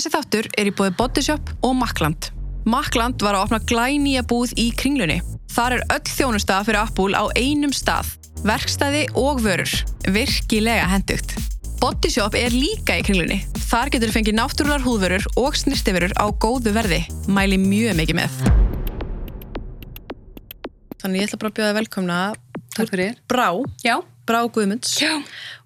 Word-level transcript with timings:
Þessi 0.00 0.14
þáttur 0.14 0.46
er 0.56 0.68
í 0.70 0.70
bóði 0.72 0.92
Bodyshop 0.96 1.50
og 1.60 1.74
Makland. 1.76 2.30
Makland 2.72 3.20
var 3.20 3.36
að 3.36 3.42
opna 3.44 3.58
glænýja 3.68 4.22
búð 4.24 4.54
í 4.56 4.70
kringlunni. 4.72 5.18
Þar 5.52 5.74
er 5.76 5.82
öll 5.92 6.08
þjónusta 6.08 6.56
fyrir 6.64 6.78
Apple 6.80 7.20
á 7.20 7.28
einum 7.36 7.74
stað. 7.76 8.14
Verkstæði 8.48 9.02
og 9.20 9.42
vörur. 9.44 9.74
Virkilega 10.08 10.88
hendugt. 10.88 11.36
Bodyshop 11.84 12.38
er 12.40 12.56
líka 12.56 12.96
í 12.96 13.04
kringlunni. 13.04 13.42
Þar 13.66 13.92
getur 13.92 14.16
fengið 14.16 14.38
náttúrular 14.40 14.88
húðvörur 14.88 15.28
og 15.36 15.60
snirtiförur 15.60 16.16
á 16.16 16.32
góðu 16.32 16.72
verði. 16.80 17.04
Mæli 17.28 17.60
mjög 17.60 18.00
mikið 18.00 18.22
með. 18.22 18.42
Þannig 21.04 21.26
ég 21.26 21.28
ætla 21.28 21.44
bara 21.44 21.52
að 21.52 21.58
bjóða 21.60 21.80
velkomna. 21.82 22.20
Takk 22.72 22.96
fyrir. 22.96 23.20
Brá, 23.28 23.50
Já. 23.84 23.98
Brá 24.24 24.46
Guðmunds. 24.48 24.96
Já. 24.96 25.18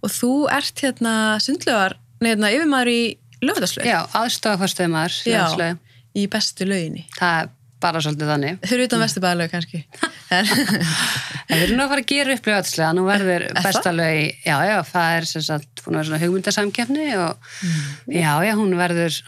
Og 0.02 0.10
þú 0.10 0.36
ert 0.50 0.82
hérna 0.82 1.36
sundlögar, 1.38 2.00
neðna 2.18 2.50
yfirmaður 2.50 2.98
í 2.98 3.02
lögðarslög. 3.42 3.86
Já, 3.88 3.98
aðstofafastöðumar 4.20 5.14
Já. 5.26 5.76
Í 6.14 6.26
bestu 6.30 6.66
löginni. 6.68 7.06
Það 7.18 7.40
er 7.42 7.48
bara 7.84 8.00
svolítið 8.00 8.30
þannig. 8.30 8.58
Fyrir 8.70 8.86
utan 8.88 9.02
vesturbæðalög 9.02 9.50
kannski. 9.52 9.84
En- 10.34 10.48
við 10.48 11.62
erum 11.66 11.76
nú 11.78 11.84
að 11.84 11.90
fara 11.92 12.02
að 12.02 12.08
gera 12.10 12.34
upp 12.34 12.46
lögatslega, 12.48 12.92
nú 12.96 13.02
verður 13.06 13.42
Er 13.50 13.58
besta 13.62 13.90
lög, 13.94 14.20
já, 14.46 14.54
já, 14.66 14.76
það 14.88 15.16
er 15.18 15.26
sem 15.28 15.44
sagt 15.44 15.82
að 15.84 15.90
vera 15.92 16.04
svona 16.08 16.20
hugmyndasamkefni 16.22 17.08
og 17.20 17.58
já, 18.08 18.30
já, 18.48 18.52
hún 18.56 18.72
verður 18.78 19.18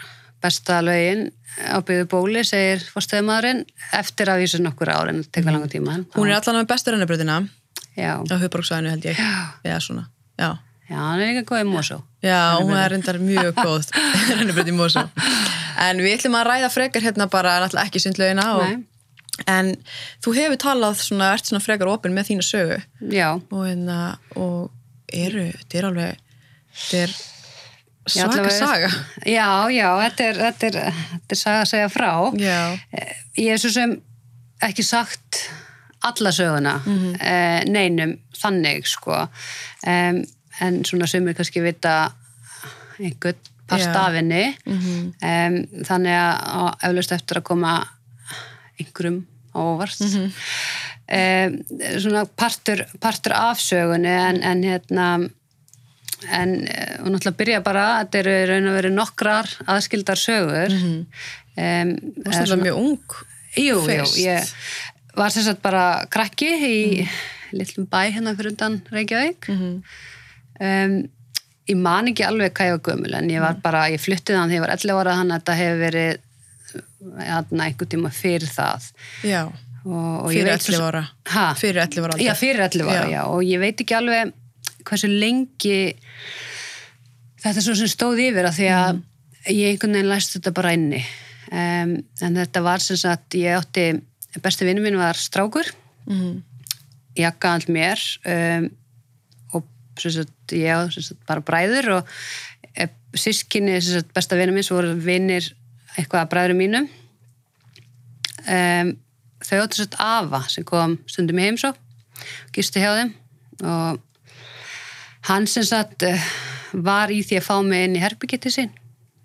besta 0.43 0.79
lögin 0.85 1.29
á 1.61 1.79
byggðu 1.85 2.09
bóli, 2.11 2.43
segir 2.49 2.83
fórstöðumadurinn, 2.95 3.63
eftir 3.97 4.33
að 4.33 4.43
vísa 4.43 4.61
nokkur 4.65 4.91
ár 4.93 5.13
en 5.13 5.23
það 5.23 5.31
tekur 5.37 5.55
langa 5.57 5.71
tíma. 5.73 5.99
Hún 6.17 6.33
er 6.33 6.41
allan 6.41 6.59
með 6.63 6.71
bestu 6.73 6.95
rennabröðina 6.95 7.39
Já, 7.97 8.13
á 8.21 8.35
höfbruksvæðinu 8.41 8.93
held 8.93 9.07
ég. 9.09 9.21
Já. 9.21 9.77
Já. 10.41 10.51
Já, 10.91 10.97
hann 10.99 11.21
er 11.23 11.31
líka 11.33 11.45
góð 11.51 11.63
í 11.65 11.69
Mosó. 11.71 12.01
Já, 12.25 12.41
hún 12.61 12.75
er 12.79 12.91
reyndar 12.95 13.19
mjög 13.23 13.55
góð 13.59 13.89
rennabröð 14.39 14.71
í 14.73 14.77
Mosó. 14.77 15.07
En 15.87 16.01
við 16.03 16.17
ætlum 16.19 16.37
að 16.39 16.47
ræða 16.51 16.71
frekar 16.73 17.05
hérna 17.05 17.27
bara 17.33 17.59
náttúrulega 17.63 17.91
ekki 17.91 18.01
sundlögina 18.07 18.47
og 18.57 18.67
Nei. 18.67 18.85
En 19.53 19.67
þú 20.25 20.33
hefur 20.33 20.57
talað 20.63 20.95
svona, 21.03 21.35
ert 21.37 21.45
svona 21.51 21.61
frekar 21.61 21.91
opinn 21.93 22.15
með 22.17 22.31
þína 22.31 22.45
sögu 22.47 22.79
Já, 23.13 23.35
og, 23.37 23.59
hérna, 23.67 23.99
og 24.41 24.71
eru, 25.13 25.51
þetta 25.59 25.77
er 25.83 25.89
alveg, 25.91 26.23
þetta 26.73 27.03
er 27.03 27.13
svaka 28.07 28.51
saga. 28.55 28.89
Já, 29.29 29.49
já, 29.75 29.89
þetta 30.07 30.25
er, 30.31 30.41
þetta 30.47 30.71
er, 30.71 30.79
þetta 31.13 31.37
er 31.37 31.41
saga 31.43 31.61
að 31.67 31.71
segja 31.75 31.91
frá. 31.93 32.11
Já, 32.41 32.59
Eh, 32.97 33.13
Ég 33.37 33.53
hef 33.53 33.61
svo 33.67 33.73
sem 33.75 33.93
ekki 34.65 34.85
sagt 34.89 35.43
alla 36.07 36.31
söguna 36.33 36.79
mm 36.87 37.69
neinum 37.69 38.15
þannig 38.41 38.87
sko 38.89 39.19
um, 39.27 40.23
en 40.65 40.83
svona 40.89 41.09
sumir 41.11 41.37
kannski 41.37 41.63
vita 41.65 41.97
einhvern 42.99 43.39
Já. 43.67 43.91
af 43.99 44.15
henni. 44.15 44.45
Um, 44.67 45.57
þannig 45.87 46.17
að 46.17 46.69
eflaust 46.89 47.17
eftir 47.17 47.41
að 47.41 47.49
koma 47.49 47.73
einhverjum 48.79 49.25
á 49.53 49.59
óvart. 49.59 50.05
Um, 51.07 51.59
svona 51.99 52.25
partur, 52.27 52.85
partur 53.03 53.35
af 53.37 53.61
sögunni 53.63 54.11
en, 54.11 54.43
en 54.43 54.63
hérna 54.67 55.09
en 56.33 56.53
eh, 56.65 56.97
og 57.03 57.11
náttúrulega 57.13 57.39
byrja 57.39 57.61
bara 57.61 57.85
þetta 58.01 58.21
eru 58.23 58.35
raun 58.49 58.69
og 58.71 58.77
verið 58.79 58.95
nokkrar 58.97 59.51
aðskildar 59.69 60.21
sögur. 60.21 60.75
Um, 61.57 61.93
þú 62.17 62.27
varst 62.27 62.43
alltaf 62.43 62.63
mjög 62.63 62.81
ung. 62.81 63.17
Jú, 63.57 63.81
jú, 63.89 64.07
ég 64.21 64.53
var 65.17 65.33
sagt 65.33 65.63
bara 65.65 65.85
krakki 66.13 66.49
í 66.49 66.77
litlum 67.57 67.87
bæ 67.89 68.11
hérna 68.13 68.35
fyrir 68.37 68.53
undan 68.53 68.81
Reykjavík 68.93 69.49
um, 70.61 70.97
ég 71.67 71.77
man 71.83 72.07
ekki 72.13 72.25
alveg 72.27 72.53
hvað 72.55 72.67
ég 72.71 72.77
var 72.77 72.85
gömul 72.91 73.15
en 73.19 73.31
ég 73.31 73.41
var 73.43 73.57
bara, 73.63 73.87
ég 73.91 74.01
fluttið 74.01 74.37
hann 74.39 74.49
þegar 74.51 74.57
ég 74.61 74.65
var 74.67 74.75
11 74.77 75.01
ára 75.03 75.17
þannig 75.21 75.35
að 75.35 75.41
þetta 75.41 75.57
hefur 75.61 75.81
verið 75.83 76.23
hérna 77.27 77.65
einhvern 77.67 77.91
tíma 77.93 78.11
fyrir 78.15 78.49
það 78.51 78.91
Já, 79.27 79.43
og, 79.85 80.25
og 80.25 80.31
fyrir 80.33 80.51
veit 80.53 80.63
svo- 80.67 80.75
11 80.79 80.87
ára. 80.91 81.03
Ha? 81.35 81.47
Fyrir 81.59 81.83
11 81.83 82.07
ára. 82.09 82.19
Já, 82.23 82.33
fyrir 82.39 82.63
11 82.67 82.91
ára, 82.91 83.09
Já. 83.11 83.23
og 83.31 83.43
ég 83.47 83.59
veit 83.63 83.81
ekki 83.85 83.97
alveg 83.99 84.33
hversu 84.87 85.09
lengi 85.11 85.79
þetta 87.43 87.63
svo 87.63 87.75
sem 87.79 87.91
stóð 87.91 88.21
yfir 88.29 88.49
að 88.49 88.59
því 88.61 88.69
að 88.75 89.01
ég 89.55 89.71
einhvern 89.75 89.95
veginn 89.99 90.11
læst 90.11 90.35
þetta 90.37 90.53
bara 90.57 90.73
inni 90.77 91.01
um, 91.53 91.93
en 92.27 92.39
þetta 92.41 92.63
var 92.67 92.83
sem 92.83 92.99
sagt 92.99 93.37
ég 93.39 93.55
átti, 93.59 93.89
besti 94.43 94.67
vinnu 94.69 94.83
mín 94.87 94.99
var 95.01 95.19
strákur 95.19 95.71
Mhm. 96.07 96.37
jakka 97.19 97.55
all 97.57 97.65
mér 97.75 97.99
um, 98.31 98.69
sagt 100.03 100.55
ég 100.57 100.69
á 100.73 100.87
sem 100.93 101.05
sagt 101.05 101.23
bara 101.29 101.45
bræður 101.45 101.91
og 101.99 102.13
e, 102.77 102.89
sískinni 103.17 103.79
besta 104.15 104.39
vinnu 104.39 104.55
mín 104.57 104.67
svo 104.67 104.81
voru 104.81 104.95
vinnir 105.01 105.49
eitthvað 105.97 106.23
að 106.23 106.31
bræðurum 106.35 106.61
mínum. 106.61 106.89
Um, 108.47 108.93
þau 109.43 109.63
áttu 109.65 109.81
sett 109.81 109.97
afa 110.03 110.45
sem 110.53 110.65
kom 110.67 110.99
stundum 111.11 111.41
í 111.41 111.47
heimsó 111.49 111.73
gisti 112.55 112.83
hjá 112.83 112.93
þeim 112.95 113.15
og 113.67 114.03
hann 115.27 115.49
sem 115.51 115.65
sagt 115.67 116.05
eh, 116.07 116.27
var 116.73 117.11
í 117.11 117.23
því 117.27 117.41
að 117.41 117.47
fá 117.47 117.57
mig 117.65 117.87
inn 117.87 117.97
í 117.99 118.03
herbyggi 118.03 118.39
til 118.43 118.53
sín. 118.55 118.75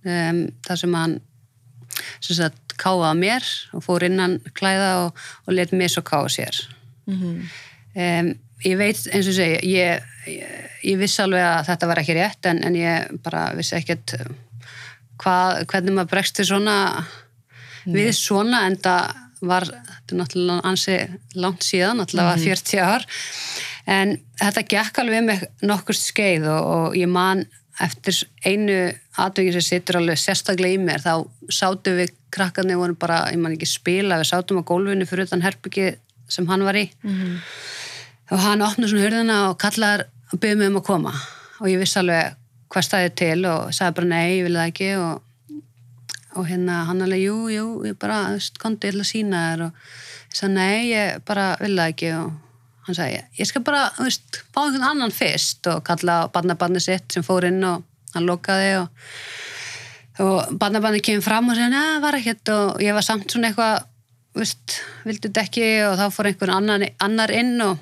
Um, 0.02 0.48
þar 0.66 0.80
sem 0.82 0.96
hann 0.98 1.18
sem 2.24 2.38
sagt 2.40 2.76
káða 2.82 3.12
mér 3.18 3.46
og 3.76 3.84
fór 3.86 4.08
innan 4.08 4.40
klæða 4.58 4.92
og, 5.04 5.20
og 5.46 5.54
let 5.54 5.74
mér 5.76 5.92
svo 5.94 6.04
káða 6.08 6.32
sér. 6.34 6.62
Um, 7.94 8.32
ég 8.68 8.78
veit 8.80 9.02
eins 9.12 9.30
og 9.30 9.38
segja 9.38 9.60
ég, 9.66 10.06
ég, 10.30 10.70
ég 10.92 11.02
vissi 11.02 11.22
alveg 11.24 11.46
að 11.46 11.66
þetta 11.72 11.90
var 11.92 12.02
ekki 12.02 12.18
rétt 12.18 12.50
en, 12.52 12.62
en 12.68 12.78
ég 12.78 13.20
bara 13.24 13.50
vissi 13.58 13.76
ekkert 13.78 14.16
eh, 14.18 14.30
hvað, 15.22 15.66
hvernig 15.72 15.98
maður 15.98 16.14
bregst 16.16 16.38
til 16.40 16.48
svona 16.52 16.78
við 17.90 18.12
svona 18.18 18.66
en 18.70 18.78
það 18.82 19.20
var 19.42 19.66
þetta 19.66 20.14
er 20.14 20.20
náttúrulega 20.20 20.70
ansi 20.70 20.98
langt 21.42 21.66
síðan 21.66 21.98
náttúrulega 21.98 22.38
40 22.44 22.84
ár. 22.86 23.06
En 23.90 24.14
þetta 24.38 24.64
gekk 24.70 25.00
alveg 25.02 25.26
með 25.26 25.48
nokkur 25.66 25.98
skeið 25.98 26.46
og, 26.52 26.68
og 26.76 26.98
ég 27.00 27.10
man 27.10 27.42
eftir 27.82 28.20
einu 28.46 28.78
atvegin 29.22 29.56
sem 29.58 29.66
situr 29.66 29.98
alveg 29.98 30.20
sérstaklega 30.22 30.78
í 30.78 30.82
mér 30.84 31.02
þá 31.02 31.14
sátum 31.50 31.98
við 31.98 32.14
krakkarnir 32.32 32.80
voru 32.80 32.96
bara, 33.00 33.24
ég 33.34 33.42
man 33.42 33.56
ekki 33.56 33.70
spila 33.70 34.20
við 34.22 34.30
sátum 34.30 34.62
á 34.62 34.70
gólfinu 34.70 35.08
fyrir 35.10 35.26
utan 35.26 35.44
herbyggi 35.44 35.96
sem 36.32 36.48
hann 36.52 36.64
var 36.68 36.78
í 36.78 36.86
og 38.32 38.40
hann 38.40 38.64
opnaði 38.64 38.94
svona 38.94 39.08
hurðina 39.08 39.40
og 39.50 39.58
kallaði 39.62 40.06
að 40.32 40.40
byggja 40.40 40.60
mig 40.60 40.72
um 40.72 40.80
að 40.80 40.88
koma. 40.88 41.12
Og 41.62 41.68
ég 41.70 41.82
vissi 41.82 42.00
alveg 42.00 42.38
hvað 42.72 42.88
stæði 42.88 43.12
til 43.20 43.40
og 43.50 43.74
sagði 43.76 43.98
bara 43.98 44.12
nei, 44.14 44.28
ég 44.38 44.46
vil 44.48 44.56
það 44.56 44.70
ekki. 44.72 44.90
Og, 45.02 45.60
og 46.40 46.48
hérna 46.48 46.78
hann 46.88 47.04
alveg, 47.04 47.26
jú, 47.26 47.42
jú, 47.52 47.66
ég 47.90 48.00
bara, 48.00 48.22
kondi 48.62 48.88
ég 48.88 48.96
ætla 48.96 49.06
að 49.06 49.12
sína 49.12 49.44
þér. 49.50 49.66
Og 49.68 49.84
ég 50.32 50.40
sagði 50.40 50.54
nei, 50.56 50.80
ég 50.94 51.28
bara 51.28 51.52
vil 51.60 51.76
það 51.76 51.94
ekki. 51.94 52.14
Og 52.22 52.88
hann 52.88 53.00
sagði, 53.02 53.22
ég 53.42 53.52
skal 53.52 53.66
bara, 53.68 53.84
þú 54.00 54.08
veist, 54.08 54.42
fá 54.48 54.64
einhvern 54.64 54.90
annan 54.94 55.16
fyrst. 55.16 55.72
Og 55.74 55.84
kallaði 55.92 56.32
á 56.32 56.34
barnabarni 56.40 56.84
sitt 56.84 57.12
sem 57.12 57.28
fór 57.28 57.50
inn 57.52 57.62
og 57.68 57.84
hann 58.16 58.28
lokaði 58.28 58.76
og 58.82 59.08
og 60.22 60.52
barnabarni 60.60 61.00
kemur 61.02 61.24
fram 61.26 61.48
og 61.50 61.56
segja, 61.58 61.72
neða, 61.72 62.02
var 62.04 62.18
ekkert. 62.18 62.50
Og 62.54 62.82
ég 62.84 62.96
var 62.96 63.06
samt 63.06 63.32
svona 63.32 63.50
eitthvað, 63.50 63.88
þú 64.32 64.44
veist, 64.44 64.82
vildu 65.08 65.30
þetta 65.30 65.46
ekki? 65.48 65.70
Og 65.88 65.96
þá 65.98 66.04
fór 66.14 66.30
einhvern 66.30 66.58
annar, 66.58 66.84
annar 67.02 67.34
inn 67.34 67.56
og 67.66 67.80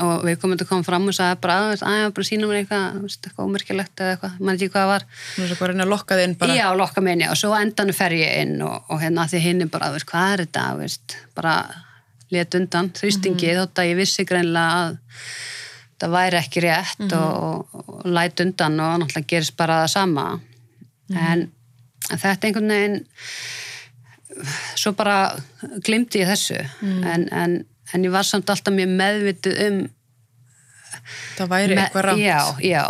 og 0.00 0.24
við 0.24 0.38
komum 0.40 0.56
til 0.56 0.64
að 0.64 0.70
koma 0.70 0.86
fram 0.86 1.08
og 1.10 1.16
sagði 1.16 1.40
bara 1.42 1.56
að 1.60 1.82
það 1.82 2.06
bara 2.16 2.26
sína 2.28 2.48
mér 2.48 2.60
eitthvað, 2.60 2.86
þú 2.94 3.02
veist, 3.04 3.26
eitthvað 3.26 3.50
ómerkilegt 3.50 4.00
eða 4.00 4.14
eitthvað, 4.14 4.38
mann 4.40 4.56
ekki 4.56 4.72
hvað 4.72 4.88
var. 4.90 5.06
Nú 5.10 5.44
er 5.44 5.50
það 5.50 5.62
að 5.66 5.70
reyna 5.72 5.84
að 5.84 5.92
lokka 5.92 6.18
þið 6.18 6.26
inn 6.26 6.36
bara. 6.40 6.56
já, 6.56 6.66
lokka 6.80 7.04
mig 7.04 7.16
inn, 7.16 7.24
já, 7.26 7.30
og 7.34 7.40
svo 7.40 7.52
á 7.52 7.58
endanum 7.60 7.98
fer 7.98 8.16
ég 8.16 8.40
inn 8.44 8.56
og, 8.64 8.88
og 8.88 9.02
hérna 9.02 9.28
því 9.28 9.42
hinn 9.44 9.64
er 9.66 9.70
bara, 9.74 9.90
þú 9.90 9.98
veist, 9.98 10.08
hvað 10.10 10.32
er 10.32 10.44
þetta 10.46 10.66
þú 10.70 10.82
veist, 10.84 11.16
bara 11.36 11.54
let 12.30 12.58
undan 12.60 12.90
þrýstingi, 12.96 13.54
þótt 13.58 13.82
að 13.82 13.90
ég 13.90 14.00
vissi 14.00 14.26
greinlega 14.28 14.82
að 14.86 14.98
það 16.00 16.14
væri 16.14 16.40
ekki 16.40 16.64
rétt 16.64 17.08
og, 17.12 17.64
og, 17.74 17.80
og 17.90 18.04
læt 18.08 18.40
undan 18.40 18.78
og 18.80 19.00
náttúrulega 19.02 19.32
gerist 19.34 19.56
bara 19.58 19.82
það 19.82 19.90
sama. 19.98 20.28
En 21.10 21.50
þetta 22.08 22.48
einhvern 22.48 22.72
veginn 22.72 23.02
svo 24.78 24.94
bara 24.96 25.18
glimti 25.84 26.22
ég 26.22 26.30
þessu. 26.30 26.60
En, 26.80 27.26
en, 27.34 27.58
en 27.94 28.04
ég 28.06 28.12
var 28.14 28.26
samt 28.28 28.50
alltaf 28.50 28.74
mjög 28.74 28.92
meðvituð 29.00 29.62
um 29.68 29.80
Það 31.38 31.48
væri 31.52 31.74
Me- 31.74 31.82
eitthvað 31.84 32.04
rámt. 32.08 32.20
Já, 32.22 32.40
já, 32.66 32.84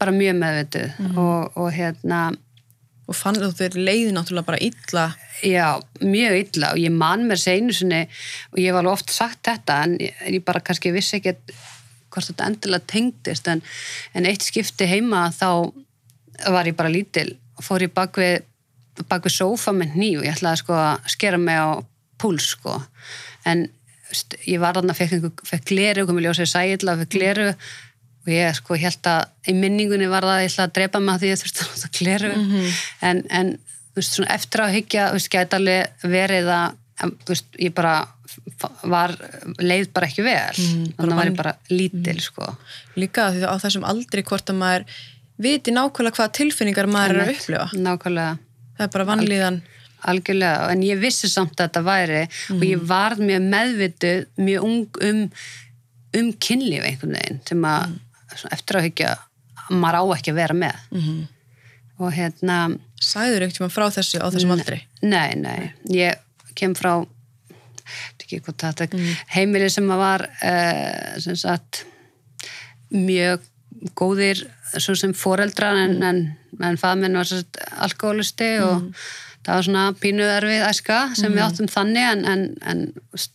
bara 0.00 0.12
mjög 0.12 0.36
meðvituð. 0.40 0.90
Og, 1.20 1.56
og 1.62 1.70
hérna, 1.76 2.24
Og 3.06 3.14
fann 3.14 3.36
þú 3.38 3.52
þér 3.54 3.76
leiði 3.86 4.10
náttúrulega 4.16 4.46
bara 4.48 4.58
illa. 4.58 5.02
já, 5.46 5.66
mjög 6.02 6.32
illa. 6.40 6.72
Og 6.72 6.78
ég 6.82 6.90
man 6.90 7.20
mér 7.28 7.38
seinu 7.38 7.70
sinni 7.72 8.00
og 8.50 8.58
ég 8.58 8.72
var 8.74 8.82
alveg 8.82 8.92
oft 8.96 9.12
sagt 9.14 9.44
þetta 9.46 9.76
en 9.84 9.92
ég, 10.02 10.16
ég 10.34 10.42
bara 10.44 10.58
kannski 10.60 10.90
vissi 10.90 11.20
ekki 11.20 11.36
hvort 12.10 12.26
þetta 12.26 12.48
endilega 12.50 12.82
tengdist. 12.90 13.46
En, 13.46 13.62
en 14.14 14.26
eitt 14.26 14.42
skipti 14.42 14.88
heima 14.90 15.28
þá 15.30 15.70
var 16.50 16.66
ég 16.66 16.74
bara 16.74 16.90
lítil. 16.90 17.36
Og 17.54 17.62
fór 17.68 17.86
ég 17.86 17.94
bak 17.94 18.18
við, 18.18 18.42
bak 19.06 19.22
við 19.22 19.36
sófa 19.38 19.70
með 19.76 19.94
hníf 19.94 20.18
og 20.18 20.26
ég 20.26 20.34
ætlaði 20.40 20.62
sko 20.64 20.74
að 20.74 21.06
skera 21.14 21.38
mig 21.38 21.62
á 21.62 21.78
púls 22.18 22.50
sko. 22.56 22.80
En 23.46 23.68
ég 24.46 24.62
var 24.62 24.78
þarna, 24.78 24.96
fekk, 24.96 25.66
gleru, 25.68 26.06
komið 26.08 26.28
ljósið 26.28 26.50
sæðla, 26.52 26.96
fekk 27.02 27.12
gleru. 27.16 27.50
Og 28.26 28.32
ég 28.34 28.56
sko 28.58 28.74
held 28.80 29.06
að 29.06 29.50
í 29.50 29.54
minningunni 29.54 30.08
var 30.10 30.26
það 30.26 30.34
að 30.34 30.42
ég 30.42 30.50
ætla 30.50 30.64
að 30.66 30.74
drepa 30.78 31.00
mig 31.02 31.14
að 31.14 31.22
því 31.22 31.28
ég 31.30 31.40
þurfti 31.42 31.62
að 31.62 31.68
nota 31.70 31.90
kleru 31.94 32.30
en, 33.06 33.20
en 33.30 33.52
þú 33.94 34.00
veist, 34.00 34.16
svona 34.16 34.34
eftir 34.34 34.62
að 34.64 34.72
veist, 35.14 35.30
gæti 35.30 35.58
alveg 35.60 36.08
verið 36.16 36.50
að 36.50 37.04
en, 37.04 37.12
veist, 37.28 37.46
ég 37.62 37.74
bara 37.76 37.94
var, 38.82 39.14
leið 39.62 39.92
bara 39.94 40.08
ekki 40.10 40.24
vel. 40.26 40.56
Þannig 40.56 41.12
að 41.12 41.20
var 41.20 41.30
ég 41.30 41.38
bara 41.38 41.54
lítil 41.70 42.16
sko. 42.24 42.48
Líka 42.98 43.30
því 43.34 43.44
að 43.44 43.54
á 43.54 43.56
þessum 43.62 43.86
aldri 43.88 44.24
hvort 44.26 44.50
að 44.52 44.60
maður 44.60 44.98
viti 45.46 45.74
nákvæmlega 45.74 46.18
hvaða 46.18 46.34
tilfinningar 46.40 46.90
maður 46.90 47.16
er 47.16 47.22
að 47.22 47.32
upplifa. 47.34 47.66
nákvæmlega. 47.86 48.36
Það 48.76 48.86
er 48.86 48.92
bara 48.96 49.08
vanlíðan. 49.12 49.62
Algjörlega, 50.12 50.72
en 50.72 50.82
ég 50.86 51.00
vissi 51.02 51.30
samt 51.30 51.54
að 51.56 51.68
þetta 51.68 51.84
væri 51.86 52.24
og 52.56 52.66
ég 52.66 52.82
var 52.88 53.16
mjög 53.20 53.46
meðvituð 53.52 54.26
mjög 54.48 54.66
ung 54.70 55.00
um 55.10 55.22
um 56.16 56.28
kynlíf 56.40 56.84
einhvern 56.86 57.16
veginn 57.18 57.40
sem 57.44 57.64
að 57.68 57.96
svona 58.36 58.56
eftir 58.56 58.78
að 58.78 58.86
hyggja 58.86 59.16
maður 59.70 59.98
á 60.00 60.02
ekki 60.16 60.32
að 60.32 60.38
vera 60.40 60.56
með. 60.56 60.84
Mm 60.94 61.24
og 61.96 62.12
hérna 62.16 62.60
Sæður 63.00 63.46
ekkert 63.46 63.74
frá 63.74 63.88
þessu 63.92 64.20
á 64.20 64.28
þessum 64.32 64.54
aldri? 64.56 64.80
nei, 65.04 65.36
nei, 65.36 65.72
ég 65.92 66.16
kem 66.56 66.74
frá 66.76 67.04
þetta 68.26 68.88
heimili 69.34 69.68
sem 69.70 69.86
að 69.92 70.00
var 70.00 70.24
uh, 70.26 71.12
sem 71.22 71.36
sagt 71.38 71.84
mjög 72.90 73.44
góðir 73.98 74.40
svo 74.80 74.96
sem 74.98 75.12
foreldrar 75.14 75.76
en, 75.84 76.00
en, 76.02 76.20
en 76.64 76.80
faðminn 76.80 77.18
var 77.20 77.30
alkoholisti 77.84 78.48
og 78.64 78.88
það 79.46 79.54
var 79.54 79.66
svona 79.68 79.84
pínu 80.02 80.26
erfið 80.26 80.64
æska 80.66 81.00
sem 81.16 81.34
við 81.34 81.44
áttum 81.46 81.70
þannig 81.70 82.06
en, 82.10 82.24
en, 82.32 82.46
en 82.66 82.80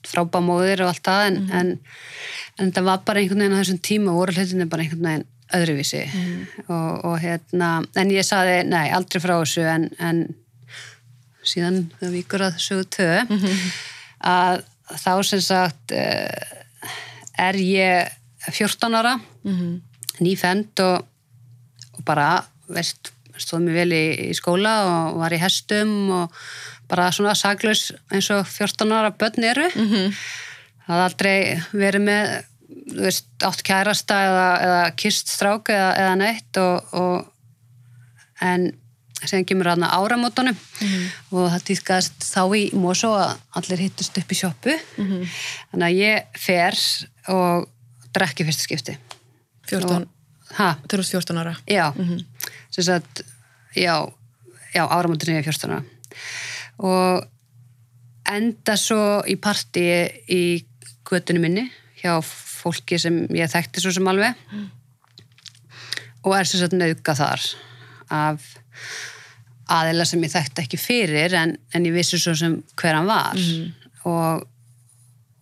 frábamóðir 0.08 0.84
og 0.84 0.92
allt 0.92 1.06
það 1.08 1.28
en, 1.30 1.38
en, 1.60 1.70
en 2.60 2.74
það 2.76 2.90
var 2.90 3.06
bara 3.08 3.24
einhvern 3.24 3.46
veginn 3.46 3.56
á 3.56 3.62
þessum 3.62 3.82
tíma 3.88 4.16
voru 4.18 4.36
hlutinni 4.36 4.68
bara 4.72 4.86
einhvern 4.86 5.08
veginn 5.08 5.30
öðruvísi. 5.52 6.04
Og, 6.68 6.92
og 7.08 7.16
hérna 7.20 7.72
en 8.00 8.12
ég 8.14 8.28
saði 8.28 8.62
nei, 8.68 8.88
aldrei 8.96 9.24
frá 9.24 9.36
þessu 9.40 9.66
en, 9.68 9.90
en 10.00 10.22
síðan 11.44 11.86
það 12.00 12.16
víkur 12.20 12.46
að 12.46 12.60
sögu 12.62 12.88
töðu 12.96 13.40
að 14.32 14.62
þá 15.02 15.14
sem 15.26 15.42
sagt 15.44 15.96
uh, 15.96 16.92
er 17.40 17.58
ég 17.58 18.12
14 18.52 18.98
ára 19.00 19.16
nýfend 20.22 20.84
og, 20.86 21.08
og 21.98 22.04
bara 22.06 22.44
veist, 22.72 23.14
stóð 23.44 23.66
mér 23.66 23.80
vel 23.82 23.92
í, 23.98 24.04
í 24.30 24.36
skóla 24.38 24.76
og 24.90 25.20
var 25.22 25.34
í 25.36 25.42
hestum 25.42 25.92
og 26.22 26.38
bara 26.92 27.10
svona 27.16 27.36
saklaus 27.40 27.92
eins 28.12 28.30
og 28.36 28.46
14 28.48 28.92
ára 28.92 29.12
börn 29.16 29.44
eru. 29.48 29.68
Það 30.86 30.92
hafði 30.92 31.06
aldrei 31.08 31.36
verið 31.72 32.06
með 32.08 32.32
veist, 32.98 33.28
átt 33.48 33.62
kærasta 33.68 34.18
eða, 34.28 34.48
eða 34.66 34.82
kist 35.00 35.32
strák 35.32 35.70
eða, 35.72 35.90
eða 36.02 36.16
neitt 36.20 36.58
og, 36.60 36.94
og 36.94 38.42
en 38.42 38.72
sem 39.22 39.46
kemur 39.46 39.68
aðna 39.70 39.92
áramótunum 39.94 40.56
og 41.30 41.52
það 41.54 41.66
týðkast 41.68 42.24
þá 42.26 42.42
í 42.58 42.64
Mosó 42.74 43.12
að 43.14 43.36
allir 43.60 43.84
hittust 43.86 44.18
upp 44.18 44.32
í 44.34 44.38
sjoppu. 44.40 44.74
Þannig 44.98 45.86
að 45.86 46.00
ég 46.00 46.40
fer 46.42 46.80
og 47.30 47.68
drekki 48.16 48.48
fyrsta 48.48 48.66
skipti. 48.66 48.98
14, 49.70 50.08
ha, 50.58 50.72
þú 50.90 50.98
ert 50.98 51.12
14 51.14 51.38
ára. 51.44 51.54
já. 51.70 51.86
Sem 52.74 52.84
sagt, 52.84 53.22
já, 53.76 53.96
já 54.76 54.84
áramótunum 54.86 55.38
ég 55.38 55.46
er 55.46 55.52
14 55.52 55.72
ára 55.72 55.84
og 56.82 57.28
enda 58.32 58.76
svo 58.80 59.22
í 59.30 59.38
partí 59.42 59.86
í 60.32 60.42
göttunum 61.08 61.46
minni 61.46 61.66
hjá 62.02 62.18
fólki 62.26 63.00
sem 63.02 63.24
ég 63.36 63.50
þekkti 63.52 63.82
svo 63.84 63.94
sem 63.96 64.08
alveg. 64.10 64.38
Og 66.22 66.36
er 66.38 66.48
sem 66.50 66.62
sagt 66.62 66.76
nauka 66.78 67.16
þar 67.18 67.44
af 68.14 68.46
aðila 69.72 70.06
sem 70.06 70.22
ég 70.26 70.34
þekkti 70.34 70.66
ekki 70.66 70.80
fyrir 70.82 71.36
en, 71.38 71.56
en 71.74 71.88
ég 71.88 71.96
vissi 71.96 72.20
svo 72.22 72.36
sem 72.38 72.60
hver 72.78 72.98
hann 72.98 73.10
var. 73.10 73.40
Og, 74.10 74.46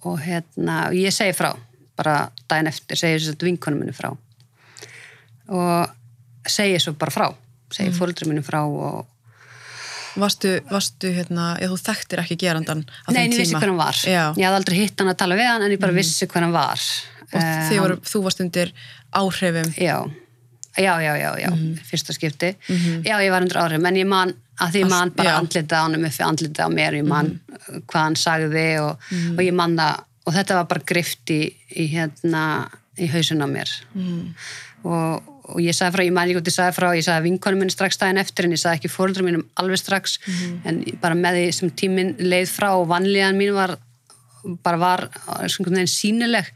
og 0.07 0.17
hérna, 0.23 0.89
ég 0.95 1.15
segi 1.15 1.35
frá 1.35 1.51
bara 1.99 2.29
daginn 2.47 2.71
eftir, 2.71 2.99
segi 2.99 3.17
þess 3.17 3.35
að 3.35 3.47
vinkonum 3.49 3.83
minni 3.83 3.95
frá. 3.95 4.13
Og 5.51 6.49
segi 6.49 6.79
svo 6.79 6.95
bara 6.99 7.15
frá 7.15 7.27
segi 7.73 7.89
mm. 7.89 7.97
fóruldri 7.99 8.27
minni 8.29 8.43
frá 8.45 8.61
og 8.65 9.07
Varstu, 10.19 10.55
varstu 10.71 11.11
hérna, 11.13 11.51
eða 11.61 11.69
þú 11.75 11.75
þekktir 11.85 12.19
ekki 12.23 12.35
gerandan 12.41 12.79
á 13.05 13.09
Nei, 13.13 13.19
þeim 13.19 13.19
en 13.21 13.31
ég 13.35 13.37
vissi 13.43 13.53
tíma? 13.53 13.59
hver 13.61 13.69
hann 13.69 13.77
var. 13.79 13.99
Já, 14.09 14.23
Ég 14.35 14.47
hafði 14.47 14.57
aldrei 14.57 14.77
hitt 14.79 14.99
hann 15.03 15.11
að 15.11 15.19
tala 15.21 15.37
við 15.37 15.47
hann 15.51 15.65
en 15.67 15.75
ég 15.75 15.79
bara 15.79 15.95
vissi 15.95 16.27
hver 16.27 16.43
hann 16.47 16.55
var. 16.55 16.81
og 17.29 17.37
Eh, 17.39 17.75
voru, 17.77 17.99
þú 18.09 18.23
varst 18.25 18.41
undir 18.41 18.71
áhrifum. 19.13 19.69
Já, 19.77 19.95
já, 20.81 20.93
já, 21.05 21.13
já, 21.21 21.29
já. 21.45 21.49
fyrsta 21.85 22.13
skipti. 22.17 22.55
Já, 23.05 23.15
ég 23.21 23.29
var 23.31 23.45
undir 23.45 23.61
áhrifum, 23.61 23.85
en 23.85 24.01
ég 24.01 24.09
man 24.09 24.33
að 24.59 24.73
því 24.75 24.83
ég 24.83 24.89
man 24.91 25.11
bara 25.15 25.29
Já. 25.29 25.37
andlitið 25.39 25.75
á 25.77 25.81
hann 25.85 25.97
með 26.01 26.19
andlitið 26.25 26.63
á 26.65 26.69
mér, 26.73 26.97
ég 26.99 27.07
man 27.07 27.31
hvað 27.87 28.01
hann 28.01 28.17
sagði 28.19 28.67
og, 28.83 29.09
og 29.37 29.41
ég 29.45 29.55
man 29.55 29.77
það 29.79 30.03
og 30.25 30.35
þetta 30.35 30.57
var 30.59 30.67
bara 30.73 30.85
grift 30.91 31.31
í, 31.33 31.39
í 31.79 31.85
hérna 31.93 32.43
í 32.99 33.07
hausun 33.09 33.45
á 33.45 33.47
mér 33.49 33.71
og, 34.83 35.28
og 35.53 35.59
ég 35.63 35.75
sagði 35.75 35.95
frá, 35.97 36.03
ég 36.07 36.13
man 36.15 36.29
ekki 36.29 36.39
út 36.41 36.49
ég 36.51 36.55
sagði 36.55 36.75
frá, 36.77 36.87
ég 36.97 37.05
sagði 37.05 37.25
vinkonum 37.29 37.59
minni 37.63 37.73
strax 37.73 37.97
daginn 38.01 38.21
eftir 38.21 38.45
en 38.47 38.55
ég 38.55 38.61
sagði 38.61 38.79
ekki 38.81 38.91
fóruldrum 38.93 39.27
mínum 39.29 39.45
alveg 39.59 39.81
strax. 39.81 40.17
En 40.69 40.83
bara 41.01 41.17
með 41.17 41.39
því 41.39 41.45
sem 41.59 41.71
tíminn 41.81 42.15
leið 42.19 42.51
frá 42.53 42.69
og 42.77 42.87
vanlíðan 42.91 43.37
mín 43.39 43.53
var 43.57 43.75
bara 44.63 44.77
var 44.79 45.01
svona 45.11 45.49
einhvern 45.49 45.75
veginn 45.81 45.89
sínileg 45.91 46.47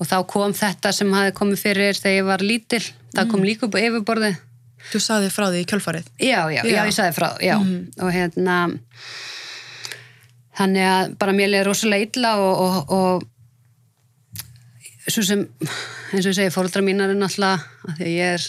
og 0.00 0.06
þá 0.08 0.14
kom 0.32 0.54
þetta 0.56 0.92
sem 0.96 1.10
hafi 1.12 1.34
komið 1.36 1.60
fyrir 1.60 1.98
þegar 2.00 2.16
ég 2.16 2.24
var 2.30 2.40
lítil. 2.46 2.80
Það 3.12 3.28
kom 3.34 3.44
líka 3.44 3.66
upp 3.68 3.76
á 3.76 3.84
yfirborði 3.84 4.32
Þú 4.92 4.98
saði 4.98 5.28
frá 5.30 5.44
því 5.52 5.60
í 5.62 5.66
kjölfarið. 5.70 6.06
já, 6.18 6.40
já, 6.50 6.62
já, 6.64 6.72
Já. 6.72 6.80
ég 6.88 6.94
sagði 6.96 7.12
frá 7.14 7.28
já, 7.44 7.54
og 8.02 8.08
hérna 8.10 8.56
þannig 10.58 10.84
að 10.88 11.12
bara 11.20 11.34
mér 11.36 11.52
leiði 11.52 11.66
rosalega 11.68 12.08
illa 12.08 12.32
og, 12.42 12.62
og, 12.64 12.90
og 12.96 13.28
svo 15.08 15.24
sem 15.26 15.46
eins 16.12 16.26
og 16.26 16.32
ég 16.32 16.38
segi, 16.38 16.52
fóruldra 16.54 16.82
mínar 16.84 17.12
er 17.12 17.18
náttúrulega 17.18 17.62
af 17.88 17.96
því 17.98 18.06
að 18.06 18.12
ég 18.12 18.36
er 18.36 18.48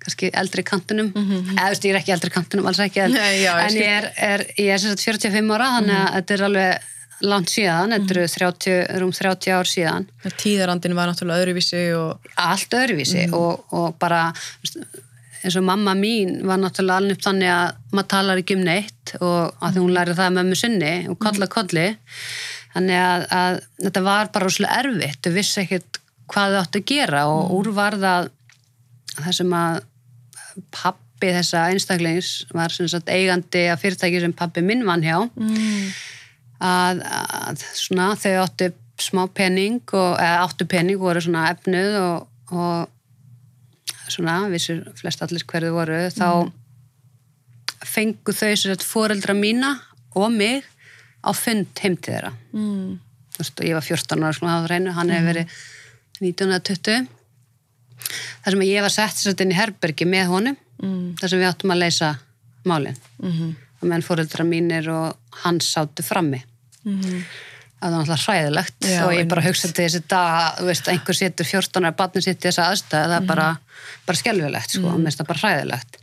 kannski 0.00 0.30
eldri 0.36 0.64
í 0.64 0.66
kantinum. 0.68 1.12
Eða 1.14 1.68
þú 1.68 1.70
veist, 1.74 1.86
ég 1.86 1.94
er 1.94 2.00
ekki 2.00 2.14
eldri 2.14 2.32
í 2.32 2.34
kantinum 2.34 2.66
alls 2.70 2.80
ekki, 2.84 3.04
en, 3.04 3.14
Nei, 3.14 3.42
já, 3.42 3.52
ég 3.52 3.68
en 3.68 3.78
ég 3.78 3.94
er, 3.98 4.10
er 4.30 4.44
ég 4.56 4.72
er 4.74 4.82
sagt 4.82 5.04
45 5.04 5.54
ára, 5.54 5.70
þannig 5.78 5.96
að 6.00 6.10
þetta 6.18 6.36
er 6.36 6.44
alveg 6.48 6.90
langt 7.24 7.52
síðan, 7.52 7.94
þetta 7.94 8.14
eru 8.14 8.26
30, 8.32 8.78
rúm 9.00 9.14
30 9.14 9.54
ár 9.54 9.70
síðan. 9.70 10.08
Tíðarandin 10.40 10.96
var 10.98 11.10
náttúrulega 11.10 11.44
öðruvísi 11.44 11.84
og 11.96 12.32
allt 12.42 12.76
öðruvísi 12.80 13.28
og, 13.36 13.64
og 13.76 13.94
bara 14.02 14.26
eins 15.44 15.56
og 15.60 15.64
mamma 15.66 15.94
mín 15.96 16.38
var 16.48 16.60
náttúrulega 16.60 17.02
alveg 17.02 17.18
upp 17.18 17.24
þannig 17.26 17.52
að 17.52 17.94
maður 17.94 18.10
talar 18.14 18.40
ekki 18.40 18.56
um 18.58 18.64
neitt 18.64 19.14
og 19.20 19.38
að 19.60 19.76
því 19.76 19.82
hún 19.84 19.94
lærið 19.94 20.20
það 20.20 20.30
með 20.30 20.38
mömmu 20.40 20.58
sinni 20.60 20.92
og 21.12 21.18
kolla 21.20 21.48
kolli 21.52 21.86
þannig 22.74 23.00
að, 23.00 23.26
að 23.38 23.60
þetta 23.86 24.02
var 24.04 24.32
bara 24.34 24.48
rosalega 24.48 24.80
erfitt. 24.82 25.20
Þau 25.24 25.36
vissi 25.38 25.62
ekkert 25.62 26.00
hvað 26.30 26.54
þau 26.54 26.60
áttu 26.62 26.80
að 26.80 26.88
gera 26.90 27.26
og 27.30 27.52
úr 27.58 27.70
var 27.76 27.98
það 28.00 28.30
það 29.14 29.36
sem 29.38 29.52
að 29.58 29.82
pappi 30.74 31.32
þessa 31.34 31.66
einstaklings 31.72 32.30
var 32.54 32.72
sem 32.74 32.88
sagt 32.90 33.10
eigandi 33.12 33.66
af 33.72 33.82
fyrirtæki 33.82 34.22
sem 34.22 34.34
pappi 34.36 34.64
minn 34.64 34.84
vann 34.86 35.04
hjá. 35.04 35.18
Að, 36.64 37.02
að 37.04 37.62
svona 37.76 38.12
þau 38.18 38.34
áttu 38.44 38.70
smá 39.02 39.24
pening 39.34 39.80
og, 39.92 40.18
eða 40.22 40.44
áttu 40.44 40.66
pening 40.70 41.00
voru 41.00 41.22
svona 41.22 41.48
efnuð 41.52 41.96
og, 42.00 42.28
og 42.54 44.12
svona 44.12 44.44
vissir 44.52 44.84
flest 44.98 45.24
allir 45.24 45.44
hverju 45.50 45.72
voru. 45.74 45.98
Þá 46.14 46.50
fengu 47.84 48.34
þau 48.34 48.54
sér 48.56 48.76
að 48.76 48.86
foreldra 48.86 49.36
mína 49.36 49.74
og 50.14 50.30
mig 50.32 50.64
á 51.24 51.30
fund 51.36 51.82
heim 51.82 51.96
til 51.96 52.12
þeirra 52.12 52.34
mm. 52.52 53.00
Og 53.34 53.64
ég 53.66 53.74
var 53.74 53.82
14 53.82 54.22
ára 54.22 54.36
svona 54.36 54.60
á 54.62 54.70
reynu, 54.70 54.92
hann 54.94 55.10
hefur 55.10 55.32
verið 55.32 55.54
1920 56.22 57.08
þar 58.44 58.54
sem 58.54 58.62
ég 58.68 58.84
var 58.84 58.92
sett 58.94 59.18
sér 59.18 59.42
inn 59.42 59.54
í 59.54 59.58
herbergi 59.58 60.06
með 60.06 60.30
honum 60.30 60.60
Mm. 60.74 61.14
þar 61.20 61.30
sem 61.30 61.38
við 61.38 61.46
áttum 61.46 61.70
að 61.70 61.84
leysa 61.84 62.08
málin 62.66 62.96
Mm 63.22 63.52
og 63.84 63.90
meðan 63.90 64.06
foreldra 64.06 64.46
mínir 64.48 64.88
og 64.92 65.40
hans 65.44 65.68
sátu 65.74 66.04
frammi 66.04 66.40
-hmm. 66.84 67.24
það 67.80 67.90
var 67.90 67.98
náttúrulega 67.98 68.24
hræðilegt 68.24 68.80
Já, 68.80 69.04
og 69.04 69.12
ég 69.12 69.28
bara 69.28 69.40
einmitt. 69.40 69.56
hugsa 69.56 69.72
til 69.72 69.84
þessi 69.84 70.02
dag 70.08 70.62
veist, 70.64 70.88
einhver 70.88 71.14
setur 71.14 71.44
14 71.44 71.84
ára 71.84 71.96
barni 71.96 72.22
sitt 72.22 72.44
í 72.44 72.48
þessa 72.48 72.70
aðstæð 72.70 73.08
það 73.10 73.22
er 73.22 73.26
bara, 73.26 73.56
bara 74.06 74.16
skelfilegt 74.16 74.70
sko, 74.70 74.88
mm. 74.88 74.96
mér 74.96 75.04
finnst 75.04 75.20
það 75.20 75.26
bara 75.26 75.42
hræðilegt 75.42 75.96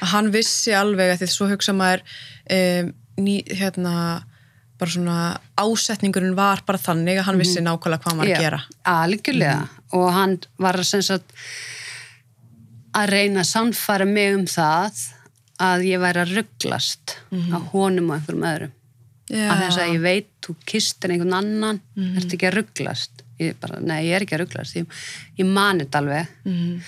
Hann 0.00 0.32
vissi 0.32 0.72
alveg 0.72 1.12
að 1.12 1.18
því 1.20 1.26
svo 1.26 1.48
hugsa 1.48 1.72
maður 1.72 2.02
um, 2.50 2.94
ný, 3.16 3.42
hérna 3.44 4.22
bara 4.78 4.92
svona 4.92 5.18
ásetningurinn 5.56 6.36
var 6.36 6.62
bara 6.66 6.80
þannig 6.80 7.20
að 7.20 7.28
hann 7.30 7.40
vissi 7.40 7.62
nákvæmlega 7.64 8.02
hvað 8.02 8.12
hann 8.12 8.20
var 8.20 8.30
að 8.30 8.44
gera. 8.44 8.62
algjörlega. 8.92 9.68
Og 9.96 10.06
hann 10.12 10.38
var 10.60 10.80
sem 10.84 11.04
sagt 11.04 11.36
að 12.96 13.12
reyna 13.12 13.42
að 13.42 13.50
sannfæra 13.52 14.08
mig 14.08 14.34
um 14.36 14.46
það 14.50 15.04
að 15.66 15.86
ég 15.88 16.02
væri 16.02 16.22
að 16.22 16.34
rugglast 16.36 17.16
á 17.32 17.58
honum 17.72 18.10
og 18.10 18.18
einhverjum 18.18 18.48
öðrum. 18.52 18.74
Já. 19.26 19.48
af 19.50 19.58
þess 19.58 19.78
að 19.82 19.88
ég 19.90 20.02
veit, 20.04 20.28
þú 20.44 20.52
kistir 20.70 21.10
einhvern 21.10 21.34
annan. 21.34 21.80
Mm 21.96 22.02
-hmm. 22.04 22.16
ertu 22.16 22.36
ekki 22.36 22.46
að 22.46 22.58
rugglast 22.60 23.24
ég 23.38 23.56
bara, 23.60 23.80
nei, 23.80 24.06
ég 24.06 24.16
er 24.16 24.24
ekki 24.24 24.36
að 24.36 24.44
rugglast 24.44 24.76
ég, 24.76 24.86
ég 25.38 25.46
mani 25.46 25.84
þetta 25.84 25.98
alveg. 25.98 26.28
Mhm. 26.44 26.80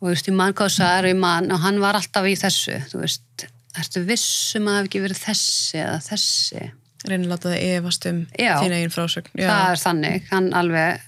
og 0.00 0.08
þú 0.08 0.12
veist, 0.12 0.28
ég 0.28 0.34
man 0.34 0.54
hvað 0.54 0.78
það 0.78 0.98
er 0.98 1.10
og 1.10 1.20
man 1.20 1.52
og 1.52 1.60
hann 1.60 1.80
var 1.80 1.94
alltaf 1.94 2.24
í 2.24 2.36
þessu. 2.36 2.78
Þú 2.90 3.00
veist, 3.00 3.46
ertu 3.74 4.04
vissum 4.04 4.68
að 4.68 4.74
það 4.74 4.80
hef 4.80 4.88
ekki 4.88 5.04
verið 5.04 5.20
þessi 5.24 5.78
eða 5.78 6.00
þessi 6.08 6.70
Reynir 7.08 7.26
að 7.28 7.34
láta 7.34 7.52
það 7.52 7.64
efast 7.78 8.06
um 8.10 8.26
Já. 8.38 8.54
þín 8.62 8.72
eigin 8.78 8.94
frásögn. 8.94 9.30
Já. 9.36 9.48
það 9.50 9.70
er 9.72 9.82
þannig, 9.86 10.28
hann 10.30 10.50
alveg 10.52 11.00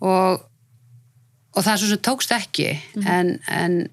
og 0.00 0.42
og 1.56 1.64
það 1.64 1.72
er 1.72 1.78
svo 1.80 1.88
sem 1.94 2.02
tókst 2.04 2.32
ekki 2.36 2.72
Mhm. 2.96 3.06
en, 3.08 3.38
en 3.48 3.88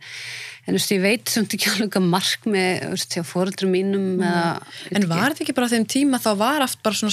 en 0.65 0.75
veist, 0.77 0.91
ég 0.95 1.01
veit 1.03 1.27
sem 1.27 1.43
ekki 1.43 1.67
alveg 1.73 1.97
mark 2.01 2.45
með, 2.47 2.93
fóreldrum 3.27 3.71
mínum 3.71 4.21
eða, 4.23 4.61
Mhm. 4.63 4.95
En 4.95 5.07
var 5.09 5.31
þetta 5.33 5.43
ekki 5.43 5.55
bara 5.55 5.67
þeim 5.67 5.85
tíma 5.85 6.19
þá 6.23 6.37
var 6.37 6.61
aft 6.61 6.81
bara 6.83 6.95
svona, 6.95 7.11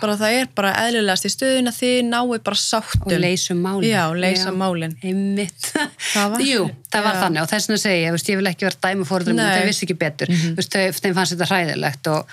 bara 0.00 0.16
það 0.16 0.32
er 0.40 0.46
bara 0.54 0.72
eðlilegast 0.72 1.26
í 1.28 1.32
stöðun 1.32 1.68
að 1.68 1.76
þið 1.80 2.08
náu 2.08 2.38
bara 2.42 2.56
sáttum. 2.56 3.12
og 3.12 3.20
leysum 3.20 3.60
málin 3.60 3.90
Já, 3.90 4.12
leysa 4.16 4.50
málin. 4.52 4.96
einmitt 5.04 5.72
Það 6.14 6.30
var- 6.30 6.40
Jú, 6.40 6.70
það 6.90 7.02
var 7.04 7.14
Já. 7.14 7.20
þannig 7.22 7.42
og 7.42 7.48
þess 7.48 7.66
vegna 7.68 7.78
segi 7.84 8.04
ég, 8.06 8.10
veist, 8.12 8.28
ég 8.30 8.36
vil 8.36 8.46
ekki 8.46 8.64
vera 8.64 8.80
dæma 8.82 9.04
fóreldrum 9.04 9.34
Nei. 9.36 9.44
Mhm. 9.44 9.56
þeir 9.60 9.66
vissi 9.68 9.84
ekki 9.86 9.98
betur, 9.98 10.28
mm 10.28 10.56
veist, 10.56 10.70
þau, 10.72 11.00
þeim 11.00 11.14
fannst 11.14 11.36
þetta 11.36 11.48
hræðilegt 11.52 12.06
og 12.08 12.26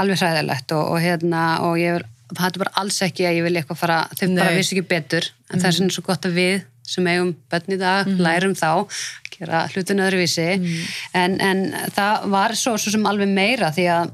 alveg 0.00 0.18
hræðilegt 0.20 0.72
og, 0.76 0.92
og 0.94 1.00
hérna 1.04 1.42
og 1.66 1.78
ég 1.78 2.02
það 2.34 2.46
er 2.48 2.62
bara 2.64 2.72
alls 2.80 2.96
ekki 3.04 3.26
að 3.28 3.36
ég 3.38 3.44
vil 3.46 3.56
eitthvað 3.60 3.78
fara 3.78 3.98
þau 4.16 4.26
bara 4.34 4.48
Nei. 4.50 4.56
vissi 4.58 4.74
ekki 4.76 4.88
betur. 4.90 5.26
En 5.52 5.60
það 5.60 5.68
er 5.70 5.76
svona 5.78 5.94
svo 5.94 6.02
gott 6.06 6.24
að 6.26 6.38
við 6.40 6.62
sem 6.84 7.06
eigum 7.08 7.34
börn 7.52 7.74
í 7.76 7.78
dag 7.80 8.08
lærum 8.20 8.54
þá, 8.58 8.70
gera 9.34 9.60
hlutin 9.72 10.02
öðruvísi. 10.04 10.48
En, 11.16 11.36
en 11.40 11.62
það 11.94 12.26
var 12.34 12.54
svo, 12.58 12.74
svo 12.80 12.90
sem 12.92 13.06
alveg 13.08 13.30
meira 13.32 13.70
því 13.76 13.86
að 13.92 14.10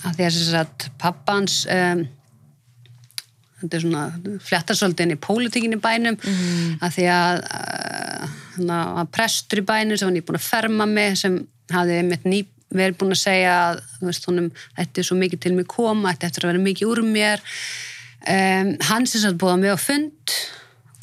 að 0.00 0.16
því 0.16 0.24
að 0.24 0.34
þess 0.38 0.54
að 0.62 0.86
pappans 1.02 1.56
um, 1.68 2.06
þetta 3.60 3.76
er 3.76 4.78
svona 4.78 5.02
inn 5.04 5.12
í 5.12 5.18
pólitíkin 5.20 5.76
í 5.76 5.80
bænum 5.82 6.16
Mhm. 6.16 6.78
að 6.80 6.94
því 6.96 7.06
að 7.12 7.42
hann 8.56 8.70
var 8.96 9.10
prestur 9.12 9.60
í 9.60 9.66
bænum 9.68 9.98
sem 9.98 10.08
hann 10.08 10.16
er 10.16 10.24
búin 10.24 10.40
að 10.40 10.46
ferma 10.48 10.86
mig 10.88 11.18
sem 11.20 11.36
hafði 11.70 11.98
einmitt 12.00 12.24
ný 12.24 12.46
verið 12.70 12.98
búin 13.00 13.14
að 13.14 13.22
segja 13.22 13.54
að 13.66 13.82
þú 13.96 14.08
veist, 14.08 14.26
honum, 14.30 14.50
þetta 14.78 15.02
er 15.02 15.08
svo 15.08 15.18
mikið 15.20 15.42
til 15.44 15.54
mig 15.56 15.68
koma, 15.70 16.12
þetta 16.12 16.30
eftir 16.30 16.46
að 16.46 16.52
vera 16.52 16.64
mikið 16.64 16.92
úr 16.92 17.02
mér. 17.06 17.44
Um, 18.20 18.74
hann 18.90 19.06
sem 19.08 19.22
satt 19.22 19.38
búið 19.40 19.62
mig 19.62 19.74
á 19.74 19.78
fund 19.80 20.34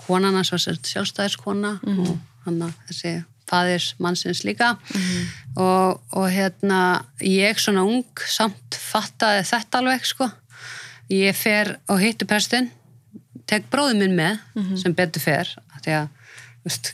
konan 0.08 0.38
hans 0.38 0.52
var 0.54 0.62
sér 0.62 0.78
sjálfstæðiskona 0.86 1.80
og 2.06 2.14
hann 2.46 2.62
að 2.64 2.76
þessi 2.90 3.14
faðir 3.48 3.86
mannsins 4.04 4.44
líka. 4.44 4.76
Og, 5.56 6.02
og 6.12 6.28
hérna 6.32 7.06
ég 7.24 7.60
svona 7.60 7.86
ung 7.88 8.06
samt 8.28 8.76
fattaði 8.76 9.46
þetta 9.48 9.82
alveg 9.82 10.06
sko. 10.06 10.30
Ég 11.12 11.36
fer 11.36 11.78
og 11.88 12.02
hittu 12.04 12.28
prestin 12.28 12.70
tek 13.48 13.70
bróðið 13.72 14.02
minn 14.02 14.16
með 14.18 14.40
sem 14.82 14.96
betur 14.96 15.24
fer 15.24 15.52
því 15.84 15.94
að 16.02 16.08
veist, 16.68 16.94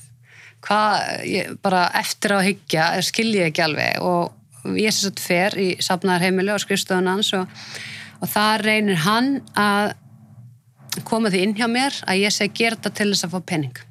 hvað, 0.62 1.26
ég, 1.26 1.54
bara 1.66 1.88
eftir 1.98 2.36
að 2.36 2.46
hyggja 2.52 3.02
skil 3.02 3.32
ég 3.34 3.50
ekki 3.50 3.64
alveg 3.66 4.02
og 4.06 4.34
ég 4.80 4.94
sem 4.96 5.10
sagt 5.10 5.20
fer 5.24 5.58
í 5.60 5.70
safnaðarheimili 5.84 6.54
og 6.54 6.62
skrifstofun 6.64 7.10
hans 7.12 7.34
og, 7.38 7.48
og 8.24 8.30
það 8.32 8.64
reynir 8.68 9.02
hann 9.04 9.34
að 9.60 9.94
koma 11.10 11.32
því 11.34 11.42
inn 11.48 11.56
hjá 11.58 11.66
mér 11.72 11.96
að 12.08 12.22
ég 12.22 12.34
segi 12.36 12.54
gera 12.64 12.78
þetta 12.78 12.94
til 13.00 13.10
þess 13.14 13.26
að 13.28 13.34
fá 13.36 13.40
penning 13.54 13.82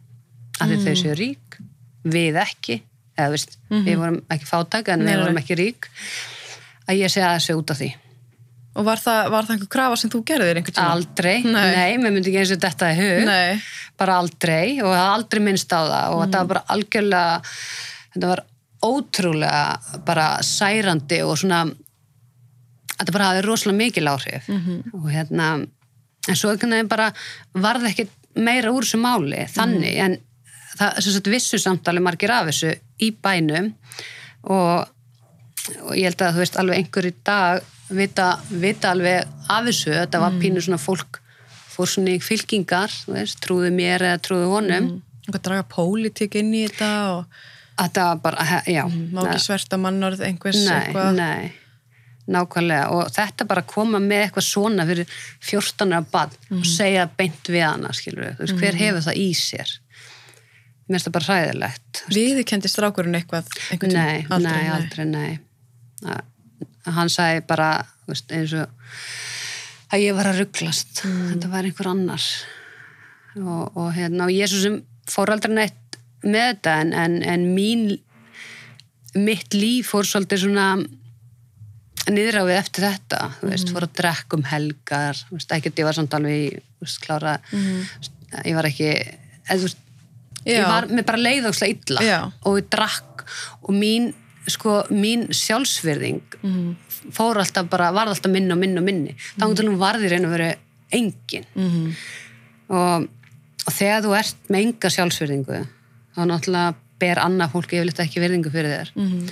af 0.62 0.68
því 0.70 0.76
þau 0.84 0.94
séu 1.00 1.16
rík, 1.18 1.56
við 2.06 2.36
ekki 2.38 2.76
eða 3.18 3.32
veist, 3.34 3.58
við 3.72 3.96
vorum 3.98 4.20
ekki 4.32 4.46
fátæk 4.48 4.92
en 4.94 5.02
við 5.04 5.10
nei. 5.10 5.20
vorum 5.24 5.40
ekki 5.42 5.56
rík 5.58 5.88
að 6.88 7.00
ég 7.02 7.12
segi 7.12 7.26
að 7.26 7.36
þessu 7.40 7.58
út 7.62 7.74
af 7.74 7.82
því 7.82 7.90
Og 8.72 8.86
var 8.86 8.96
það, 8.96 9.26
var 9.34 9.44
það 9.44 9.52
einhver 9.52 9.68
krafa 9.74 9.96
sem 10.00 10.08
þú 10.08 10.18
gerðir 10.30 10.56
einhvern 10.56 10.74
tíma? 10.78 10.92
aldrei, 10.94 11.34
Nei. 11.44 11.74
nei, 11.76 11.96
mér 12.00 12.14
myndi 12.14 12.30
ekki 12.30 12.38
eins 12.40 12.52
og 12.54 12.60
þetta 12.62 12.86
í 12.88 12.94
hug 13.02 13.26
Nei. 13.28 13.58
bara 14.00 14.14
aldrei 14.22 14.78
og 14.80 14.88
það 14.94 15.08
aldrei 15.10 15.40
minnst 15.44 15.74
á 15.76 15.80
það 15.82 16.14
og 16.14 16.22
þetta 16.22 16.38
var 16.40 16.48
bara 16.54 16.62
algjörlega 16.72 17.34
þetta 18.14 18.30
var 18.30 18.42
ótrúlega 18.82 20.00
bara 20.06 20.26
særandi 20.42 21.22
og 21.22 21.36
svona 21.38 21.64
þetta 22.98 23.14
bara 23.14 23.30
hafði 23.30 23.44
rosalega 23.46 23.78
mikil 23.78 24.10
áhrif. 24.10 24.48
Og 24.94 25.08
hérna 25.10 25.52
en 26.28 26.38
svo 26.38 26.52
veginn 26.54 26.90
bara 26.90 27.12
varð 27.54 27.88
ekki 27.90 28.08
meira 28.36 28.72
úr 28.72 28.86
þessu 28.86 29.00
máli 29.02 29.46
þannig 29.52 29.98
en 29.98 30.18
það 30.78 31.00
sem 31.04 31.12
sagt 31.12 31.30
vissu 31.32 31.58
samtali 31.58 32.00
margir 32.00 32.32
af 32.32 32.48
þessu 32.48 32.72
í 33.02 33.10
bænum 33.12 33.72
og, 34.42 34.86
og 35.82 35.96
ég 35.98 36.08
held 36.08 36.22
að 36.22 36.36
þú 36.36 36.42
veist 36.44 36.56
alveg 36.56 36.78
einhver 36.78 37.08
í 37.08 37.14
dag 37.24 37.62
vita, 37.92 38.28
vita 38.48 38.92
alveg 38.92 39.26
af 39.48 39.66
þessu. 39.68 39.92
Þetta 39.92 40.22
var 40.22 40.38
pínu 40.40 40.62
svona 40.64 40.80
fólk 40.80 41.20
fór 41.72 41.88
svona 41.88 42.14
í 42.16 42.20
fylkingar 42.22 42.92
veist, 43.08 43.40
trúðu 43.44 43.72
mér 43.74 44.04
eða 44.10 44.22
trúðu 44.24 44.52
honum. 44.52 44.92
Einhver 45.26 45.42
draga 45.44 45.66
pólitík 45.70 46.38
inn 46.40 46.54
í 46.54 46.64
þetta 46.66 46.92
og 47.16 47.42
þetta 47.78 48.06
bara, 48.22 48.46
já. 48.68 48.84
Má 48.88 49.24
ekki 49.26 49.42
sverta 49.46 49.78
mannorð 49.80 50.22
einhvers 50.26 50.62
nei, 50.66 50.78
eitthvað. 50.78 51.18
nei. 51.18 51.52
Nákvæmlega. 52.32 52.90
Og 52.94 53.08
þetta 53.10 53.46
bara 53.50 53.64
koma 53.66 53.98
með 54.02 54.26
eitthvað 54.26 54.46
svona 54.46 54.86
fyrir 54.86 55.14
14 55.42 55.94
ára 55.96 56.04
bann 56.12 56.36
og 56.54 56.66
segja 56.68 57.08
beint 57.18 57.50
við 57.50 57.64
hana 57.66 57.90
skilur 57.96 58.28
við, 58.28 58.36
þú 58.36 58.46
veist, 58.46 58.60
hver 58.60 58.78
hefur 58.78 59.06
það 59.08 59.18
í 59.18 59.30
sér? 59.38 59.72
Mér 60.86 60.98
finnst 60.98 61.08
það 61.08 61.16
bara 61.16 61.28
hræðilegt 61.30 62.02
Viði 62.12 62.44
kendi 62.46 62.70
strákurinn 62.70 63.18
eitthvað 63.18 63.50
einhvern 63.70 63.92
tíma? 63.96 64.38
nei, 64.42 64.46
nei, 64.46 64.70
aldrei, 64.74 65.04
nei. 65.08 65.40
að 66.06 66.96
hann 66.98 67.12
sagði 67.12 67.44
bara 67.48 67.68
veist, 68.08 68.32
eins 68.34 68.54
og 68.58 68.70
að 69.92 70.06
ég 70.06 70.16
var 70.16 70.30
að 70.30 70.42
rugglast 70.42 71.02
þetta 71.04 71.52
var 71.52 71.68
einhver 71.68 71.90
annar. 71.90 72.26
Og, 73.40 73.76
og 73.80 73.92
hérna, 73.96 74.26
og 74.28 74.34
ég 74.34 74.50
svo 74.50 74.60
sem 74.62 74.80
fór 75.08 75.32
aldrei 75.34 75.54
neitt 75.56 75.78
með 76.24 76.48
þetta 76.52 76.74
en, 76.84 76.92
en, 77.04 77.18
en 77.34 77.46
mín 77.56 77.86
mitt 79.14 79.54
líf 79.54 79.90
fór 79.92 80.08
svolítið 80.08 80.46
svona 80.46 80.66
niður 82.10 82.40
á 82.42 82.44
við 82.48 82.56
eftir 82.58 82.86
þetta 82.88 83.18
þú 83.40 83.50
veist, 83.52 83.72
fór 83.74 83.86
að 83.86 83.96
drekka 84.00 84.38
um 84.38 84.46
helgar 84.50 85.18
þú 85.28 85.36
veist, 85.36 85.52
ekkert, 85.54 85.78
ég 85.78 85.86
var 85.86 85.98
samt 85.98 86.16
alveg 86.18 86.56
veist, 86.82 86.98
klára 87.04 87.36
ég 88.42 88.56
var 88.56 88.66
ekki 88.70 88.88
þú 89.50 89.60
veist, 89.66 89.82
ég 90.48 90.64
var 90.66 90.88
með 90.90 91.06
bara 91.10 91.22
leiðagslega 91.22 91.76
illa 91.76 92.06
Já. 92.06 92.18
og 92.48 92.58
ég 92.58 92.70
drakk 92.72 93.22
og 93.62 93.70
mín, 93.76 94.10
sko, 94.50 94.80
mín 94.90 95.28
sjálfsvirðing 95.30 96.24
fór 97.14 97.38
alltaf 97.42 97.68
bara, 97.70 97.92
varð 97.94 98.16
alltaf 98.16 98.32
minni 98.32 98.50
og 98.54 98.58
minni 98.58 98.80
og 98.80 98.86
minni 98.88 99.14
þá 99.36 99.44
mm. 99.46 99.54
til 99.58 99.68
hún 99.68 99.78
varði 99.80 100.10
reyn 100.10 100.26
að 100.26 100.34
vera 100.38 100.50
engin 100.92 101.46
Mhm. 101.54 101.92
og, 102.72 103.06
og 103.66 103.72
þegar 103.76 104.02
þú 104.04 104.16
ert 104.18 104.50
með 104.50 104.66
enga 104.66 104.90
sjálfsvirðingu 104.96 105.62
þá 106.16 106.22
náttúrulega 106.28 106.74
ber 107.02 107.20
annað 107.22 107.54
fólk 107.56 107.74
yfirleitt 107.74 108.02
ekki 108.04 108.22
virðingu 108.22 108.52
fyrir 108.54 108.76
þér. 108.76 108.92
Mhm. 108.94 109.28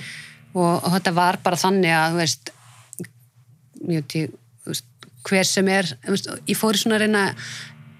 og, 0.53 0.83
og 0.83 0.89
þetta 0.97 1.13
var 1.15 1.39
bara 1.43 1.59
þannig 1.59 1.95
að 1.95 2.11
þú 2.11 2.21
veist, 2.21 2.53
ég, 3.87 4.07
þú 4.11 4.73
veist 4.73 4.87
hver 5.27 5.47
sem 5.47 5.67
er, 5.71 5.91
veist, 6.07 6.27
ég 6.49 6.57
fór 6.57 6.75
í 6.75 6.81
svona 6.81 6.97
að 6.97 7.05
reyna 7.05 7.25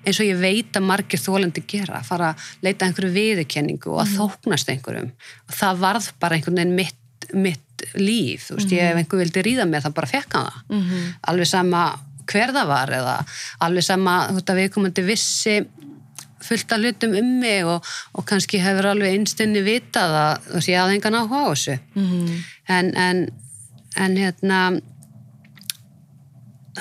eins 0.01 0.17
og 0.17 0.25
ég 0.25 0.39
veit 0.41 0.77
að 0.77 0.87
margir 0.87 1.21
þólandi 1.21 1.63
gera, 1.69 1.99
að 1.99 2.07
fara 2.09 2.31
að 2.31 2.45
leita 2.65 2.87
einhverju 2.87 3.13
viðurkenningu 3.13 3.91
og 3.93 4.01
að 4.01 4.15
þóknast 4.17 4.71
einhverjum. 4.73 5.11
Og 5.45 5.57
það 5.59 5.83
varð 5.83 6.07
bara 6.23 6.37
einhvern 6.37 6.57
veginn 6.57 6.77
mitt, 6.79 7.27
mitt 7.37 7.85
líf, 7.97 8.47
þú 8.49 8.57
veist, 8.57 8.73
ég 8.73 8.89
ef 8.89 8.97
einhver 9.01 9.21
vildi 9.21 9.43
ríða 9.45 9.67
með 9.69 9.85
það 9.85 9.97
bara 9.99 10.09
fekk 10.09 10.37
hann 10.37 10.49
það. 10.49 10.63
Mhm. 10.77 11.03
alveg 11.31 11.51
sama 11.51 11.83
hver 12.31 12.53
það 12.55 12.67
var 12.71 12.95
eða 12.95 13.15
alveg 13.67 13.85
sama, 13.85 14.15
þú 14.29 14.39
veist, 14.39 14.49
að 14.49 14.59
við 14.61 14.73
komandi 14.75 15.05
vissi 15.05 15.55
fullt 16.45 16.73
af 16.73 16.81
hlutum 16.81 17.15
um 17.19 17.29
mig 17.41 17.65
og, 17.65 17.85
og 18.13 18.25
kannski 18.29 18.61
hefur 18.61 18.91
alveg 18.91 19.15
einstinni 19.15 19.63
vitað 19.65 20.15
að 20.17 20.59
ég 20.67 20.79
hafði 20.79 20.97
engan 20.97 21.19
áhuga 21.21 21.43
á 21.45 21.49
þessu. 21.51 21.77
Mhm. 21.95 22.43
en, 22.67 22.91
en, 22.95 23.23
en 23.97 24.17
hérna 24.17 24.59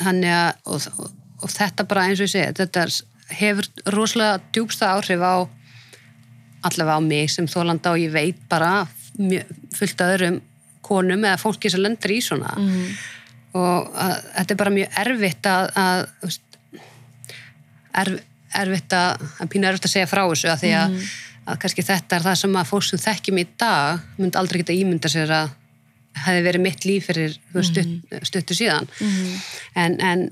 þannig 0.00 0.35
að 0.35 0.50
og, 0.67 0.90
og, 0.99 1.17
og 1.43 1.50
þetta 1.50 1.87
bara 1.88 2.09
eins 2.09 2.21
og 2.21 2.29
ég 2.29 2.35
segi 2.35 2.59
þetta 2.61 2.87
hefur 3.40 3.69
rosalega 3.95 4.40
djúbsta 4.55 4.93
áhrif 4.95 5.23
á 5.23 5.35
allavega 6.67 6.99
á 6.99 7.02
mig 7.02 7.31
sem 7.33 7.49
þólanda 7.49 7.95
og 7.95 8.02
ég 8.02 8.12
veit 8.12 8.40
bara 8.50 8.87
mjög, 9.19 9.49
fullt 9.76 10.02
af 10.05 10.14
öðrum 10.17 10.40
konum 10.85 11.25
eða 11.25 11.38
fólki 11.40 11.71
sem 11.71 11.83
lendur 11.83 12.12
í 12.12 12.21
svona. 12.25 12.55
Og 13.57 13.90
að, 13.99 14.17
þetta 14.37 14.55
er 14.55 14.61
bara 14.61 14.75
mjög 14.75 14.99
erfitt 15.05 15.49
að, 15.50 15.71
að 15.81 16.37
erf, 18.02 18.21
erfitt 18.59 18.95
að, 18.97 19.25
að 19.40 19.50
pínu 19.52 19.69
erfitt 19.71 19.88
að 19.88 19.95
segja 19.95 20.11
frá 20.11 20.23
þessu 20.25 20.50
að 20.50 20.64
því 20.64 20.75
að, 20.80 20.99
að 21.47 21.62
kannski 21.62 21.87
þetta 21.87 22.16
er 22.16 22.26
það 22.26 22.37
sem 22.42 22.61
að 22.61 22.69
fólk 22.73 22.87
sem 22.88 23.02
þekkjum 23.04 23.40
í 23.40 23.47
dag 23.61 24.04
myndi 24.19 24.40
aldrei 24.40 24.61
geta 24.62 24.76
ímynda 24.76 25.12
sér 25.12 25.35
að 25.38 25.57
hefði 26.21 26.45
verið 26.45 26.64
mitt 26.64 26.85
líf 26.88 27.07
fyrir 27.07 27.35
veist, 27.54 27.76
stutt, 27.76 28.14
stuttu 28.26 28.57
síðan. 28.59 28.88
En, 29.78 29.97
en 30.02 30.25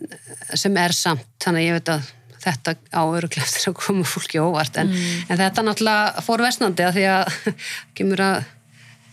sem 0.59 0.77
er 0.81 0.95
samt 0.97 1.27
þannig 1.43 1.63
að 1.63 1.69
ég 1.69 1.77
veit 1.79 1.93
að 1.95 2.09
þetta 2.39 2.75
á 2.95 3.03
öruglega 3.03 3.47
eftir 3.47 3.71
að 3.71 3.79
koma 3.79 4.07
fólki 4.07 4.43
óvart. 4.43 4.79
En, 4.81 4.91
en 5.29 5.41
þetta 5.41 5.65
náttúrulega 5.67 6.25
fór 6.27 6.45
vestnandi 6.45 6.87
að 6.87 6.99
því 6.99 7.07
að 7.15 7.39
kemur 7.99 8.25
að 8.27 8.39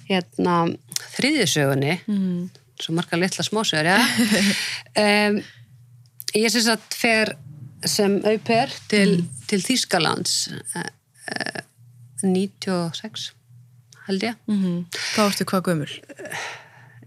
hérna 0.10 0.58
þriðjusögunni 1.16 1.98
svo 2.82 2.94
marga 2.98 3.18
litla 3.20 3.46
smásögur, 3.46 3.88
já. 3.94 4.00
Um, 4.96 5.42
ég 6.36 6.52
syns 6.52 6.70
að 6.72 6.84
fer 6.96 7.34
sem 7.86 8.18
auper 8.26 8.72
til, 8.90 9.24
til 9.48 9.62
Þýskalands 9.62 10.36
eh, 10.76 10.90
eh, 11.32 11.62
96 12.24 13.32
held 14.08 14.24
ég, 14.24 14.36
Mm 14.48 14.86
Þá 15.16 15.22
ertu 15.30 15.46
hvað 15.50 15.64
gömul? 15.70 15.92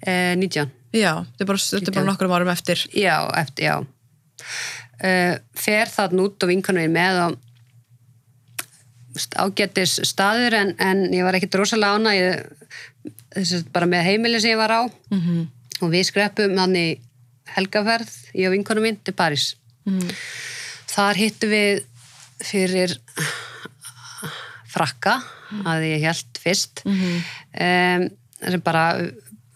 eh, 0.02 0.34
19 0.36 0.70
Já, 0.94 1.12
þetta 1.24 1.44
er 1.44 1.46
bara, 1.50 1.58
þetta 1.58 1.90
er 1.90 1.94
bara 1.98 2.06
nokkrum 2.12 2.32
árum 2.32 2.48
eftir. 2.52 2.78
já, 2.94 3.16
eftir, 3.36 3.64
já 3.68 3.76
uh, 5.04 5.34
fer 5.54 5.86
þann 5.92 6.20
út 6.24 6.42
og 6.42 6.48
vinkunum 6.48 6.82
við 6.86 6.94
með 6.94 7.18
og 7.26 7.36
ágættis 9.36 9.98
staður 10.06 10.54
en, 10.54 10.74
en 10.78 11.00
ég 11.12 11.24
var 11.26 11.34
ekkit 11.38 11.56
rosalega 11.58 11.98
ána 11.98 12.12
ég, 12.14 13.62
bara 13.74 13.88
með 13.90 14.06
heimili 14.12 14.40
sem 14.40 14.54
ég 14.54 14.60
var 14.60 14.70
á 14.70 14.82
Mm 15.10 15.20
-hmm. 15.20 15.46
og 15.82 15.90
við 15.90 16.04
skreppum 16.06 16.58
hann 16.58 16.76
í 16.76 16.98
helgaferð 17.56 18.10
ég 18.34 18.46
og 18.48 18.52
vinkunum 18.54 18.84
mín 18.84 18.96
til 19.04 19.14
París 19.14 19.54
Mhm. 19.86 20.08
Þar 20.88 21.18
hittum 21.20 21.50
við 21.52 21.84
fyrir 22.44 22.94
frakka 24.68 25.16
að 25.64 25.86
ég 25.88 26.02
held 26.04 26.38
fyrst 26.42 26.82
Mhm. 26.84 27.22
um, 27.60 28.08
sem 28.50 28.60
bara 28.62 28.84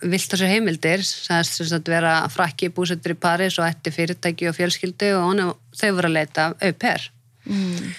vilt 0.03 0.33
þessu 0.33 0.49
heimildir 0.51 1.03
sagðist 1.07 1.59
sem 1.61 1.67
sagt 1.71 1.87
vera 1.89 2.27
frakki 2.33 2.71
búsettur 2.75 3.13
í 3.15 3.19
París 3.23 3.59
og 3.61 3.69
ætti 3.69 3.93
fyrirtæki 3.95 4.49
og 4.49 4.57
fjölskyldu 4.57 5.13
og 5.19 5.29
honum, 5.29 5.53
þau 5.79 5.93
voru 5.95 6.09
að 6.11 6.17
leita 6.19 6.49
au 6.61 6.73
pair 6.73 7.11
Mm. 7.47 7.93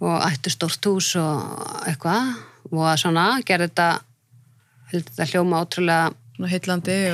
og 0.00 0.22
ættu 0.28 0.50
stórt 0.52 0.84
hús 0.84 1.14
og 1.16 1.86
eitthvað 1.88 2.34
og 2.72 2.98
svona 3.00 3.40
gerði 3.44 3.68
þetta, 3.70 4.00
þetta 4.92 5.26
hljóma 5.30 5.60
ótrúlega 5.64 6.14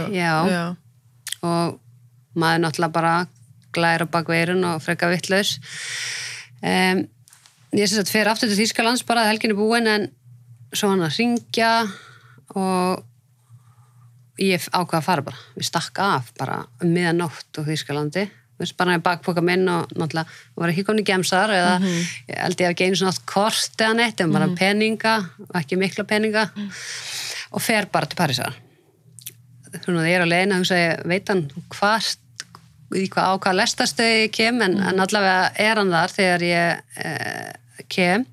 og... 0.06 0.12
Já. 0.14 0.32
Já. 0.50 0.76
og 1.42 1.78
maður 2.36 2.60
náttúrulega 2.64 2.92
bara 2.92 3.26
glæra 3.74 4.06
bak 4.10 4.28
veirun 4.28 4.64
og 4.68 4.82
freka 4.84 5.10
vittlaus 5.12 5.58
um, 6.62 7.04
ég 7.76 7.86
sem 7.86 8.00
sagt 8.00 8.10
fer 8.12 8.30
aftur 8.30 8.50
til 8.50 8.58
Þýskalands 8.58 9.04
bara 9.06 9.24
að 9.24 9.34
helginni 9.34 9.58
búin 9.58 9.86
en 9.90 10.08
svo 10.74 10.90
hann 10.90 11.04
að 11.04 11.16
ringja 11.18 11.70
og 12.58 13.06
ég 14.40 14.66
ákvað 14.72 14.98
að 14.98 15.06
fara 15.06 15.24
bara. 15.24 15.40
Við 15.56 15.68
stakka 15.68 16.06
af 16.16 16.30
bara 16.38 16.60
um 16.80 16.92
miðanótt 16.94 17.60
á 17.60 17.62
Þýskalandi. 17.66 18.26
Bara 18.76 18.98
í 18.98 19.00
bakpoka 19.00 19.40
minn 19.44 19.64
og 19.72 19.92
náttúrulega 19.96 20.60
var 20.60 20.72
ekki 20.72 20.84
komin 20.84 21.00
í 21.00 21.06
gemsar 21.08 21.52
eða 21.54 21.76
ég 21.80 22.34
held 22.42 22.60
ég 22.60 22.66
hef 22.66 22.74
ekki 22.74 22.88
einu 22.90 22.98
svona 23.00 23.22
kort 23.28 23.80
eða 23.80 23.94
neitt 23.96 24.20
en 24.20 24.34
bara 24.34 24.50
peninga, 24.52 25.14
ekki 25.56 25.78
mikla 25.80 26.04
peninga. 26.08 26.50
Og 27.56 27.64
fer 27.64 27.88
bara 27.92 28.10
til 28.10 28.20
Parísar. 28.20 28.58
Svona 29.70 30.02
þegar 30.02 30.10
ég 30.10 30.18
er 30.18 30.26
á 30.26 30.32
leiðin 30.32 30.52
að 30.52 30.60
hugsa 30.60 30.80
ég 30.80 31.06
veit 31.08 31.32
hann 31.32 31.46
hvað 31.72 32.10
í 32.96 33.06
hvað 33.12 33.30
á 33.30 33.34
hvað 33.44 33.58
lestastöði 33.60 34.24
ég 34.24 34.34
kem 34.34 34.60
en, 34.66 34.78
en 34.82 35.04
allavega 35.04 35.52
er 35.62 35.80
hann 35.80 35.94
þar 35.94 36.16
þegar 36.16 36.46
ég 36.48 36.98
eh, 37.04 37.84
kem 37.90 38.26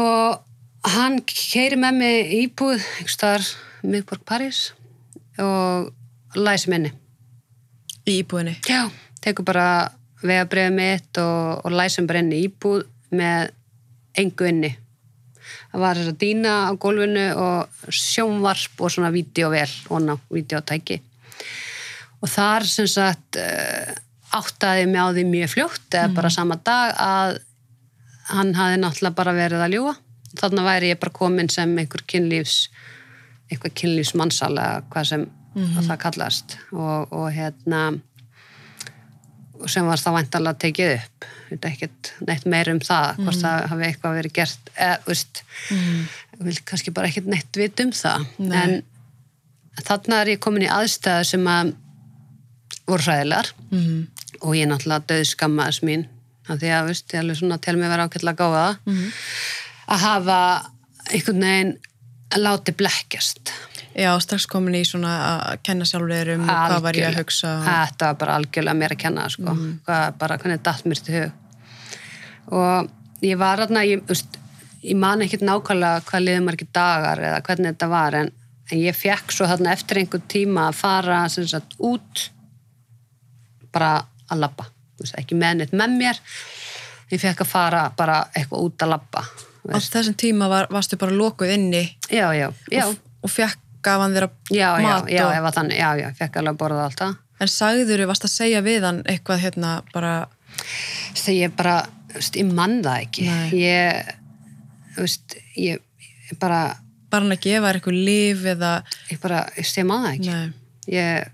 og 0.00 0.40
hann 0.94 1.20
keiri 1.26 1.78
með 1.80 2.00
mig 2.00 2.34
íbúð 2.40 2.78
einhvers 2.78 3.18
staðar 3.18 3.50
miðborg 3.82 4.24
París 4.28 4.64
og 5.40 5.90
læsi 6.38 6.70
minni 6.70 6.94
Í 8.08 8.20
íbúðinni. 8.22 8.56
Já, 8.66 8.88
tekur 9.20 9.46
bara 9.46 9.90
vegabriðið 10.24 10.76
mitt 10.76 11.18
og, 11.20 11.60
og 11.66 11.74
læsum 11.74 12.08
bara 12.08 12.22
inn 12.24 12.32
í 12.32 12.44
íbúð 12.46 12.86
með 13.14 13.52
engu 14.18 14.48
inni. 14.48 14.70
Það 15.70 15.84
var 15.84 16.00
þess 16.00 16.12
að 16.12 16.18
dýna 16.22 16.54
á 16.66 16.70
gólfinu 16.80 17.26
og 17.38 17.92
sjónvarp 17.94 18.82
og 18.82 18.92
svona 18.94 19.12
vídeovel 19.14 19.70
og 19.92 20.02
ná, 20.06 20.16
vídeotæki. 20.32 20.98
Og 22.20 22.28
þar 22.28 22.66
sem 22.68 22.88
sagt 22.90 23.38
uh, 23.40 23.94
áttaði 24.36 24.86
mig 24.90 25.00
á 25.00 25.08
því 25.10 25.24
mjög 25.30 25.54
fljótt 25.54 25.96
eða 25.96 26.12
bara 26.14 26.30
sama 26.32 26.58
dag 26.62 26.94
að 27.00 27.40
hann 28.30 28.54
hafði 28.54 28.78
náttúrulega 28.82 29.18
bara 29.18 29.34
verið 29.34 29.64
að 29.64 29.74
ljúga. 29.74 29.96
Þannig 30.38 30.68
væri 30.68 30.92
ég 30.92 31.00
bara 31.02 31.16
komin 31.16 31.50
sem 31.50 31.72
einhver 31.80 32.04
kynlífs 32.06 32.68
eitthvað 33.50 33.74
kynlífsmannsal 33.80 34.52
eða 34.52 34.84
hvað 34.92 35.08
sem 35.10 35.26
það 35.56 35.96
kallast. 36.04 36.56
Og, 36.70 37.10
og 37.10 37.26
hérna 37.34 37.80
sem 39.68 39.86
var 39.86 40.00
það 40.00 40.16
væntalega 40.20 40.62
tekið 40.64 40.94
upp. 40.94 41.28
Ekkert 41.58 42.12
neitt 42.28 42.46
meir 42.48 42.70
um 42.70 42.78
það 42.84 43.18
hvort 43.24 43.40
það 43.42 43.66
hafi 43.72 43.86
eitthvað 43.88 44.16
verið 44.20 44.36
gert 44.38 44.70
eða, 44.76 45.00
veist, 45.08 45.42
ég 45.72 46.44
vil 46.46 46.56
kannski 46.70 46.94
bara 46.94 47.10
ekkert 47.10 47.30
neitt 47.32 47.58
vit 47.58 47.82
um 47.82 47.90
það. 47.96 48.26
Nei. 48.38 48.60
en 48.60 49.82
þarna 49.82 50.22
er 50.22 50.36
ég 50.36 50.42
komin 50.42 50.68
í 50.68 50.70
aðstæðu 50.70 51.26
sem 51.32 51.50
að 51.50 51.74
voru 52.92 53.06
hræðilegar. 53.06 53.54
Mm 53.70 54.08
og 54.40 54.56
ég 54.56 54.68
náttúrulega 54.68 55.06
döð 55.10 55.24
skammaðis 55.34 55.80
mín 55.86 56.06
af 56.48 56.60
því 56.60 56.70
að, 56.74 56.86
veist, 56.90 57.12
ég 57.12 57.22
alveg 57.22 57.38
svona 57.38 57.58
til 57.62 57.76
mig 57.78 57.90
vera 57.92 58.06
ákveðlega 58.08 58.38
góða 58.40 58.64
að 59.90 60.04
hafa 60.04 60.38
einhvern 61.10 61.44
veginn 61.44 61.74
láti 62.38 62.74
blekkjast. 62.78 63.52
Já, 63.90 64.12
strax 64.22 64.46
komin 64.46 64.78
í 64.78 64.84
svona 64.86 65.12
að 65.26 65.62
kenna 65.66 65.84
sjálfur 65.84 66.32
um 66.36 66.46
og 66.46 66.50
hvað 66.54 66.82
var 66.86 66.98
ég 66.98 67.08
að 67.08 67.20
hugsa. 67.20 67.56
Þetta 67.66 68.06
var 68.06 68.18
bara 68.20 68.36
algjörlega 68.38 68.78
mér 68.78 68.94
að 68.94 69.02
kenna 69.02 69.28
sko. 69.28 69.56
hvað, 69.86 70.04
bara 70.18 70.38
hvernig 70.38 70.62
datt 70.62 70.84
mér 70.86 71.02
til 71.04 71.16
hug? 71.18 71.32
Og 72.54 72.90
ég 73.26 73.38
var 73.38 73.64
þarna 73.64 73.84
ég, 73.84 74.14
ég 74.86 74.96
man 74.96 75.22
ekkert 75.26 75.42
nákvæmlega 75.42 76.04
hvað 76.06 76.26
liðið 76.26 76.46
margir 76.46 76.70
dagar 76.72 77.18
eða 77.18 77.42
hvernig 77.46 77.74
þetta 77.74 77.90
var 77.90 78.18
en, 78.22 78.30
en 78.70 78.78
ég 78.78 78.96
fekk 78.96 79.34
svo 79.34 79.50
þarna 79.50 79.74
eftir 79.74 80.00
einhver 80.00 80.22
tíma 80.30 80.68
að 80.70 80.78
fara 80.80 81.24
sagt 81.28 81.74
út 81.78 82.30
bara 83.72 83.94
að 84.30 84.42
labba. 84.44 84.66
Þú 84.98 85.12
ekki 85.22 85.38
með 85.38 85.60
neitt 85.60 85.76
með 85.76 85.96
mér. 85.96 86.20
Ég 87.10 87.22
fekk 87.22 87.44
að 87.44 87.50
fara 87.50 87.86
bara 87.96 88.20
eitthvað 88.36 88.68
út 88.68 88.84
að 88.84 88.92
labba 88.94 89.24
Á 89.68 89.76
þessum 89.76 90.14
tíma 90.16 90.48
var, 90.48 90.68
varstu 90.72 90.96
bara 91.00 91.12
lokuð 91.12 91.50
inni 91.52 91.82
já, 92.08 92.30
já, 92.32 92.46
já, 92.72 92.84
og, 92.86 92.94
og 93.20 93.32
fekk 93.32 93.58
gaf 93.84 94.00
hann 94.00 94.14
þér 94.16 94.26
að 94.26 94.36
mat 94.84 95.10
já, 95.10 95.24
og, 95.26 95.48
þannig, 95.56 95.76
já, 95.76 95.88
já, 96.00 96.06
fekk 96.16 96.38
alveg 96.40 96.54
að 96.54 96.60
borða 96.62 96.86
alltaf 96.88 97.18
en 97.40 97.50
sagður 97.50 98.04
varst 98.08 98.26
að 98.28 98.32
segja 98.32 98.62
við 98.64 98.86
hann 98.88 99.02
eitthvað 99.08 99.42
hérna 99.44 99.72
bara 99.92 100.14
þegar 101.16 101.36
ég 101.36 101.56
bara, 101.56 101.74
þú 102.10 102.20
veist, 102.20 102.38
ég 102.40 102.54
mann 102.56 102.78
það 102.84 103.04
ekki. 103.06 103.26
Nei. 103.28 103.60
ég 103.60 104.10
þú 104.96 105.06
veist, 105.06 105.36
ég, 105.56 105.84
bara 106.40 106.60
bara 107.10 107.24
hann 107.24 107.34
að 107.34 107.44
gefa 107.46 107.72
eitthvað 107.72 108.00
líf 108.08 108.44
eða 108.52 108.72
ég 109.10 109.22
bara, 109.22 109.44
ég 109.56 109.68
sé 109.68 109.84
mann 109.88 110.06
það 110.06 110.16
ekki. 110.18 110.34
Nei. 110.36 110.96
ég 110.96 111.30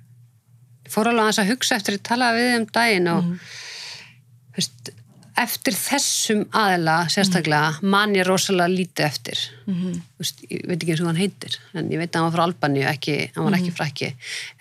fór 0.92 1.10
alveg 1.10 1.24
aðeins 1.26 1.42
að 1.42 1.50
hugsa 1.54 1.78
eftir 1.78 1.98
að 1.98 2.06
tala 2.10 2.34
við 2.36 2.52
um 2.60 2.68
daginn 2.76 3.10
og 3.12 3.26
þú 3.26 4.60
veist, 4.60 4.92
eftir 5.36 5.74
þessum 5.76 6.44
aðila 6.56 6.94
sérstaklega 7.12 7.90
man 7.92 8.14
ég 8.16 8.24
rosalega 8.24 8.72
lítið 8.72 9.04
eftir. 9.04 9.42
Þú 9.66 10.22
veist, 10.22 10.38
ég 10.48 10.62
veit 10.64 10.78
ekki 10.78 10.94
eins 10.94 11.02
og 11.04 11.10
hann 11.10 11.20
heitir 11.20 11.58
en 11.76 11.90
ég 11.92 12.00
veit 12.00 12.08
að 12.08 12.22
hann 12.22 12.30
var 12.30 12.36
frá 12.38 12.44
Albaníu, 12.46 12.86
ekki, 12.88 13.16
hann 13.34 13.48
var 13.50 13.58
ekki 13.58 13.74
frækki 13.76 14.08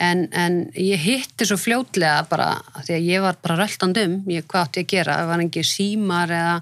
en, 0.03 0.25
en 0.35 0.59
ég 0.75 0.99
hitti 0.99 1.47
svo 1.47 1.55
fljótlega 1.61 2.25
bara, 2.27 2.49
því 2.83 2.97
að 2.97 3.07
ég 3.07 3.23
var 3.23 3.39
bara 3.41 3.59
röltandum, 3.61 4.19
ég, 4.27 4.43
hvað 4.51 4.67
átti 4.67 4.83
ég 4.83 4.89
að 4.89 4.93
gera? 4.97 5.17
Það 5.21 5.31
var 5.31 5.45
ekki 5.47 5.65
símar 5.71 6.35
eða 6.41 6.59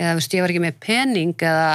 eða 0.00 0.16
veist, 0.16 0.34
ég 0.34 0.44
var 0.44 0.54
ekki 0.54 0.64
með 0.64 0.80
pening 0.86 1.34
eða 1.50 1.70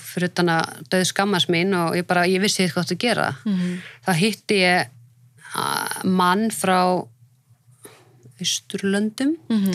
fyrir 0.00 0.30
utan 0.30 0.50
að 0.52 0.80
döð 0.92 1.04
skammast 1.10 1.50
mín 1.52 1.74
og 1.78 1.96
ég 1.98 2.06
bara, 2.06 2.26
ég 2.28 2.42
vissi 2.42 2.64
eitthvað 2.64 2.86
átti 2.86 2.96
að 2.98 3.04
gera. 3.06 3.28
Mhm. 3.46 3.76
þá 4.06 4.12
hitti 4.20 4.60
ég 4.60 4.96
mann 6.04 6.50
frá 6.54 7.06
Ísturlöndum 8.40 9.34
Mhm. 9.50 9.74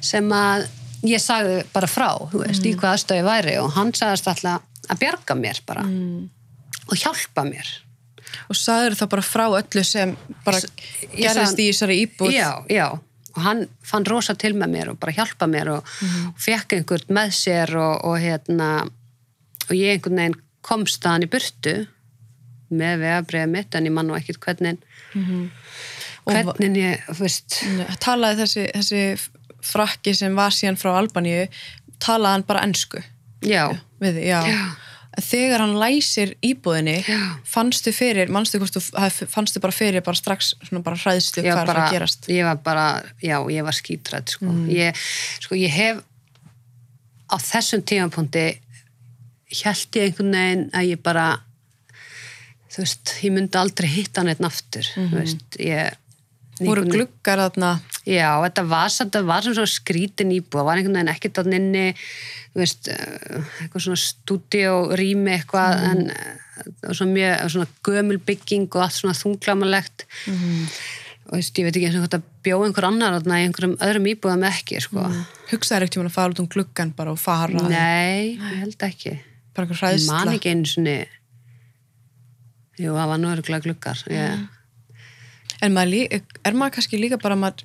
sem 0.00 0.28
að 0.30 0.68
ég 1.02 1.18
sagði 1.20 1.64
bara 1.72 1.86
frá, 1.90 2.08
þú 2.30 2.44
veist, 2.44 2.62
í 2.66 2.74
hvað 2.76 2.94
aðstöði 2.94 3.24
væri 3.26 3.56
og 3.62 3.72
hann 3.74 3.92
sagðist 3.92 4.28
alltaf 4.30 4.62
að 4.88 4.98
bjarga 5.00 5.34
mér 5.34 5.60
bara 5.66 5.82
og 5.82 6.94
hjálpa 6.96 7.42
mér. 7.48 7.66
Og 8.50 8.54
sagður 8.56 8.94
það 9.00 9.08
bara 9.10 9.22
frá 9.22 9.46
öllu 9.58 9.84
sem 9.84 10.16
bara 10.44 10.58
Ég 10.58 11.10
gerðist 11.16 11.56
sagði- 11.56 11.66
í 11.66 11.72
þessari 11.72 11.96
íbúð. 12.06 12.32
Já, 12.32 12.64
já, 12.70 12.86
og 13.36 13.42
hann 13.42 13.68
fann 13.82 14.04
rosa 14.04 14.34
til 14.34 14.52
með 14.54 14.70
mér 14.70 14.88
og 14.90 15.00
bara 15.00 15.12
hjálpa 15.12 15.46
mér 15.50 15.68
og, 15.76 15.82
og 15.82 16.38
fekk 16.38 16.72
einhvern 16.78 17.08
með 17.10 17.28
sér 17.34 17.74
og, 17.76 18.04
og 18.04 18.18
hérna 18.20 18.82
og 18.82 19.74
ég 19.74 19.98
einhvern 19.98 20.16
veginn 20.16 20.40
komst 20.62 21.02
að 21.04 21.10
hann 21.10 21.22
í 21.22 21.30
burtu 21.30 21.86
með 22.70 22.98
vegabriðið 23.02 23.50
mitt 23.50 23.74
en 23.74 23.84
ég 23.86 23.92
man 23.92 24.06
nú 24.06 24.14
ekkert 24.16 24.40
hvernig 24.40 24.78
Og- 26.26 26.56
hvernig 26.58 26.82
ég, 26.82 27.04
þú 27.06 27.20
veist 27.22 27.60
talaði 28.02 28.42
þessi, 28.42 28.64
þessi 28.74 29.28
frakki 29.66 30.14
sem 30.14 30.34
var 30.34 30.50
síðan 30.54 30.78
frá 30.78 30.96
Albaníu 30.98 31.46
talaði 32.02 32.32
hann 32.36 32.46
bara 32.48 32.64
ensku 32.66 33.02
já, 33.46 33.68
við, 34.02 34.20
já. 34.26 34.40
Já. 34.46 34.64
Þegar 35.16 35.62
hann 35.64 35.78
læsir 35.80 36.34
íbúðinni 36.44 36.98
Já. 37.06 37.20
fannstu 37.48 37.88
fyrir, 37.96 38.28
mannstu 38.28 38.58
hvort 38.60 38.74
þú 38.76 38.82
fannstu 39.32 39.62
bara 39.64 39.72
fyrir 39.72 40.02
bara 40.04 40.18
strax 40.18 40.50
svona 40.66 40.82
bara 40.84 40.98
hræðstu 41.00 41.40
hvað 41.40 41.62
er 41.62 41.70
það 41.70 41.80
að 41.86 41.94
gerast 41.94 42.28
ég 42.28 42.44
var 42.44 42.58
bara 42.66 43.02
já, 43.24 43.38
ég 43.48 43.64
var 43.64 43.72
skítrætt 43.72 44.34
sko. 44.34 44.44
Mm. 44.50 44.66
ég, 44.68 45.00
sko, 45.40 45.56
ég 45.56 45.72
hef 45.72 46.02
á 47.32 47.36
þessum 47.40 47.80
tímapunkti 47.88 48.44
held 49.62 49.96
ég 49.96 50.10
einhvern 50.10 50.36
veginn 50.36 50.66
að 50.74 50.90
ég 50.90 51.02
bara 51.02 51.26
þú 52.76 52.82
veist, 52.84 53.14
ég 53.24 53.32
myndi 53.32 53.56
aldrei 53.60 53.88
hitta 53.88 54.20
hann 54.20 54.28
einn 54.34 54.44
aftur 54.50 54.84
Mhm. 54.96 55.08
þú 55.12 55.20
veist, 55.22 55.58
ég 55.58 55.96
voru 56.60 56.84
gluggar 56.88 57.38
þarna? 57.46 57.80
Já, 58.06 58.30
þetta 58.46 58.62
var, 58.68 58.88
þetta 58.88 59.24
var 59.26 59.42
sem 59.42 59.54
svona 59.56 59.72
skrítin 59.72 60.30
íbúð, 60.32 60.60
það 60.60 60.64
var 60.68 60.76
einhvern 60.78 60.94
veginn 61.00 61.14
ekkert 61.14 61.40
að 61.42 61.50
nynni, 61.52 61.86
þú 62.54 62.60
veist, 62.62 62.88
eh, 62.88 63.40
eitthvað 63.64 63.82
svona 63.86 64.00
stúdíó, 64.04 64.76
rými 64.96 65.34
eitthvað, 65.36 65.82
en 65.90 66.10
eh, 66.10 66.92
svona 66.92 67.12
mjög, 67.12 67.50
svona 67.50 67.66
gömul 67.84 68.18
bygging 68.24 68.68
og 68.74 68.82
allt 68.86 68.96
svona 68.96 69.16
þunglamalegt. 69.18 70.06
Og 71.26 71.32
þú 71.34 71.40
veist, 71.40 71.58
ég 71.58 71.64
veit 71.66 71.76
ekki 71.76 71.86
eins 71.88 71.96
og 71.98 72.04
hvort 72.06 72.16
að 72.20 72.26
bjóða 72.46 72.66
einhver 72.70 72.86
annar 72.86 73.16
þarna 73.18 73.38
í 73.42 73.46
einhverjum 73.48 73.76
öðrum 73.82 74.06
íbúðum 74.14 74.44
ekki, 74.46 74.80
sko. 74.80 75.02
hugsaðir 75.50 75.82
ekkert 75.88 75.96
tíma 75.98 76.06
að 76.06 76.14
fara 76.16 76.30
út 76.32 76.40
um 76.44 76.46
gluggan 76.48 76.92
bara 76.96 77.10
og 77.10 77.18
fara? 77.18 77.68
Nei, 77.68 78.36
ég 78.38 78.58
held 78.62 78.78
ekki. 78.86 79.18
bara 79.52 79.66
einhver 79.66 79.76
Ég 79.98 80.06
man 80.06 80.28
hræðsla? 80.28 80.34
ekki 80.38 80.50
einu 80.54 80.64
svona, 80.70 80.96
jú, 82.78 82.92
það 82.92 83.08
var 83.12 83.18
nú 83.22 83.32
örgulega 83.32 83.64
gluggar, 83.66 84.02
ég. 84.12 84.46
en 85.62 85.72
maður 85.76 86.20
er 86.44 86.52
maður 86.56 86.74
kannski 86.76 86.98
líka 87.00 87.18
bara 87.22 87.36
maður, 87.40 87.64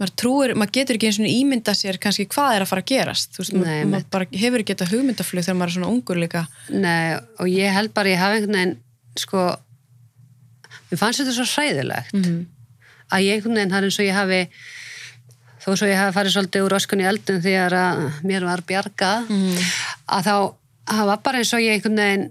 maður 0.00 0.14
trúir, 0.18 0.54
maður 0.58 0.72
getur 0.78 0.96
ekki 0.98 1.10
eins 1.10 1.18
og 1.20 1.28
ímynda 1.30 1.74
sér 1.76 1.98
kannski 2.02 2.24
hvað 2.32 2.56
er 2.56 2.64
að 2.64 2.70
fara 2.72 2.82
að 2.82 2.88
gerast. 2.92 3.34
Þú 3.36 3.42
veist, 3.42 3.52
Nei, 3.52 3.60
maður, 3.62 3.90
maður 3.92 4.06
bara 4.16 4.26
hefur 4.44 4.62
ekki 4.64 4.74
þetta 4.74 4.88
hugmyndaflug 4.92 5.44
þegar 5.46 5.58
maður 5.60 5.70
er 5.70 5.76
svona 5.76 5.90
ungur 5.92 6.20
líka. 6.22 6.46
Nei, 6.72 7.18
og 7.38 7.50
ég 7.52 7.76
held 7.76 7.92
bara 7.94 8.08
ég 8.14 8.18
hafi 8.22 8.40
einhvern 8.40 8.56
veginn, 8.58 8.74
sko, 9.20 9.44
mér 10.90 11.00
fannst 11.02 11.20
þetta 11.22 11.36
svo 11.36 11.46
hræðilegt 11.52 12.16
Mhm. 12.16 12.38
að 13.12 13.26
ég 13.26 13.36
einhvern 13.36 13.54
veginn, 13.60 13.70
það 13.70 13.78
er 13.78 13.86
eins 13.90 13.98
og 14.00 14.06
ég 14.08 14.16
hafi, 14.16 14.40
þó 15.62 15.68
svo 15.78 15.86
ég 15.86 15.98
hafi 16.00 16.16
farið 16.16 16.34
svolítið 16.36 16.64
úr 16.66 16.76
öskun 16.80 17.02
í 17.04 17.08
eldun 17.12 17.42
þegar 17.44 17.72
að 17.78 18.22
mér 18.24 18.44
var 18.48 18.62
bjargað, 18.66 19.28
að 20.08 20.24
þá, 20.26 20.34
það 20.90 21.06
var 21.12 21.20
bara 21.22 21.38
eins 21.38 21.52
og 21.54 21.60
ég 21.62 21.76
einhvern 21.76 22.00
veginn, 22.02 22.30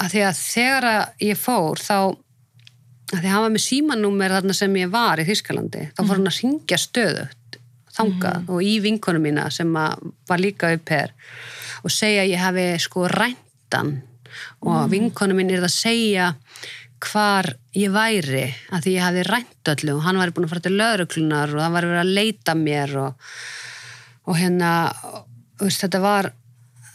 að 0.00 0.14
því 0.14 0.24
að 0.26 0.40
þegar 0.40 0.88
að 0.90 1.26
ég 1.26 1.40
fór, 1.40 1.82
þá, 1.82 1.98
að 3.10 3.18
því 3.18 3.24
að 3.24 3.32
hann 3.34 3.44
var 3.44 3.54
með 3.54 3.66
símanúmer 3.66 4.36
þarna 4.36 4.56
sem 4.56 4.80
ég 4.80 4.92
var 4.92 5.20
í 5.20 5.26
Þýskalandi, 5.28 5.84
þá 5.92 6.02
fór 6.02 6.16
hann 6.16 6.32
að 6.32 6.40
ringja 6.40 6.80
stöðugt 6.80 7.40
þangað 8.00 8.50
og 8.54 8.64
í 8.64 8.76
vinkonu 8.84 9.20
mína 9.22 9.48
sem 9.52 9.70
var 9.74 10.40
líka 10.42 10.70
upp 10.76 10.92
her 10.94 11.14
og 11.84 11.92
segja 11.92 12.24
að 12.24 12.32
ég 12.32 12.44
hafi 12.44 12.66
sko 12.82 13.06
ræntan 13.10 13.96
og 14.62 14.76
mm. 14.76 14.90
vinkonu 14.92 15.36
mín 15.36 15.50
er 15.52 15.64
að 15.66 15.74
segja 15.74 16.30
hvar 17.00 17.48
ég 17.76 17.92
væri 17.94 18.44
að 18.70 18.84
því 18.84 18.96
ég 18.96 19.06
hafi 19.06 19.24
rænt 19.26 19.72
öllu 19.72 19.96
og 19.96 20.04
hann 20.04 20.20
var 20.20 20.32
búin 20.36 20.46
að 20.46 20.54
fara 20.54 20.64
til 20.66 20.76
lögreglunar 20.76 21.54
og 21.54 21.62
það 21.62 21.76
var 21.76 21.88
verið 21.88 22.02
að 22.02 22.14
leita 22.18 22.56
mér 22.58 22.94
og, 23.00 23.32
og 24.28 24.38
hérna 24.38 24.72
veist, 25.60 25.80
þetta 25.82 26.02
var 26.04 26.30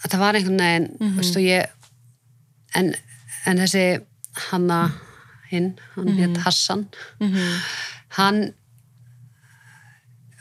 þetta 0.04 0.22
var 0.22 0.38
einhvern 0.38 0.62
veginn 0.62 0.89
mm 1.00 1.18
veist, 1.20 1.39
og 1.39 1.46
ég, 1.46 1.75
en, 2.76 2.94
en 3.46 3.62
þessi 3.64 3.86
hanna 4.50 4.80
hinn, 5.52 5.74
hann 5.96 6.10
mm 6.12 6.20
hétt 6.20 6.42
Hassan 6.44 6.88
hann 8.18 8.54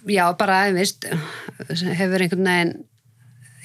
já 0.07 0.27
bara, 0.39 0.73
veist 0.75 1.07
hefur 1.09 2.23
einhvern 2.23 2.45
veginn 2.49 2.75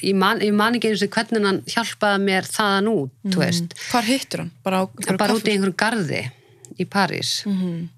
ég 0.01 0.15
man, 0.15 0.39
ég 0.41 0.53
man 0.55 0.77
ekki 0.77 0.93
eins 0.93 1.03
og 1.03 1.11
hvernig 1.11 1.45
hann 1.45 1.61
hjálpaði 1.67 2.19
mér 2.23 2.47
þaðan 2.47 2.87
út, 2.93 3.35
veist. 3.35 3.73
Hvar 3.91 4.07
hittur 4.07 4.45
hann? 4.45 4.51
bara, 4.63 4.83
á, 4.87 5.17
bara 5.19 5.35
út 5.35 5.47
í 5.47 5.51
einhverjum 5.53 5.75
garði 5.75 6.21
í 6.79 6.85
París. 6.87 7.41
Mhm. 7.45 7.89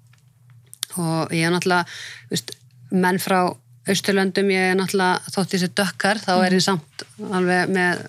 og 0.98 1.30
ég 1.32 1.46
er 1.46 1.52
náttúrulega 1.54 1.86
veist, 2.30 2.50
menn 2.90 3.20
frá 3.22 3.54
Austurlöndum 3.88 4.50
ég 4.52 4.72
er 4.72 4.76
náttúrulega 4.76 5.32
þótt 5.32 5.54
þessi 5.54 5.70
dökkar 5.78 6.20
þá 6.22 6.32
er 6.44 6.52
ég 6.58 6.62
samt 6.62 7.06
alveg 7.32 7.70
með 7.72 8.02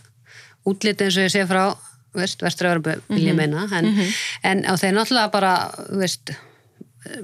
útliti 0.68 1.06
eins 1.06 1.18
og 1.18 1.24
ég 1.28 1.32
sé 1.34 1.46
frá 1.48 1.64
veist, 2.16 2.42
vestur-Európu 2.46 2.98
vil 3.10 3.28
ég 3.30 3.38
meina 3.38 3.68
en, 3.80 3.90
en 4.44 4.64
á 4.70 4.74
þeir 4.80 4.96
náttúrulega 4.98 5.32
bara 5.34 5.54
veist, 5.90 6.34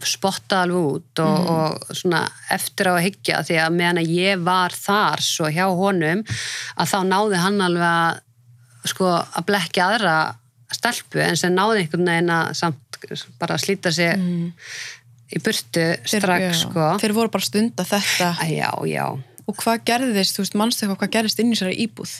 spotta 0.03 0.63
alveg 0.65 0.87
út 0.91 1.21
og, 1.23 1.49
og 1.53 1.93
svona 1.95 2.25
eftir 2.51 2.89
á 2.91 2.93
að 2.97 3.05
hyggja 3.05 3.43
því 3.47 3.59
að 3.63 3.77
meðan 3.77 4.01
að 4.01 4.11
ég 4.17 4.41
var 4.43 4.75
þar 4.75 5.23
svo 5.23 5.47
hjá 5.55 5.65
honum 5.71 6.23
að 6.75 6.91
þá 6.91 6.97
náði 7.07 7.39
hann 7.45 7.61
alveg 7.63 7.87
að 7.87 8.91
sko 8.91 9.11
að 9.21 9.45
blekja 9.47 9.87
aðra 9.87 10.15
stelpu 10.75 11.21
en 11.23 11.39
sem 11.39 11.55
náði 11.55 11.83
einhvern 11.85 12.09
veginn 12.11 12.33
að 12.33 12.51
samt 12.59 12.99
bara 13.39 13.57
slíta 13.61 13.91
sig 13.95 14.19
í 15.29 15.39
burtu 15.45 15.85
Þeir- 16.03 16.23
strax 16.25 16.43
já, 16.43 16.59
sko. 16.65 16.85
Þeir 17.01 17.13
voru 17.15 17.31
bara 17.33 17.45
stunda 17.45 17.85
þetta. 17.87 18.29
Æ, 18.43 18.47
já, 18.59 18.69
já, 18.89 19.05
og 19.45 19.55
hvað 19.63 19.83
gerðist, 19.87 20.35
þú 20.35 20.43
veist, 20.43 20.57
mannstu 20.59 20.85
eitthvað 20.85 20.99
hvað 21.03 21.13
gerðist 21.15 21.39
inn 21.43 21.53
í 21.53 21.59
sér 21.59 21.71
íbúð 21.73 22.13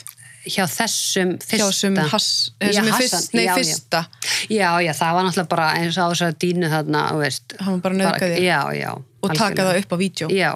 hjá 0.46 0.64
þessum 0.72 1.34
fyrsta 1.42 1.56
hjá 1.60 1.72
sem, 1.76 1.96
hass, 2.12 2.28
eh, 2.60 2.70
Já, 2.72 2.82
fyrst, 2.96 3.34
nei, 3.34 3.44
já, 3.44 3.50
já. 3.50 3.54
fyrsta 3.58 4.00
já, 4.48 4.70
já, 4.80 4.92
það 4.96 5.14
var 5.14 5.24
náttúrulega 5.26 5.48
bara 5.52 5.66
eins 5.76 5.98
og 5.98 6.04
á 6.04 6.08
þess 6.14 6.22
að 6.30 6.38
dínu 6.44 6.70
þarna, 6.72 7.02
þú 7.12 7.18
veist 7.20 7.56
Hann 7.60 7.74
var 7.74 7.80
bara 7.80 7.94
að 8.14 8.24
þér. 8.24 8.40
já, 8.46 8.60
já, 8.80 8.90
og 9.22 9.34
taka 9.36 9.66
það 9.68 9.80
upp 9.82 9.92
á 9.92 9.96
vídeo 10.00 10.28
já, 10.32 10.50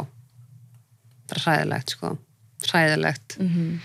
bara 1.28 1.40
hræðilegt 1.44 1.90
sko, 1.96 2.18
hræðilegt 2.70 3.36
Mhm. 3.38 3.80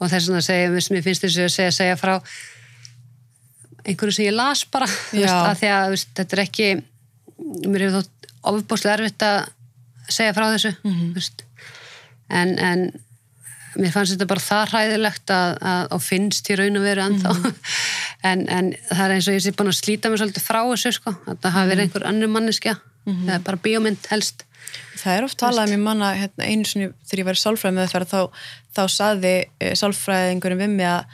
og 0.00 0.10
þess 0.10 0.28
vegna 0.28 0.40
segja, 0.42 0.70
mér 0.70 1.02
finnst 1.04 1.22
þessu 1.22 1.44
að 1.44 1.52
segja, 1.58 1.72
segja 1.72 1.96
frá 2.00 2.16
einhverju 3.84 4.12
sem 4.16 4.24
ég 4.30 4.34
las 4.36 4.64
bara 4.64 4.86
þú 5.10 5.20
veist, 5.20 5.28
Já. 5.28 5.38
að 5.50 5.58
því 5.60 5.70
að 5.76 5.88
veist, 5.94 6.14
þetta 6.16 6.36
er 6.38 6.44
ekki 6.46 6.68
mér 7.68 7.84
hefur 7.84 7.98
þótt 8.00 8.28
ofbúslega 8.54 8.96
erfitt 8.98 9.24
að 9.28 9.48
segja 10.08 10.32
frá 10.36 10.46
þessu 10.54 10.72
Mhm. 10.84 11.10
þú 11.12 11.14
veist. 11.20 11.42
en, 12.30 12.58
en 12.58 12.84
mér 13.80 13.92
fannst 13.94 14.14
þetta 14.14 14.28
bara 14.30 14.44
það 14.44 14.64
hræðilegt 14.72 15.32
að, 15.34 15.52
að, 15.74 15.94
finnst 16.06 16.50
í 16.50 16.56
raun 16.60 16.78
og 16.80 16.86
veru 16.86 17.04
ennþá. 17.04 17.34
Mhm. 17.34 17.54
en, 18.30 18.46
en 18.48 18.72
það 18.90 19.04
er 19.06 19.14
eins 19.16 19.28
og 19.28 19.36
ég 19.38 19.44
sé 19.44 19.54
búin 19.58 19.72
að 19.72 19.78
slíta 19.80 20.10
mig 20.12 20.22
svolítið 20.22 20.46
frá 20.46 20.60
þessu 20.70 20.94
sko, 20.98 21.14
að 21.26 21.38
það 21.42 21.56
hafi 21.58 21.64
Mhm. 21.64 21.70
verið 21.74 21.84
einhver 21.86 22.08
annur 22.10 22.32
manneskja. 22.34 22.76
Það 23.04 23.34
er 23.34 23.42
bara 23.44 23.60
bíómynd 23.60 24.06
helst. 24.08 24.44
Það 24.96 25.16
er 25.18 25.24
oft 25.26 25.36
talað 25.38 25.68
um 25.68 25.74
í 25.76 25.84
manna 25.84 26.14
hérna, 26.16 26.46
einu 26.48 26.64
sinni 26.64 26.86
þegar 27.04 27.20
ég 27.20 27.26
var 27.28 27.36
í 27.36 27.42
sálfræði 27.42 27.76
með 27.76 27.90
það 27.92 28.06
þá, 28.08 28.20
þá 28.74 28.82
saði 28.88 29.32
e, 29.60 29.74
sálfræðingurinn 29.76 30.62
við 30.62 30.72
mig 30.78 30.88
að, 30.88 31.04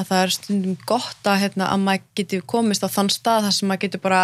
að 0.00 0.08
það 0.08 0.22
er 0.22 0.32
stundum 0.38 0.78
gott 0.88 1.28
að, 1.28 1.42
hérna, 1.42 1.68
að 1.68 1.84
maður 1.84 2.06
geti 2.16 2.40
komist 2.54 2.86
á 2.86 2.88
þann 2.88 3.12
stað 3.12 3.44
þar 3.44 3.54
sem 3.58 3.68
maður 3.68 3.84
getur 3.84 4.02
bara 4.06 4.22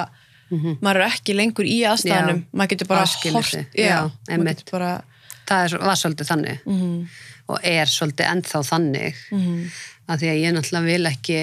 maður 0.51 1.05
er 1.05 1.13
ekki 1.13 1.37
lengur 1.37 1.69
í 1.69 1.77
aðstæðanum 1.87 2.41
maður 2.51 2.73
getur 2.73 2.89
bara 2.91 3.05
hort 3.05 3.21
það 5.51 5.67
er, 5.67 5.75
svolítið 6.01 6.31
þannig. 6.31 6.63
Mhm. 6.65 6.97
Og 7.51 7.67
er 7.67 7.91
svolítið 7.91 8.31
ennþá 8.31 8.63
þannig 8.71 9.25
að 10.11 10.23
því 10.23 10.31
að 10.33 10.41
ég 10.41 10.55
náttúrulega 10.57 10.91
vil 10.91 11.11
ekki 11.11 11.41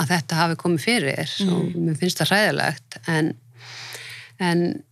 að 0.00 0.12
þetta 0.14 0.38
hafi 0.38 0.56
komið 0.60 0.84
fyrir 0.84 1.34
og 1.50 1.74
mér 1.76 1.98
finnst 2.00 2.22
það 2.22 2.30
hræðilegt 2.32 3.00
en 3.06 3.34
en, 4.40 4.82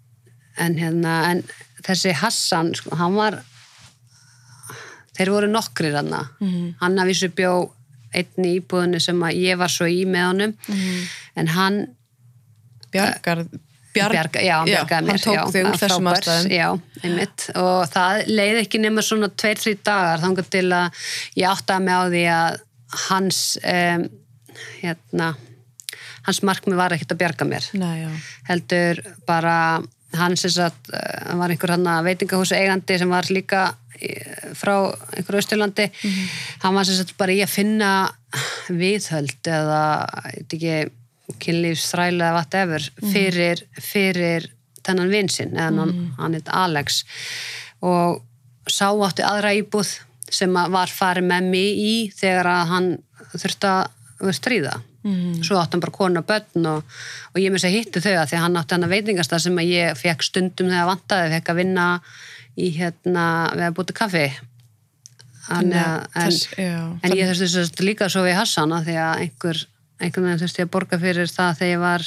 en 0.58 0.76
hérna 0.78 1.14
en 1.30 1.42
þessi 1.86 2.12
Hassan, 2.20 2.74
sko, 2.76 2.96
hann 2.98 3.16
var 3.16 3.40
þeir 5.18 5.32
voru 5.34 5.50
nokkrir 5.50 5.96
hann. 5.98 6.14
Hann 6.80 6.98
að 6.98 7.10
vissu 7.12 7.30
bjó 7.34 7.52
einn 8.16 8.44
í 8.46 8.58
íbúðinu 8.58 9.00
sem 9.02 9.22
að 9.24 9.40
ég 9.42 9.58
var 9.60 9.72
svo 9.72 9.88
í 9.90 10.04
með 10.08 10.26
honum. 10.30 10.54
En 11.36 11.50
hann 11.54 11.80
bjargar, 12.92 13.44
bjarg, 13.98 14.16
Bjarga, 14.16 14.44
já, 14.46 14.54
hann 14.58 14.70
bjargaði 14.70 15.08
mér 15.08 15.18
hann 15.18 15.24
tók 15.24 15.36
já, 15.36 15.42
þig 15.54 15.68
úr 15.68 15.80
þessum 15.82 16.08
aðstæðum. 16.12 16.54
já, 16.54 16.68
einmitt. 17.02 17.44
Og 17.58 17.82
það 17.92 18.22
leiði 18.30 18.62
ekki 18.62 18.80
nema 18.82 19.04
svona 19.04 19.28
tveir, 19.32 19.60
þrý 19.64 19.74
dagar 19.90 20.24
þangar 20.24 20.48
til 20.54 20.64
að 20.78 21.04
ég 21.40 21.50
áttaði 21.52 21.86
mig 21.88 21.98
á 21.98 22.02
því 22.14 22.24
að 22.36 22.58
hans 23.08 23.42
um, 23.74 24.08
hérna 24.80 25.28
hans 26.28 26.42
markmið 26.44 26.80
var 26.80 26.94
ekkert 26.96 27.14
að 27.14 27.22
bjarga 27.22 27.48
mér. 27.48 27.68
Nei, 27.80 27.94
já. 28.02 28.10
heldur 28.50 29.02
bara 29.28 29.58
hann 30.16 30.38
sem 30.40 30.52
sagt, 30.52 30.88
uh, 30.92 31.00
hann 31.28 31.42
var 31.42 31.52
einhver 31.52 31.74
hann 31.74 31.88
veitingahús 32.06 32.54
eigandi 32.56 32.96
sem 33.00 33.10
var 33.12 33.28
líka 33.32 33.64
eh, 34.00 34.52
frá 34.56 34.88
einhverju 35.16 35.42
Östurlandi 35.42 35.90
hann 36.62 36.76
var 36.76 36.88
sem 36.88 36.96
sagt 36.96 37.16
bara 37.20 37.34
í 37.36 37.42
að 37.44 37.52
finna 37.52 37.90
viðhöld 38.68 39.50
eða 39.52 39.82
ég 40.32 40.46
veit 40.46 40.56
ekki 40.56 40.78
kynlífsþræla 41.42 42.30
eða 42.30 42.36
whatever 42.38 42.86
fyrir, 43.12 43.62
fyrir 43.82 44.48
þennan 44.86 45.10
vinsinn 45.12 45.52
eða 45.56 45.82
hann, 45.84 45.96
hann 46.18 46.34
heit 46.38 46.48
Alex. 46.48 47.02
Og 47.84 48.22
sá 48.68 48.88
átti 48.92 49.24
aðra 49.26 49.52
íbúð 49.58 49.94
sem 50.32 50.56
að 50.60 50.72
var 50.74 50.92
farið 50.92 51.28
með 51.30 51.50
mig 51.52 51.78
í 51.80 51.94
þegar 52.16 52.48
að 52.52 52.66
hann 52.72 52.88
þurfti 53.34 53.72
að 53.72 54.32
stríða. 54.36 54.78
Mm. 55.08 55.38
svo 55.46 55.54
átti 55.56 55.76
hann 55.76 55.80
bara 55.84 55.94
konu 55.94 56.18
og 56.20 56.24
börn 56.26 56.66
og, 56.66 56.82
og 57.30 57.36
ég 57.38 57.52
að 57.54 57.76
hitti 57.76 58.00
þau 58.02 58.16
að 58.18 58.26
því 58.32 58.36
að 58.36 58.42
hann 58.42 58.56
átti 58.58 58.74
hann 58.74 58.84
að 58.88 58.90
veitingastað 58.96 59.42
sem 59.44 59.60
að 59.62 59.68
ég 59.70 59.94
fekk 59.96 60.24
stundum 60.26 60.68
þegar 60.72 60.88
vantaði, 60.90 61.28
fekk 61.36 61.52
að 61.52 61.58
vinna 61.60 61.84
í 62.58 62.70
hérna 62.74 63.26
við 63.54 63.62
að 63.68 63.76
búti 63.78 63.94
kaffi. 63.96 64.24
Þannig 65.46 65.78
að- 65.78 66.08
en, 66.18 66.26
Þess, 66.26 66.48
en 67.06 67.14
ég 67.16 67.30
þurfti 67.30 67.62
að 67.62 67.86
líka 67.86 68.04
að 68.08 68.14
sofa 68.16 68.32
í 68.32 68.36
Hassan 68.36 68.74
af 68.74 68.84
því 68.88 68.96
að 69.04 69.22
einhver, 69.22 69.62
einhvern 70.00 70.26
veginn 70.28 70.42
þurfti 70.44 70.62
ég 70.62 70.68
að 70.68 70.74
borga 70.76 70.98
fyrir 71.02 71.30
það 71.32 71.56
þegar 71.58 71.72
ég 71.74 71.82
var 71.82 72.06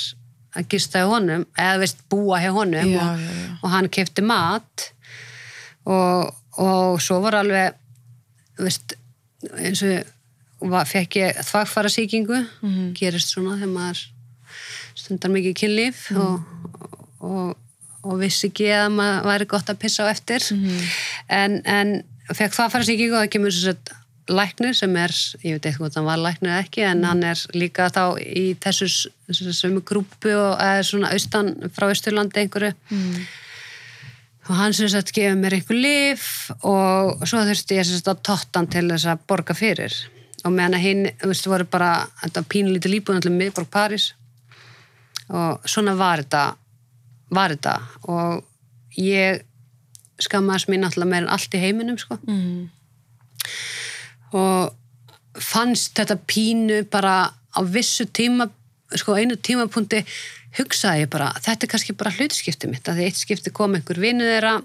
að 0.60 0.68
gista 0.74 1.00
hjá 1.02 1.08
honum 1.12 1.46
eða 1.58 1.80
veist 1.82 2.02
búa 2.12 2.40
hjá 2.44 2.52
honum 2.56 2.90
Já, 2.92 3.02
og, 3.04 3.20
já, 3.20 3.58
og 3.64 3.70
hann 3.76 3.90
kefti 3.90 4.22
mat 4.28 4.88
og, 5.86 6.32
og 6.62 7.02
svo 7.04 7.20
var 7.24 7.40
alveg 7.42 7.74
veist, 8.62 8.96
eins 9.58 9.82
og 9.88 10.70
var, 10.72 10.86
fekk 10.86 11.16
ég 11.22 11.40
þvagfara 11.48 11.90
sýkingu 11.90 12.38
Mhm. 12.62 12.92
gerist 13.00 13.32
svona 13.34 13.56
þegar 13.58 13.74
maður 13.74 14.02
stundar 14.96 15.32
mikið 15.34 15.56
kynlíf 15.64 16.12
Mhm. 16.12 16.22
og, 16.22 16.44
og, 17.22 17.58
og 18.04 18.20
vissi 18.20 18.50
ekki 18.52 18.68
að 18.76 18.92
maður 18.98 19.26
væri 19.32 19.48
gott 19.48 19.70
að 19.70 19.80
pissa 19.82 20.04
á 20.06 20.12
eftir 20.12 20.42
en, 21.30 21.62
en 21.66 22.04
fekk 22.34 22.54
það 22.54 22.66
að 22.68 22.72
fara 22.72 22.84
sér 22.84 22.94
ekki 22.96 23.10
og 23.12 23.18
það 23.24 23.32
kemur 23.34 23.52
svo 23.56 23.72
sett 23.72 23.90
læknir 24.30 24.76
sem 24.78 24.96
er, 25.00 25.14
ég 25.42 25.58
veit 25.58 25.66
eitthvað 25.66 25.98
hann 26.00 26.08
var 26.08 26.22
læknir 26.22 26.54
ekki 26.60 26.84
en 26.86 27.04
hann 27.08 27.24
er 27.24 27.40
líka 27.56 27.90
þá 27.94 28.18
í 28.22 28.52
þessu, 28.62 29.10
sömu 29.32 29.82
grúpu 29.82 30.34
og 30.36 30.62
eða 30.62 30.84
svona 30.88 31.12
austan 31.16 31.54
frá 31.74 31.90
Östurlandi 31.90 32.44
einhverju. 32.44 32.74
Og 34.50 34.56
hann 34.58 34.74
sem 34.74 34.90
sagt 34.90 35.14
gefið 35.16 35.38
mér 35.40 35.58
einhver 35.58 35.78
lif 35.78 36.26
og 36.66 37.22
svo 37.30 37.44
þurfti 37.48 37.78
ég 37.78 37.86
sem 37.88 38.00
sagt 38.00 38.10
að 38.12 38.24
tottan 38.30 38.68
til 38.68 38.88
þess 38.90 39.10
að 39.12 39.28
borga 39.30 39.56
fyrir. 39.58 39.94
Og 40.44 40.52
meðan 40.52 40.80
að 40.80 40.86
hinn, 40.88 41.04
þú 41.22 41.30
veist, 41.30 41.48
voru 41.48 41.68
bara 41.70 41.92
þetta 42.24 42.42
pínlítið 42.50 42.96
líbúin 42.96 43.20
allir 43.22 43.36
miðborg 43.36 43.70
París. 43.70 44.12
Og 45.30 45.70
svona 45.70 45.94
var 45.96 46.24
þetta 46.24 46.56
var 47.32 47.56
þetta. 47.56 47.76
Og 48.12 49.00
ég 49.00 49.46
skammaðist 50.22 50.70
mér 50.70 50.84
náttúrulega 50.84 51.12
meir 51.14 51.26
en 51.26 51.34
allt 51.34 51.58
í 51.58 51.62
heiminum 51.62 52.00
sko. 52.02 52.18
Mm. 52.28 52.70
Og 54.38 55.42
fannst 55.42 55.96
þetta 55.98 56.18
pínu 56.28 56.84
bara 56.92 57.16
á 57.32 57.60
vissu 57.64 58.06
tíma 58.08 58.50
sko 59.00 59.16
einu 59.16 59.38
tímapunkti 59.40 60.02
hugsaði 60.58 61.06
ég 61.06 61.12
bara, 61.12 61.30
þetta 61.40 61.68
er 61.68 61.72
kannski 61.72 61.96
bara 61.96 62.12
hlutskipti 62.16 62.68
mitt, 62.68 62.88
að 62.88 63.00
því 63.00 63.08
eitt 63.08 63.20
skipti 63.22 63.54
kom 63.56 63.78
einhver 63.78 64.00
vinnu 64.02 64.26
þeirra 64.28 64.58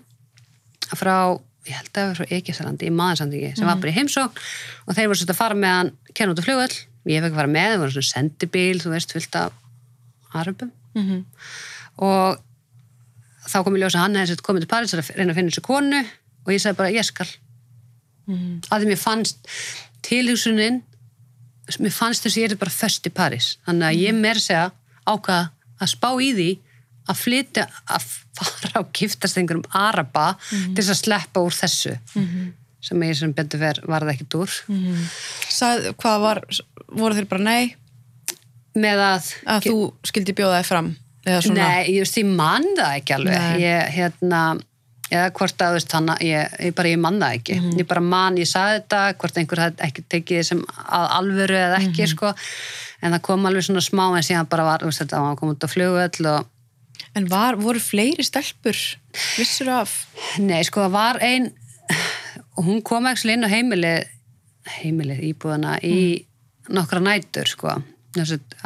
frá 0.99 1.17
ég 1.67 1.77
held 1.79 1.91
að 1.91 1.99
það 1.99 2.09
var 2.09 2.19
frá 2.19 2.35
Egisalandi, 2.39 2.89
í 2.89 2.95
maðursandingi 2.95 3.53
sem 3.59 3.69
var 3.69 3.79
bara 3.83 3.93
í 3.93 3.97
heimsókn 3.97 4.43
og 4.87 4.97
þeir 4.97 5.09
voru 5.11 5.21
svolítið 5.21 5.35
að 5.35 5.41
fara 5.41 5.59
með 5.63 5.77
hann 5.77 5.93
kenn 6.13 6.33
út 6.33 6.43
á 6.43 6.47
flugöll, 6.47 6.75
ég 7.07 7.23
fekk 7.23 7.33
að 7.33 7.41
fara 7.41 7.55
með 7.55 7.71
þeir 7.71 7.81
voru 7.83 7.95
svona 7.97 8.11
sendibíl, 8.11 8.83
þú 8.83 8.93
veist, 8.95 9.15
fullt 9.15 9.39
af 9.39 9.63
arabum. 10.37 10.73
Mhm. 10.97 11.25
og 12.03 12.43
þá 13.47 13.59
kom 13.65 13.77
ég 13.77 13.85
ljósa 13.85 14.03
hann 14.03 14.17
hefði 14.19 14.35
sett 14.35 14.45
komið 14.47 14.65
til 14.65 14.71
París 14.73 14.95
að 14.95 15.11
reyna 15.17 15.33
að 15.33 15.39
finna 15.39 15.53
þessu 15.53 15.65
konu 15.65 16.01
og 16.03 16.53
ég 16.53 16.63
sagði 16.63 16.79
bara, 16.81 16.95
ég 16.95 17.07
skal 17.07 17.29
Mhm. 18.27 18.61
að 18.71 18.83
því 18.83 18.91
mér 18.91 19.01
fannst 19.01 19.51
tilhugsunin 20.07 20.83
mér 21.83 21.95
fannst 21.95 22.23
þess 22.23 22.37
að 22.37 22.43
ég 22.43 22.53
er 22.55 22.61
bara 22.61 22.71
föst 22.71 23.07
í 23.07 23.11
París. 23.11 23.57
Þannig 23.67 23.89
að 23.89 24.03
ég 24.05 24.15
meir 24.15 24.41
segja 24.43 24.71
ákvað 25.07 25.49
að 25.83 25.91
spá 25.91 26.11
í 26.23 26.31
því 26.35 26.51
að 27.07 27.17
flytja 27.23 27.65
að 27.87 28.07
fara 28.37 28.83
og 28.83 28.93
giftast 28.97 29.39
einhverjum 29.39 29.67
araba 29.75 30.29
til 30.51 30.77
þess 30.83 30.93
að 30.95 31.03
sleppa 31.03 31.43
úr 31.43 31.55
þessu 31.55 31.97
sem 32.87 33.03
ég 33.03 33.17
sem 33.19 33.33
betur 33.35 33.59
ver 33.59 33.81
varði 33.87 34.15
ekkert 34.15 34.37
úr. 34.39 34.53
Sað, 35.51 35.89
hvað 35.99 36.21
var, 36.23 36.43
voru 36.93 37.15
þeir 37.15 37.29
bara 37.31 37.43
nei? 37.43 37.75
Með 38.77 39.01
að, 39.01 39.33
að 39.47 39.69
þú 39.71 39.77
skildi 40.05 40.35
bjóða 40.37 40.61
þig 40.61 40.69
fram 40.71 40.97
nei, 41.27 41.91
ég, 41.91 42.05
veist, 42.05 42.19
ég 42.21 42.29
man 42.29 42.67
það 42.77 42.93
ekki 43.01 43.15
alveg. 43.17 43.47
Ég, 43.59 43.89
hérna 43.97 44.43
eða 45.11 45.29
hvort 45.37 45.63
að, 45.63 45.77
veist, 45.77 45.93
hana, 45.95 46.17
ég, 46.25 46.57
ég 46.67 46.75
bara, 46.77 46.91
ég 46.91 47.01
man 47.03 47.21
það 47.23 47.39
ekki. 47.39 47.61
Ég 47.81 47.89
bara 47.89 48.03
man, 48.03 48.41
ég 48.41 48.51
saði 48.51 48.81
þetta 48.81 49.03
hvort 49.21 49.39
einhver 49.41 49.63
ekki 49.87 50.05
tekið 50.11 50.53
að 50.57 51.07
alvöru 51.21 51.59
eða 51.61 51.81
ekki, 51.85 52.09
sko. 52.11 52.33
En 53.05 53.15
það 53.15 53.25
kom 53.29 53.47
alveg 53.47 53.69
svona 53.69 53.85
smá 53.85 54.05
en 54.09 54.27
síðan 54.27 54.51
bara 54.51 54.67
var, 54.67 54.85
veist, 54.87 55.03
þetta 55.05 55.23
var 55.23 55.39
komið 55.39 55.59
út 55.59 55.67
á 55.67 55.69
flugvöll 55.71 56.31
og 56.35 56.53
En 57.17 57.25
var, 57.29 57.57
voru 57.57 57.81
fleiri 57.81 58.25
stelpur 58.25 58.77
vissur 59.39 59.71
af? 59.73 59.93
Nei, 60.41 60.61
sko, 60.69 60.83
það 60.85 60.93
var 60.93 61.19
ein 61.25 61.49
hún 62.61 62.83
kom 62.85 63.09
ekki 63.09 63.33
inn 63.33 63.47
á 63.47 63.53
heimilið 63.53 64.09
heimilið 64.81 65.23
íbúðana 65.31 65.77
í 65.87 66.27
nokkra 66.75 67.01
nætur, 67.01 67.49
sko. 67.49 67.77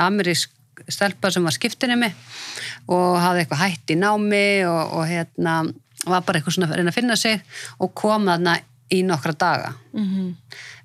Amerísk 0.01 0.55
stelpa 0.91 1.31
sem 1.31 1.45
var 1.45 1.55
skiptinemi 1.55 2.09
og 2.91 3.19
hafði 3.21 3.45
eitthvað 3.45 3.63
hætt 3.67 3.93
í 3.93 3.99
námi 4.01 4.45
og, 4.67 4.95
og 4.97 5.05
hérna 5.11 5.57
var 6.07 6.25
bara 6.25 6.41
eitthvað 6.41 6.57
svona 6.57 6.71
að 6.71 6.81
reyna 6.81 6.93
að 6.93 6.99
finna 6.99 7.17
sig 7.17 7.41
og 7.79 7.95
kom 7.95 8.29
þarna 8.31 8.59
í 8.91 9.03
nokkra 9.07 9.37
daga. 9.39 9.75
Mm 9.93 10.35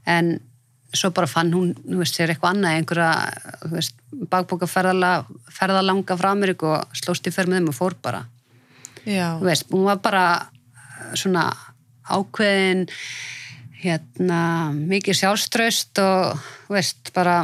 en 0.06 0.40
svo 0.96 1.12
bara 1.12 1.28
fann 1.28 1.52
hún, 1.54 1.74
þú 1.76 2.00
veist, 2.00 2.16
sér 2.16 2.32
eitthvað 2.32 2.56
annað 2.56 2.78
einhverja, 2.78 3.10
þú 3.66 3.72
veist, 3.74 3.96
bakbóka 4.32 4.68
ferðalanga 4.70 6.18
frá 6.20 6.30
Ameríku 6.32 6.70
og 6.72 6.96
slóst 6.96 7.28
í 7.28 7.34
ferð 7.36 7.52
með 7.52 7.62
þeim 7.62 7.72
og 7.72 7.78
fór 7.78 7.96
bara. 8.06 8.22
Já, 9.04 9.36
þú 9.42 9.50
veist, 9.50 9.68
hún 9.74 9.88
var 9.90 10.00
bara 10.06 10.26
svona 11.18 11.50
ákveðin 12.06 12.86
hérna 13.82 14.40
mikið 14.78 15.20
sjálfströst 15.20 16.00
og 16.02 16.46
þú 16.68 16.78
veist, 16.78 17.12
bara 17.18 17.42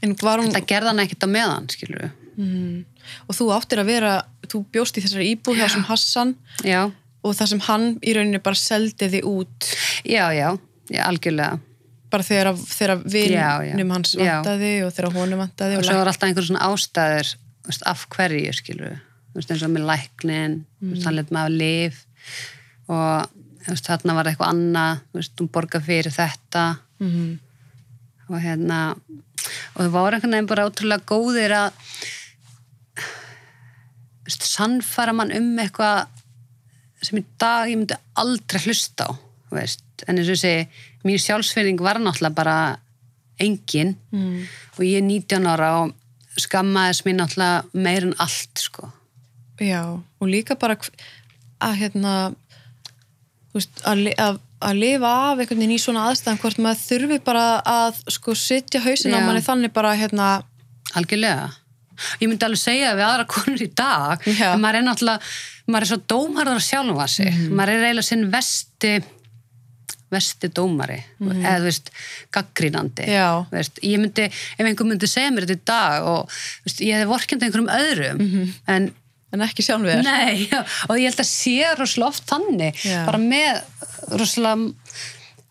þetta 0.00 0.62
gerði 0.68 0.92
hann 0.92 1.02
ekkert 1.02 1.26
á 1.26 1.28
meðan, 1.32 1.68
skilur 1.72 2.06
mm, 2.36 2.84
og 3.26 3.38
þú 3.38 3.48
áttir 3.56 3.82
að 3.82 3.90
vera 3.90 4.12
þú 4.46 4.62
bjóst 4.74 4.98
í 4.98 5.04
þessari 5.04 5.32
íbúð 5.34 5.60
hjá 5.60 5.68
sem 5.72 5.86
Hassan. 5.88 6.34
Já, 6.66 6.86
og 7.26 7.34
það 7.36 7.52
sem 7.52 7.62
hann 7.66 7.86
í 8.02 8.14
rauninni 8.16 8.42
bara 8.42 8.58
seldi 8.58 9.08
þig 9.16 9.26
út. 9.28 9.70
Já, 10.06 10.28
já, 10.36 10.48
já, 10.92 11.02
algjörlega. 11.06 11.58
Bara 12.12 12.26
þegar, 12.26 12.52
þegar 12.54 13.00
vinnum 13.10 13.94
hans 13.96 14.14
vantaði 14.18 14.74
og 14.86 14.92
þegar 14.94 15.16
honum 15.16 15.42
vantaði 15.42 15.78
og 15.78 15.82
og, 15.82 15.88
svo 15.88 15.96
var 15.98 16.10
alltaf 16.12 16.28
einhver 16.28 16.46
svona 16.46 16.68
ástæður 16.68 17.32
veist, 17.66 17.86
af 17.90 18.04
hverju, 18.14 18.52
skilur 18.54 19.00
veist, 19.34 19.50
eins 19.50 19.64
og 19.66 19.72
með 19.74 19.88
læknin 19.90 20.60
veist, 20.84 21.02
hann 21.08 21.18
let 21.18 21.32
maður 21.34 21.56
lif. 21.62 22.04
Og 22.86 23.66
veist, 23.66 23.88
þarna 23.88 24.16
var 24.20 24.30
eitthvað 24.30 24.54
annað 24.54 25.26
hún 25.40 25.50
borga 25.52 25.82
fyrir 25.82 26.14
þetta. 26.14 26.68
Mm, 27.02 27.34
og 28.30 28.38
hérna 28.42 28.80
og 29.76 29.82
þau 29.82 29.90
voru 29.92 30.16
einhvern 30.16 30.36
veginn 30.36 30.48
bara 30.50 30.66
ótrúlega 30.66 31.06
góðir 31.06 31.54
að 31.54 31.82
sannfæra 34.32 35.14
mann 35.16 35.34
um 35.34 35.52
eitthvað 35.62 36.06
sem 37.04 37.20
í 37.20 37.24
dag 37.38 37.70
ég 37.70 37.78
myndi 37.78 37.98
aldrei 38.18 38.62
hlusta 38.64 39.10
á 39.10 39.12
veist, 39.52 39.84
en 40.06 40.18
eins 40.18 40.30
og 40.30 40.38
þessi 40.38 41.06
mín 41.06 41.20
sjálfsfyrning 41.22 41.80
var 41.82 42.00
náttúrulega 42.02 42.34
bara 42.34 42.56
engin. 43.42 43.94
Mm, 44.14 44.46
og 44.76 44.82
ég 44.84 45.00
er 45.00 45.06
19 45.06 45.50
ára 45.50 45.70
og 45.82 46.40
skammaðis 46.40 47.04
mér 47.06 47.20
náttúrulega 47.20 47.84
meir 47.86 48.08
en 48.08 48.16
allt 48.22 48.64
sko. 48.64 48.90
Já, 49.60 49.82
og 49.96 50.28
líka 50.28 50.56
bara 50.60 50.76
að 51.64 51.78
hérna 51.80 52.16
veist, 53.54 53.72
að, 53.88 54.10
að, 54.20 54.40
að 54.60 54.80
lifa 54.82 55.12
af 55.30 55.38
einhvern 55.40 55.62
veginn 55.62 55.76
í 55.76 55.80
svona 55.80 56.08
aðstæðan 56.10 56.42
hvort 56.42 56.60
maður 56.60 56.82
þurfi 56.82 57.20
bara 57.24 57.46
að 57.64 58.02
sko 58.18 58.34
sitja 58.36 58.82
hausin 58.84 59.16
á 59.16 59.24
manni 59.24 59.44
þannig 59.44 59.72
bara 59.76 59.94
hérna 59.96 60.26
algjörlega 60.96 61.48
ég 62.20 62.30
myndi 62.30 62.46
alveg 62.46 62.62
segja 62.62 62.92
það 62.92 62.98
við 63.00 63.08
aðra 63.08 63.28
konur 63.34 63.66
í 63.66 63.68
dag 63.82 64.26
Já. 64.30 64.48
en 64.52 64.64
maður 64.64 64.80
er 64.80 64.88
náttúrulega 64.88 65.34
maður 65.66 65.86
er 65.86 65.90
svo 65.90 66.00
dómarðar 66.12 66.62
sjálfa 66.62 67.06
sig. 67.10 67.38
Maður 67.50 67.72
er 67.74 67.86
eiginlega 67.88 68.10
sinn 68.10 68.26
vesti 68.32 68.92
vesti 70.14 70.48
dómari 70.54 71.00
eða 71.18 71.56
þú 71.58 71.66
veist, 71.66 71.88
gaggrínandi 72.34 73.08
veist, 73.50 73.80
ég 73.82 73.98
myndi, 73.98 74.28
ef 74.30 74.62
einhver 74.62 74.86
myndi 74.86 75.08
segja 75.10 75.32
mér 75.34 75.48
þetta 75.48 75.56
í 75.58 75.66
dag 75.66 76.06
og 76.06 76.36
veist, 76.62 76.82
ég 76.86 76.94
hefði 76.94 77.08
vorkjandi 77.10 77.48
einhverjum 77.48 77.72
öðrum 77.74 78.22
en 78.70 78.86
en 79.34 79.42
ekki 79.42 79.64
sjálfur. 79.66 80.02
Nei, 80.06 80.46
og 80.88 80.96
ég 81.00 81.10
held 81.10 81.20
að 81.20 81.28
sé 81.28 81.72
rosalega 81.76 82.12
oft 82.12 82.26
þannig, 82.30 82.78
bara 83.08 83.20
með 83.20 83.58
rosalega, 84.14 84.70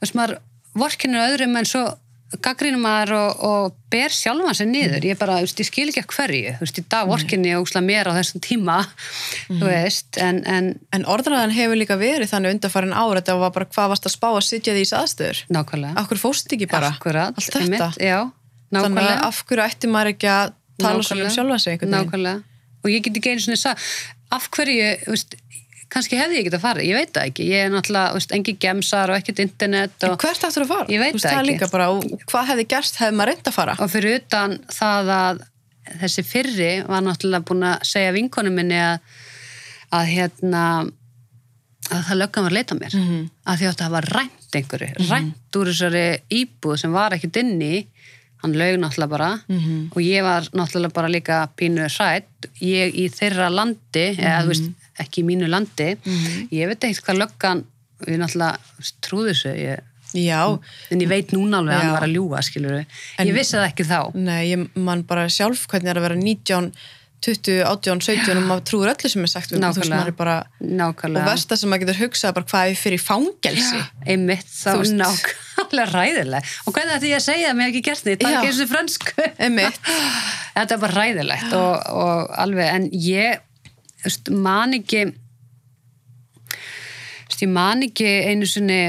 veist 0.01 0.17
maður 0.17 0.39
vorkinu 0.79 1.21
öðrum 1.21 1.59
en 1.59 1.69
svo 1.69 1.83
gaggrínum 2.43 2.81
maður 2.83 3.11
og, 3.17 3.43
og 3.47 3.75
ber 3.93 4.11
sjálfan 4.11 4.57
sér 4.57 4.67
niður, 4.69 5.05
ég 5.07 5.17
bara, 5.19 5.37
ég 5.43 5.51
skil 5.67 5.87
ekki 5.91 6.01
að 6.03 6.09
hverju, 6.15 6.53
þú 6.57 6.65
veist, 6.65 6.79
í 6.81 6.83
dag 6.91 7.07
vorkinu 7.09 7.49
ég 7.51 7.61
óslega 7.63 7.85
mér 7.87 8.09
á 8.11 8.17
þessum 8.17 8.43
tíma, 8.43 8.77
þú 9.59 9.69
veist 9.69 10.19
en, 10.21 10.41
en 10.49 10.71
En 10.95 11.05
orðræðan 11.11 11.53
hefur 11.55 11.79
líka 11.79 11.97
verið 11.99 12.31
þannig 12.31 12.55
undarfærin 12.57 12.95
ára 12.95 13.21
þetta 13.21 13.37
var 13.41 13.53
bara 13.55 13.69
hvað 13.71 13.91
varst 13.93 14.09
að 14.09 14.15
spá 14.15 14.27
að 14.31 14.41
sitja 14.47 14.73
því 14.75 14.83
í 14.85 14.91
aðstöður? 14.99 15.41
Nákvæmlega. 15.55 15.95
Akkur 16.03 16.21
fórst 16.21 16.53
ekki 16.55 16.67
bara? 16.71 16.91
Akkurat, 16.95 17.35
allt 17.35 17.49
þetta? 17.51 17.63
einmitt, 17.63 17.99
já, 18.01 18.19
Þannig 18.71 18.81
að 18.81 18.91
nákvæmlega. 18.91 19.23
af 19.29 19.41
hverju 19.49 19.65
ætti 19.69 19.91
maður 19.91 20.11
ekki 20.15 20.29
að 20.31 20.53
tala 20.81 20.91
svona 20.91 20.99
um 20.99 21.01
Nákvæmlega. 21.01 21.33
sjálfa 21.35 21.59
sig 21.63 21.87
nákvæmlega, 21.95 22.43
og 22.83 22.91
ég 22.91 23.03
get 23.05 23.19
ekki 23.19 23.33
einu 23.35 23.43
svona 23.45 23.59
sagt, 23.61 23.83
af 24.35 24.49
hverju, 24.55 24.87
þú 25.05 25.13
veist 25.15 25.35
kannski 25.89 26.17
hefði 26.17 26.37
ég 26.39 26.45
getað 26.49 26.61
farið, 26.65 26.87
ég 26.89 26.95
veit 26.99 27.11
það 27.13 27.27
ekki 27.29 27.45
ég 27.49 27.65
er 27.65 27.69
náttúrulega, 27.73 28.13
veist, 28.17 28.31
engi 28.35 28.55
gemsar 28.59 29.09
og 29.13 29.17
ekkert 29.19 29.39
internet 29.39 30.03
og, 30.09 30.15
hvert 30.19 30.43
áttur 30.47 30.63
að 30.65 30.71
fara? 30.73 30.87
Ég 30.89 30.99
veit 30.99 31.19
það 31.21 31.49
ekki. 31.53 31.71
bara, 31.71 31.87
hvað 32.31 32.47
hefði 32.51 32.67
gerst 32.73 32.95
hefði 33.01 33.15
maður 33.19 33.31
reynd 33.33 33.47
að 33.51 33.53
fara? 33.59 33.75
og 33.79 33.91
fyrir 33.93 34.17
utan 34.19 34.57
það 34.73 35.11
að 35.19 35.43
þessi 36.01 36.23
fyrri 36.25 36.71
var 36.89 37.01
náttúrulega 37.05 37.45
búin 37.45 37.63
að 37.69 37.83
segja 37.85 38.11
vinkonu 38.15 38.51
minni 38.51 38.79
að, 38.81 38.99
að 39.93 40.05
hérna 40.15 40.63
að 41.93 42.01
það 42.07 42.17
löggan 42.17 42.43
var 42.47 42.51
að 42.51 42.57
leita 42.57 42.75
mér 42.79 42.93
Mhm. 42.97 43.19
að 43.45 43.59
því 43.61 43.67
að 43.69 43.75
það 43.81 43.91
var 43.95 44.05
rænt 44.15 44.55
einhverju 44.57 45.09
rænt 45.09 45.57
úr 45.59 45.69
þessari 45.69 46.05
íbúð 46.33 46.79
sem 46.81 46.91
var 46.95 47.11
ekkert 47.13 47.37
inni 47.43 47.85
hann 48.41 48.53
lög 48.57 48.79
náttúrulega 48.81 49.09
bara 49.09 49.29
Mhm. 49.47 49.91
og 49.93 50.01
ég 50.01 50.23
var 50.23 50.41
náttúrulega 50.53 50.93
bara 50.93 51.07
líka 51.13 51.47
pínu 51.55 51.85
hrætt 51.85 52.49
ég 52.61 52.95
í 52.95 53.05
þeirra 53.13 53.51
landi 53.53 54.07
eða 54.17 54.41
þú 54.41 54.47
veist, 54.49 54.71
ekki 55.03 55.23
í 55.23 55.27
mínu 55.27 55.49
landi. 55.51 55.91
Ég 56.55 56.71
veit 56.71 56.83
ekkert 56.87 57.05
hvað 57.09 57.21
löggan 57.23 57.65
við 58.05 58.21
náttúrulega 58.21 58.93
trúðu 59.05 59.31
þessu 59.33 59.53
ég, 59.59 59.83
Já, 60.15 60.41
en 60.93 61.01
ég 61.01 61.09
veit 61.11 61.31
núna 61.35 61.59
alveg 61.59 61.75
að 61.75 61.81
hann 61.81 61.95
var 61.95 62.05
að 62.05 62.13
ljúga 62.15 62.41
skilur 62.45 62.75
En- 62.79 63.27
ég 63.27 63.33
vissi 63.35 63.57
það 63.57 63.65
ekki 63.67 63.85
þá. 63.89 63.99
Nei, 64.15 64.43
ég 64.53 64.69
man 64.75 65.01
bara 65.03 65.25
sjálf 65.27 65.65
hvernig 65.67 65.91
er 65.91 65.99
að 65.99 66.07
vera 66.07 66.15
19 66.19 66.71
20, 67.25 67.63
18, 67.65 68.01
17 68.05 68.37
og 68.37 68.43
maður 68.45 68.63
trúir 68.69 68.91
öllu 68.91 69.09
sem 69.09 69.23
er 69.25 69.31
sagt 69.31 69.49
við, 69.53 69.63
þú 69.63 69.81
veist, 69.81 69.93
er 69.95 70.11
bara, 70.13 70.35
og 70.61 71.15
versta 71.25 71.57
sem 71.57 71.71
maður 71.71 71.87
getur 71.87 71.97
hugsað 72.03 72.29
er 72.29 72.35
bara 72.37 72.49
hvað 72.51 72.69
er 72.69 72.77
fyrir 72.77 73.01
fangelsi. 73.01 73.81
Einmitt 74.05 74.51
þá 74.51 74.69
veist. 74.77 74.93
nákvæmlega 74.99 75.87
ræðileg 75.95 76.51
og 76.67 76.75
hvernig 76.75 76.99
ætti 76.99 77.09
ég 77.09 77.17
að 77.17 77.25
segja 77.25 77.49
að 77.49 77.57
mér 77.57 77.65
hef 77.65 77.73
ekki 77.73 77.83
gert 77.87 78.05
er 78.05 78.17
ekki 78.19 78.51
eins 78.51 78.61
og 78.61 78.69
fransku. 78.69 79.25
Þetta 80.55 80.77
er 80.77 80.83
bara 80.85 80.99
ræðilegt 80.99 81.57
og, 81.57 81.89
og 82.03 82.35
alveg, 82.45 82.69
en 82.77 82.87
ég 82.93 83.41
veist, 84.05 84.29
man 84.29 84.73
ekki 84.77 85.01
veist, 87.25 87.41
ég 87.41 87.51
man 87.51 87.83
ekki 87.85 88.07
einu 88.31 88.47
sinni 88.47 88.79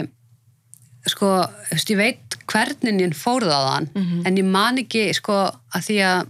sko, 1.07 1.33
veist, 1.73 1.91
ég 1.91 1.99
veit 2.01 2.39
hvernig 2.47 3.01
ég 3.03 3.17
fór 3.19 3.43
það 3.49 3.59
á 3.59 3.69
þann 3.73 3.89
en 4.29 4.37
ég 4.39 4.45
man 4.47 4.79
ekki, 4.79 5.09
sko, 5.19 5.39
að 5.75 5.87
því 5.89 5.97
að 6.07 6.21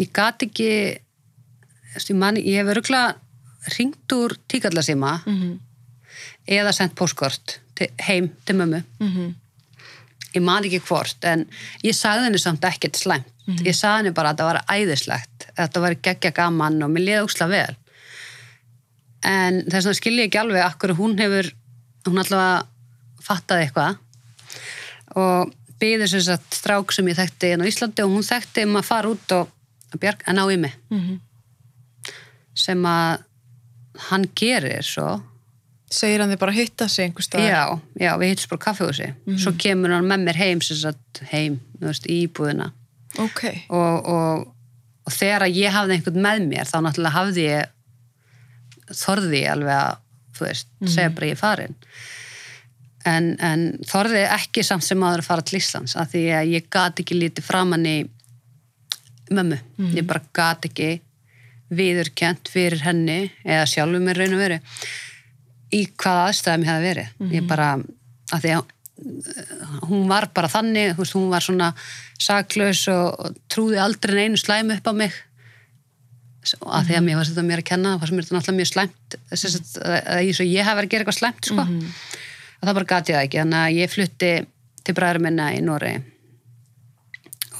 ég 0.00 0.12
gat 0.16 0.42
ekki 0.46 0.70
veist, 1.94 2.10
ég 2.10 2.16
man 2.16 2.36
ég 2.40 2.56
hef 2.60 2.72
örgulega 2.74 3.14
ringt 3.76 4.12
úr 4.16 4.34
tíkallasíma 4.48 5.20
eða 6.48 6.72
sendt 6.72 6.94
postkort 6.96 7.60
til, 7.76 7.88
heim 8.08 8.30
til 8.46 8.56
mömmu. 8.56 8.80
Ég 10.34 10.42
man 10.42 10.64
ekki 10.64 10.80
hvort 10.86 11.24
en 11.26 11.44
ég 11.82 11.94
sagði 11.94 12.24
henni 12.28 12.38
samt 12.38 12.64
ekkert 12.64 12.96
slæmt. 12.96 13.26
Ég 13.66 13.74
sagði 13.74 13.96
henni 14.04 14.14
bara 14.14 14.30
að 14.30 14.36
þetta 14.38 14.46
var 14.46 14.60
æðislegt 14.70 15.46
að 15.50 15.60
þetta 15.66 15.80
var 15.84 15.94
geggja 16.02 16.30
gaman 16.30 16.82
og 16.82 16.90
mér 16.94 17.02
liði 17.04 17.22
óksla 17.26 17.48
vel 17.50 17.74
en 19.26 19.62
þess 19.66 19.86
vegna 19.86 19.98
skil 19.98 20.16
ég 20.18 20.28
ekki 20.28 20.40
alveg 20.40 20.64
akkur 20.64 20.94
hún 20.98 21.16
hefur, 21.20 21.50
hún 22.08 22.20
allavega 22.22 22.66
fattaði 23.24 23.66
eitthvað 23.66 23.98
og 25.20 25.50
byði 25.80 26.06
sem 26.12 26.22
sagt 26.24 26.54
strák 26.60 26.92
sem 26.94 27.08
ég 27.10 27.18
þekkti 27.18 27.54
inn 27.54 27.64
á 27.64 27.70
Íslandi 27.70 28.04
og 28.04 28.12
hún 28.14 28.26
þekkti 28.26 28.66
um 28.68 28.78
að 28.80 28.86
fara 28.86 29.10
út 29.10 29.34
og 29.36 29.48
að, 29.90 29.98
bjarg, 30.02 30.22
að 30.28 30.36
ná 30.38 30.42
í 30.52 30.58
mig. 30.60 30.76
Sem 32.54 32.84
að 32.86 33.24
hann 34.10 34.26
gerir 34.36 34.86
svo. 34.86 35.08
Segir 35.90 36.22
hann 36.22 36.30
þið 36.30 36.38
bara 36.38 36.52
að 36.54 36.60
hitta 36.60 36.86
sig 36.88 37.08
einhver 37.08 37.26
stað 37.26 37.48
Já, 37.48 37.64
já, 37.98 38.12
við 38.20 38.28
hittum 38.30 38.52
bara 38.52 38.62
kaffehúsi 38.62 39.08
svo 39.42 39.52
kemur 39.58 39.90
hann 39.90 40.06
með 40.06 40.28
mér 40.28 40.38
heim 40.38 40.60
sagt 40.62 41.22
heim, 41.32 41.58
þú 41.80 41.88
veist, 41.88 42.06
í 42.06 42.20
íbúðina. 42.28 42.68
Ok, 43.18 43.42
og, 43.74 44.06
og, 44.06 44.44
og 45.02 45.12
þegar 45.16 45.48
að 45.48 45.56
ég 45.58 45.74
hafði 45.74 45.96
einhvern 45.96 46.22
með 46.22 46.44
mér 46.46 46.70
þá 46.70 46.76
náttúrulega 46.86 47.16
hafði 47.16 47.46
ég 47.48 47.72
þorði 48.96 49.42
alveg 49.50 49.76
að 49.76 50.00
þú 50.38 50.46
veist, 50.46 50.70
segja 50.86 51.12
bara 51.16 51.28
ég 51.28 51.36
er 51.36 51.40
farin. 51.40 51.76
En, 53.08 53.28
en 53.40 53.66
þorði 53.88 54.24
ekki 54.28 54.64
samt 54.66 54.84
sem 54.84 55.02
aður 55.02 55.22
að 55.22 55.28
fara 55.30 55.44
til 55.46 55.60
Íslands 55.60 55.96
af 55.96 56.10
því 56.12 56.24
að 56.36 56.54
ég 56.54 56.66
gat 56.72 57.00
ekki 57.00 57.16
lítið 57.16 57.46
framann 57.46 57.86
í 57.88 57.98
mömmu, 59.30 59.60
ég 59.96 60.04
bara 60.08 60.24
gat 60.36 60.66
ekki 60.68 60.98
viðurkjent 61.70 62.50
fyrir 62.50 62.82
henni 62.82 63.30
eða 63.44 63.68
sjálfur 63.70 64.02
mér 64.02 64.18
raun 64.18 64.34
og 64.34 64.42
veru 64.42 64.58
í 65.70 65.84
hvaða 65.94 66.28
aðstæðum 66.28 66.66
ég 66.66 66.70
hefði 66.70 66.88
verið. 66.88 67.10
Ég 67.36 67.48
bara, 67.48 67.68
af 68.34 68.42
því 68.42 68.54
að 68.56 68.62
uh, 68.66 69.74
hún 69.86 70.08
var 70.10 70.28
bara 70.34 70.50
þannig, 70.50 70.96
hún 70.98 71.28
var 71.30 71.46
svona 71.46 71.72
saklaus 72.20 72.82
og, 72.92 73.36
trúði 73.50 73.78
aldrei 73.80 74.16
neinu 74.18 74.40
slæm 74.40 74.74
upp 74.74 74.90
á 74.90 74.92
mig 74.92 75.14
af 76.40 76.86
því 76.88 76.96
að 76.96 77.04
mér 77.06 77.18
var 77.18 77.28
þetta 77.28 77.46
mér 77.46 77.62
að 77.62 77.68
kenna 77.70 77.96
það 77.98 78.10
sem 78.10 78.16
mér 78.16 78.26
þetta 78.26 78.38
náttúrulega 78.38 78.60
mjög 78.60 78.70
þess 79.30 79.58
að, 79.80 79.96
að 80.00 80.22
ég, 80.24 80.62
hef 80.64 80.78
verið 80.78 80.88
að 80.88 80.92
gera 80.94 81.04
eitthvað 81.04 81.18
slæmt 81.18 81.50
sko. 81.50 81.66
og 82.60 82.68
það 82.68 82.78
bara 82.78 82.90
gati 82.94 83.16
það 83.16 83.26
ekki. 83.26 83.42
Þannig 83.42 83.60
að 83.60 83.76
ég 83.76 83.92
flutti 83.94 84.30
til 84.84 84.96
bræður 84.96 85.22
minna 85.26 85.50
í 85.52 85.60
Nóri 85.64 85.92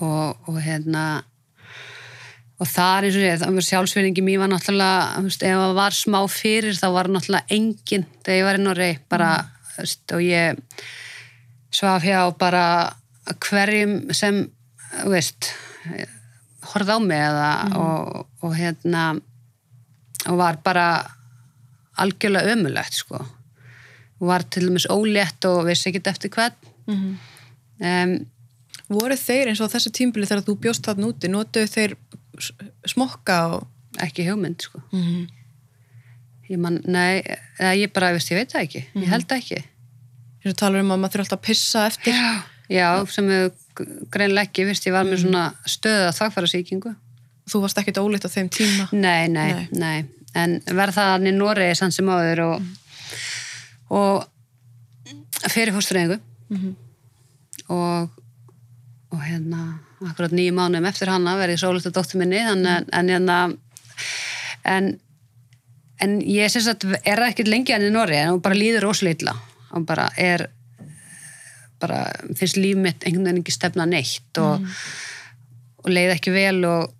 og, 0.01 0.49
og 0.49 0.61
hérna 0.65 1.05
og 2.61 2.69
það 2.69 2.95
er 2.95 3.07
eins 3.09 3.19
og 3.19 3.25
ég, 3.25 3.39
það 3.41 3.57
var 3.57 3.67
sjálfsvinningi 3.69 4.25
mér 4.25 4.43
var 4.43 4.53
náttúrulega, 4.53 5.21
ef 5.25 5.39
það 5.41 5.77
var 5.79 5.97
smá 5.97 6.19
fyrir 6.29 6.77
þá 6.77 6.87
var 6.97 7.11
náttúrulega 7.13 7.57
engin 7.57 8.07
þegar 8.21 8.39
ég 8.39 8.49
var 8.49 8.59
í 8.59 8.65
Noregi, 8.65 8.99
bara, 9.13 9.31
veist, 9.79 10.05
og 10.17 10.25
ég 10.25 10.61
svaf 11.73 12.05
hjá 12.05 12.21
bara 12.41 12.65
hverjum 13.47 13.95
sem, 14.17 14.43
veist, 15.09 15.53
horfði 16.73 16.97
á 16.97 17.01
mig 17.03 17.21
eða, 17.27 17.51
og, 17.81 18.27
og 18.47 18.55
hérna, 18.57 19.05
og 20.29 20.37
var 20.41 20.59
bara 20.65 20.87
algjörlega 22.01 22.55
ömulegt, 22.55 22.97
sko. 23.03 23.21
Og 24.21 24.29
var 24.29 24.45
til 24.53 24.69
dæmis 24.69 24.87
ólétt 24.93 25.45
og 25.49 25.65
vissi 25.69 25.91
ekkert 25.91 26.11
eftir 26.13 26.31
hvern. 26.35 26.57
um, 27.81 28.15
voru 28.91 29.17
þeir 29.17 29.49
eins 29.53 29.61
og 29.63 29.71
þessu 29.73 29.93
tímbili 29.95 30.27
þegar 30.27 30.43
þú 30.47 30.57
bjóst 30.65 30.87
þarna 30.89 31.07
úti, 31.13 31.29
notuðu 31.31 31.69
þeir 31.71 31.93
smokka 32.91 33.37
og 33.55 34.01
ekki 34.03 34.25
hugmynd, 34.27 34.65
sko. 34.67 34.81
Ég 36.51 36.59
man, 36.59 36.81
nei, 36.91 37.23
ég 37.79 37.93
bara, 37.95 38.11
veist, 38.17 38.31
ég 38.33 38.41
veit 38.41 38.51
það 38.51 38.65
ekki, 38.67 38.81
ég 38.99 39.09
held 39.13 39.29
það 39.31 39.43
ekki. 39.45 39.61
og 40.51 40.57
talar 40.57 40.81
um 40.83 40.91
að 40.91 40.99
maður 41.03 41.13
þurfa 41.13 41.25
alltaf 41.27 41.39
að 41.39 41.47
pissa 41.47 41.87
eftir 41.87 42.15
Já, 42.17 42.43
já 42.73 42.89
sem 43.13 43.27
við 43.29 43.51
greinlega 43.77 44.49
ekki, 44.49 44.65
veist, 44.69 44.87
ég 44.89 44.95
var 44.95 45.07
með 45.09 45.23
svona 45.25 45.45
stöða 45.69 46.11
þagfæra 46.17 46.51
sýkingu. 46.53 46.95
þú 47.51 47.61
varst 47.65 47.79
ekkit 47.83 47.99
óleitt 47.99 48.25
á 48.27 48.31
þeim 48.31 48.49
tíma? 48.53 48.89
Nei, 48.93 49.29
nei, 49.29 49.53
Nei. 49.53 49.69
nei, 49.73 50.05
en 50.39 50.59
verð 50.67 50.95
það 50.99 51.09
hann 51.15 51.27
í 51.27 51.33
Noregi 51.35 51.75
sann 51.79 51.93
sem 51.95 52.07
áður 52.13 52.43
og, 52.47 52.69
og 53.91 55.51
fyrir 55.51 55.75
fórstræðingu 55.75 56.21
og, 57.75 58.11
og 59.11 59.23
hérna 59.25 59.65
akkurat 60.07 60.33
nýju 60.33 60.55
mánuðum 60.57 60.87
eftir 60.89 61.11
hana 61.13 61.35
verði 61.41 61.59
sólítið 61.61 61.97
dóttur 61.97 62.21
minni 62.23 62.41
þannig, 62.47 62.71
en, 62.71 62.87
en 62.93 63.11
hérna 63.13 63.39
en, 64.65 64.91
en 66.01 66.15
ég 66.25 66.53
syns 66.53 66.71
að 66.73 66.95
er 67.03 67.23
ekkert 67.27 67.51
lengi 67.51 67.75
hann 67.75 67.85
í 67.89 67.93
Noregi 67.93 68.23
en 68.23 68.33
hún 68.37 68.45
bara 68.45 68.57
líður 68.59 68.89
óslítla 68.93 69.35
og 69.75 69.85
bara 69.89 70.09
er 70.19 70.47
bara 71.81 72.01
finnst 72.39 72.59
líf 72.61 72.79
mitt 72.81 73.05
einhvern 73.05 73.29
veginn 73.29 73.43
ekki 73.43 73.55
stefna 73.55 73.87
neitt 73.89 74.41
og, 74.43 74.65
og 75.83 75.91
leið 75.91 76.15
ekki 76.17 76.35
vel 76.35 76.59
og, 76.69 76.91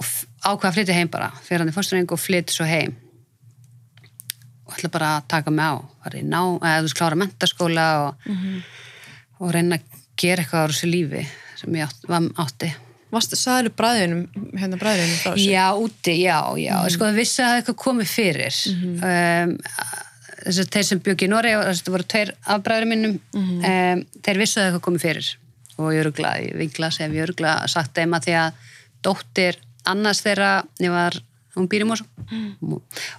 og 0.00 0.12
ákvað 0.44 0.68
að 0.70 0.76
flytja 0.78 0.98
heim 0.98 1.10
bara 1.12 1.30
fyrir 1.44 1.64
hann 1.64 1.72
í 1.72 1.76
fórstræðingu 1.76 2.16
og 2.16 2.22
flytja 2.22 2.56
svo 2.56 2.68
heim. 2.68 2.94
Og 4.64 4.78
ætla 4.78 4.92
bara 4.92 5.10
að 5.18 5.28
taka 5.34 5.52
mig 5.54 5.68
á 5.68 5.74
eða 6.04 6.78
þú 6.78 6.86
veist 6.86 6.98
klára 6.98 7.20
mentaskóla 7.20 7.88
og, 8.06 8.30
og 9.40 9.52
reyna 9.54 9.78
að 9.80 10.00
gera 10.20 10.44
eitthvað 10.44 10.66
á 10.66 10.70
þessu 10.72 10.90
lífi 10.90 11.26
sem 11.60 11.78
ég 11.78 11.92
átti. 12.40 12.72
Sagður 13.14 13.70
bræðinum, 13.78 14.24
hérna 14.58 14.78
bræðinum 14.80 15.18
frá 15.20 15.34
þessu? 15.36 15.50
Já, 15.52 15.66
úti, 15.78 16.16
já, 16.24 16.38
já. 16.58 16.74
Sko 16.90 17.06
það 17.06 17.20
vissi 17.20 17.42
að 17.44 17.50
það 17.50 17.60
eitthvað 17.60 17.76
komið 17.84 18.08
fyrir. 18.10 18.56
Um, 19.06 19.52
þess 20.44 20.62
að 20.62 20.70
þeir 20.76 20.86
sem 20.88 21.00
bjöggi 21.04 21.28
í 21.28 21.30
þess 21.32 21.80
að 21.80 21.86
það 21.86 21.94
voru 21.94 22.06
tveir 22.12 22.32
afbræður 22.54 22.88
minnum 22.90 23.16
um, 23.34 24.04
þeir 24.24 24.40
vissu 24.40 24.60
að 24.60 24.68
eitthvað 24.68 24.84
komið 24.86 25.06
fyrir. 25.06 25.30
Og 25.74 25.90
ég 25.90 26.04
örugla, 26.04 26.34
ég 26.42 26.58
vingla 26.60 26.90
sem 26.94 27.16
ég 27.16 27.26
örugla 27.26 27.54
sagt 27.70 27.96
þeim 27.96 28.14
að 28.14 28.28
því 28.28 28.36
að 28.40 28.60
dóttir 29.04 29.58
annars 29.90 30.22
þeirra, 30.24 30.52
ég 30.80 30.94
var 30.94 31.18
hún 31.56 31.68
býr 31.70 31.84
í 31.84 31.88
Mosó. 31.88 32.06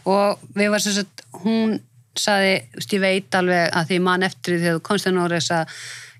Og 0.08 0.48
við 0.56 0.72
varum 0.72 0.86
sem 0.86 0.96
sagt, 0.96 1.26
hún 1.44 1.78
saði, 2.16 2.58
ég 2.80 3.04
veit 3.04 3.36
alveg 3.36 3.76
að 3.76 3.90
því 3.90 4.00
ég 4.00 4.06
man 4.06 4.24
eftir 4.24 4.56
því 4.56 4.64
þegar 4.64 4.80
þú 4.80 4.86
komst 4.88 5.08
til 5.08 5.16
Noregs 5.16 5.52
að 5.52 5.76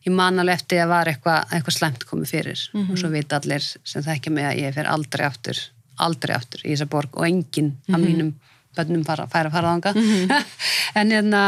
ég 0.06 0.14
man 0.14 0.42
alveg 0.44 0.60
eftir 0.60 0.84
að 0.84 0.92
var 0.92 1.12
eitthvað, 1.12 1.56
eitthvað 1.56 1.78
slæmt 1.78 2.04
komið 2.10 2.34
fyrir. 2.36 2.66
Og 2.84 3.00
svo 3.00 3.14
vita 3.14 3.40
allir 3.40 3.64
sem 3.64 4.06
þekkja 4.06 4.36
mig 4.36 4.50
að 4.50 4.62
ég 4.66 4.76
fer 4.76 4.92
aldrei 4.92 5.26
aftur 5.30 5.64
aldrei 6.04 6.36
aftur 6.36 6.64
í 6.66 6.74
þessa 6.74 6.88
borg 6.92 7.16
og 7.16 7.28
enginn 7.28 7.74
af 7.92 8.02
mínum 8.02 8.34
bönnum 8.76 9.06
fara, 9.08 9.28
færa 9.32 9.52
að 9.52 9.58
fara 9.58 9.74
þanga 9.74 10.42
en 11.00 11.16
hérna 11.16 11.46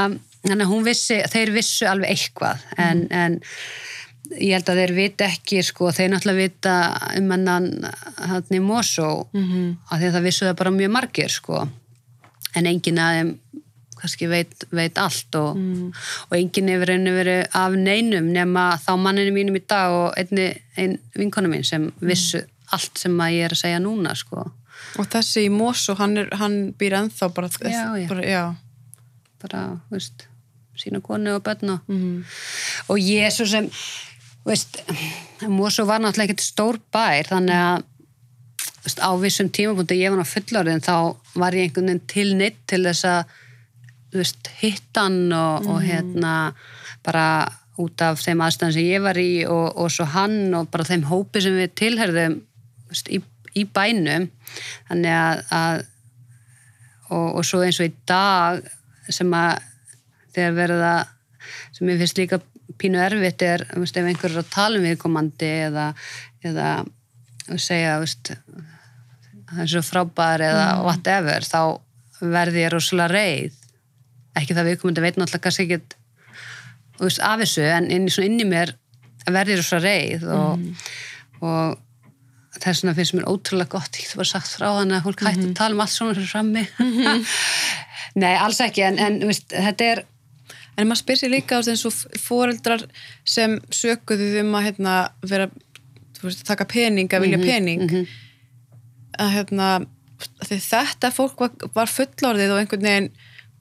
þannig 0.48 0.66
að 0.66 0.72
hún 0.72 0.86
vissi, 0.88 1.20
þeir 1.32 1.54
vissu 1.56 1.88
alveg 1.90 2.14
eitthvað. 2.14 2.64
En, 2.82 3.04
en 3.12 3.40
ég 4.38 4.54
held 4.58 4.70
að 4.72 4.82
þeir 4.82 4.94
vita 4.98 5.28
ekki 5.28 5.64
sko, 5.66 5.92
þeir 5.96 6.12
náttúrulega 6.14 6.44
vita 6.44 6.76
um 7.18 7.34
hennan 7.34 7.68
hann 8.18 8.56
í 8.56 8.62
Mosó 8.64 9.28
-hmm. 9.32 9.76
að 9.90 10.00
því 10.00 10.10
að 10.10 10.16
það 10.18 10.28
vissu 10.30 10.48
það 10.48 10.60
bara 10.62 10.78
mjög 10.78 10.94
margir 10.98 11.34
sko. 11.34 11.68
En 12.56 12.66
enginn 12.66 13.02
að 13.02 13.18
þeim 13.18 13.34
kannski 13.98 14.28
veit, 14.30 14.68
veit 14.70 14.98
allt 15.02 15.36
og, 15.36 15.58
og 16.30 16.36
enginn 16.38 16.70
hefur 16.70 16.92
einu 16.94 17.16
verið 17.16 17.48
af 17.58 17.74
neinum 17.74 18.30
nema 18.34 18.78
þá 18.78 18.92
manninu 19.02 19.34
mínum 19.34 19.58
í 19.58 19.64
dag 19.66 19.94
og 19.94 20.14
einni 20.20 20.52
ein 20.78 21.00
vinkonu 21.18 21.50
mín 21.50 21.66
sem 21.66 21.90
vissu 22.00 22.44
allt 22.76 23.00
sem 23.00 23.16
að 23.18 23.34
ég 23.34 23.48
er 23.48 23.56
að 23.56 23.62
segja 23.64 23.82
núna 23.82 24.14
sko 24.16 24.46
Og 24.98 25.10
þessi 25.14 25.46
í 25.46 25.52
Mosó, 25.54 25.96
hann, 26.00 26.18
er, 26.18 26.32
hann 26.40 26.58
býr 26.78 26.96
ennþá 27.02 27.30
bara, 27.36 27.50
Já, 27.62 27.84
já. 28.00 28.08
bara 28.10 28.24
já. 28.26 28.44
bara, 29.42 29.62
þú 29.90 29.98
veist, 30.00 30.28
sína 30.78 31.02
konu 31.02 31.36
og 31.38 31.44
börn 31.46 31.76
og, 31.76 31.92
og 32.90 32.98
ég 33.02 33.30
svo 33.34 33.46
sem, 33.50 33.68
þú 34.44 34.50
veist, 34.52 34.82
Mosó 35.50 35.86
var 35.86 36.02
náttúrulega 36.02 36.32
ekkert 36.34 36.46
stór 36.46 36.80
bær, 36.94 37.30
þannig 37.30 37.58
að 37.58 37.86
veist, 38.88 39.02
á 39.04 39.12
vissum 39.22 39.50
tímapunktu 39.54 39.98
ég 40.00 40.14
var 40.14 40.24
á 40.24 40.34
fullorðin, 40.34 40.82
þá 40.86 40.96
var 41.36 41.54
ég 41.58 41.68
einhvern 41.68 41.92
veginn 41.92 42.08
til 42.08 42.28
neitt 42.40 42.60
til 42.70 42.84
þess 42.88 43.06
að 43.06 43.38
veist, 44.18 44.50
hittan 44.62 45.32
og, 45.36 45.68
og 45.68 45.82
hérna 45.84 46.34
bara 47.06 47.48
út 47.78 48.02
af 48.02 48.22
þeim 48.24 48.42
aðstæðan 48.42 48.74
sem 48.74 48.88
ég 48.88 49.04
var 49.06 49.18
í 49.22 49.46
og, 49.46 49.68
og 49.78 49.92
svo 49.94 50.08
hann 50.10 50.54
og 50.58 50.70
bara 50.74 50.88
þeim 50.88 51.04
hópi 51.12 51.44
sem 51.44 51.58
við 51.60 51.76
tilherðum 51.78 52.40
í, 53.14 53.20
í 53.58 53.64
bænum 53.78 54.28
þannig 54.90 55.14
að, 55.18 55.42
að 55.62 55.86
og, 57.10 57.28
og 57.40 57.44
svo 57.48 57.62
eins 57.66 57.80
og 57.82 57.88
í 57.90 57.94
dag 58.10 58.64
sem 59.10 59.32
að 59.38 59.62
þegar 60.36 60.56
verða 60.58 60.94
sem 61.78 61.90
ég 61.94 62.02
finnst 62.02 62.20
líka 62.20 62.40
pínu 62.78 63.00
erfitt 63.02 63.42
er 63.48 63.64
veist, 63.74 63.98
ef 63.98 64.06
einhver 64.10 64.34
er 64.34 64.42
að 64.44 64.50
tala 64.54 64.78
um 64.80 64.84
viðkomandi 64.86 65.52
eða, 65.70 65.86
eða 66.46 66.72
segja 67.58 67.96
veist, 68.04 68.34
það 69.48 69.62
er 69.64 69.72
svo 69.72 69.84
frábær 69.88 70.44
eða 70.44 70.66
Mm. 70.76 70.84
whatever 70.86 71.46
þá 71.48 71.62
verði 72.20 72.66
ég 72.66 72.74
rosalega 72.74 73.14
reið 73.14 73.56
ekki 74.38 74.58
það 74.58 74.68
viðkomandi 74.72 75.02
veit 75.06 75.18
náttúrulega 75.18 75.46
kannski 75.48 75.66
ekki 75.68 75.80
veist, 77.00 77.22
af 77.24 77.40
þessu 77.42 77.66
en 77.72 77.88
inn, 77.94 78.10
svona 78.12 78.28
inn 78.30 78.42
í 78.44 78.48
mér 78.52 78.74
verði 79.28 79.56
ég 79.56 79.62
rosalega 79.62 79.88
reið 79.88 80.28
og, 80.36 80.58
Mm. 80.58 80.74
og 81.42 81.78
þess 82.64 82.84
vegna 82.84 82.96
finnst 82.98 83.14
mér 83.18 83.28
ótrúlega 83.32 83.70
gott 83.70 83.98
ég 84.02 84.08
það 84.10 84.16
var 84.22 84.30
sagt 84.34 84.52
frá 84.58 84.68
hann 84.80 84.92
að 84.98 85.04
fólk 85.08 85.20
hætti 85.26 85.42
Mhm. 85.44 85.50
að 85.52 85.56
tala 85.56 85.74
um 85.76 85.82
allt 85.82 85.96
svona 85.96 86.16
fyrir 86.18 86.32
frammi. 86.32 86.68
Nei, 88.22 88.34
alls 88.38 88.60
ekki 88.64 88.84
en, 88.88 88.98
en 89.00 89.20
veist, 89.28 89.50
þetta 89.54 89.92
er 89.94 90.06
En 90.78 90.86
maður 90.86 91.00
spyr 91.02 91.18
sér 91.18 91.32
líka 91.34 91.58
á 91.58 91.66
þess 91.66 91.88
að 91.90 92.20
fóreldrar 92.22 92.84
sem 93.26 93.56
sökuðu 93.74 94.28
um 94.44 94.52
að 94.60 94.66
hérna, 94.68 94.92
vera, 95.26 95.48
þú 96.20 96.28
veist, 96.28 96.44
taka 96.46 96.68
pening, 96.70 97.10
að 97.10 97.18
Mhm, 97.18 97.24
vilja 97.26 97.40
pening, 97.42 98.08
að 99.18 99.32
hérna, 99.34 99.70
að 100.38 100.52
því 100.52 100.60
þetta 100.68 101.10
fólk 101.16 101.40
var, 101.42 101.50
var 101.74 101.90
fullorðið 101.90 102.54
og 102.54 102.60
einhvern 102.62 102.86
veginn, 102.86 103.10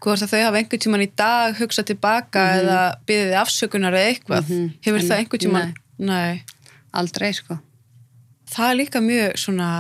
hvort 0.05 0.27
að 0.27 0.35
þau 0.35 0.43
hafa 0.45 0.61
einhvern 0.61 0.85
tíman 0.85 1.07
í 1.07 1.09
dag 1.17 1.57
hugsað 1.57 1.89
tilbaka 1.95 2.43
Mhm. 2.45 2.61
eða 2.61 2.81
byggðið 3.09 3.41
afsökunar 3.41 3.97
eða 3.97 4.13
eitthvað, 4.13 4.45
hefur 4.85 5.01
En- 5.01 5.09
það 5.09 5.17
einhvern 5.23 5.45
tíman, 5.47 5.75
nei. 5.99 6.43
aldrei 6.93 7.33
sko 7.33 7.59
Það 8.57 8.71
er 8.73 8.77
líka 8.81 9.01
mjög 9.05 9.37
svona, 9.43 9.71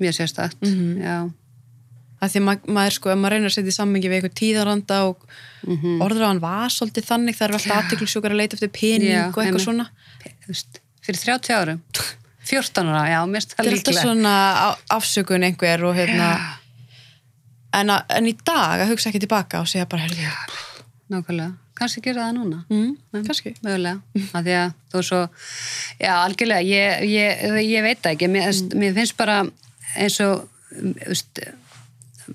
mjög 0.00 0.14
sérstakt 0.18 0.60
Mhm. 0.64 1.02
já, 1.02 1.16
að 2.22 2.30
því 2.32 2.40
ma 2.46 2.54
maður 2.66 2.92
sko, 2.96 3.10
ef 3.12 3.18
maður 3.18 3.34
reynir 3.36 3.50
að 3.50 3.56
setja 3.56 3.72
í 3.72 3.78
sammengi 3.78 4.08
við 4.08 4.16
eitthvað 4.22 4.38
tíðaranda 4.40 4.98
og 5.08 5.26
Mhm. 5.66 6.00
orður 6.02 6.24
á 6.24 6.28
hann 6.32 6.40
var 6.40 6.68
svolítið 6.70 7.04
þannig, 7.10 7.36
það 7.36 7.48
er 7.48 7.54
alltaf 7.58 7.76
aðtiklisjúkar 7.82 8.32
að 8.32 8.40
leita 8.40 8.54
eftir 8.56 8.72
pening 8.72 9.10
Já, 9.12 9.28
og 9.28 9.34
eitthvað 9.44 9.66
svona. 9.66 9.88
Fyrir 11.02 11.18
30 11.18 11.54
árum. 11.54 11.80
14 12.44 12.86
ára, 12.90 13.06
já, 13.10 13.20
mér 13.26 13.38
finnst 13.38 13.54
Það 13.54 13.56
það 13.56 13.66
er 13.66 13.72
alltaf 13.72 13.94
líklega 13.94 14.02
svona 14.02 14.76
afsökun 14.90 15.44
einhver 15.46 15.84
og 15.86 15.94
hérna 15.94 16.28
en, 17.72 17.90
en 17.90 18.26
í 18.26 18.34
dag 18.44 18.80
að 18.82 18.88
hugsa 18.92 19.10
ekki 19.10 19.20
tilbaka 19.22 19.60
og 19.62 19.68
segja 19.70 19.86
bara, 19.88 20.02
herrðu, 20.02 20.26
nákvæmlega, 21.10 21.52
kannski 21.78 22.02
gera 22.04 22.28
það 22.28 22.36
núna. 22.38 22.64
Mm, 22.70 23.24
kannski. 23.26 23.54
Mögulega, 23.64 24.00
af 24.32 24.44
því 24.44 24.54
að 24.58 24.74
þú 24.92 25.02
svo 25.08 25.20
já, 26.00 26.12
algjörlega, 26.18 26.62
ég, 26.68 27.02
ég, 27.08 27.42
ég 27.68 27.82
veit 27.82 28.06
ekki, 28.12 28.28
mér, 28.28 28.52
mm. 28.52 28.78
mér 28.78 28.94
finnst 29.00 29.16
bara 29.16 29.42
eins 29.96 30.20
og 30.24 30.48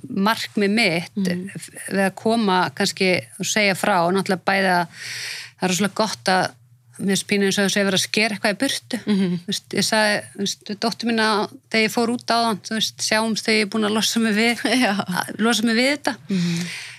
markmið 0.10 0.72
mitt 0.74 1.16
Mhm. 1.16 1.50
við 1.90 2.04
að 2.06 2.16
koma 2.16 2.70
kannski 2.76 3.22
og 3.40 3.46
segja 3.46 3.76
frá. 3.76 4.06
Og 4.06 4.14
náttúrulega 4.14 4.46
bæða 4.46 4.88
það 4.88 5.64
er 5.64 5.70
rosalega 5.70 5.94
gott 5.96 6.26
að 6.26 6.52
mér 7.00 7.24
pínu 7.30 7.46
eins 7.46 7.58
og 7.60 7.68
þess 7.68 7.78
að 7.78 7.88
vera 7.88 7.98
að 7.98 8.08
skera 8.08 8.36
eitthvað 8.36 8.56
í 8.56 8.60
burtu. 8.62 9.00
Mm. 9.06 9.18
-hmm. 9.18 9.40
veist, 9.48 9.74
ég 9.74 9.86
sagði, 9.86 10.78
dóttur 10.82 11.08
mína 11.08 11.50
þegar 11.70 11.86
ég 11.86 11.94
fór 11.94 12.10
út 12.10 12.32
á 12.34 12.38
þann, 12.46 12.62
þú 12.66 12.74
veist, 12.74 13.02
sjáumst 13.02 13.46
þegar 13.46 13.58
ég 13.58 13.66
er 13.66 13.72
búin 13.74 13.86
að 13.86 13.96
losa 13.98 14.20
mig 14.20 14.34
við 14.36 14.58
að 14.92 15.40
losa 15.40 15.64
mig 15.64 15.76
við 15.76 15.92
þetta. 15.92 16.16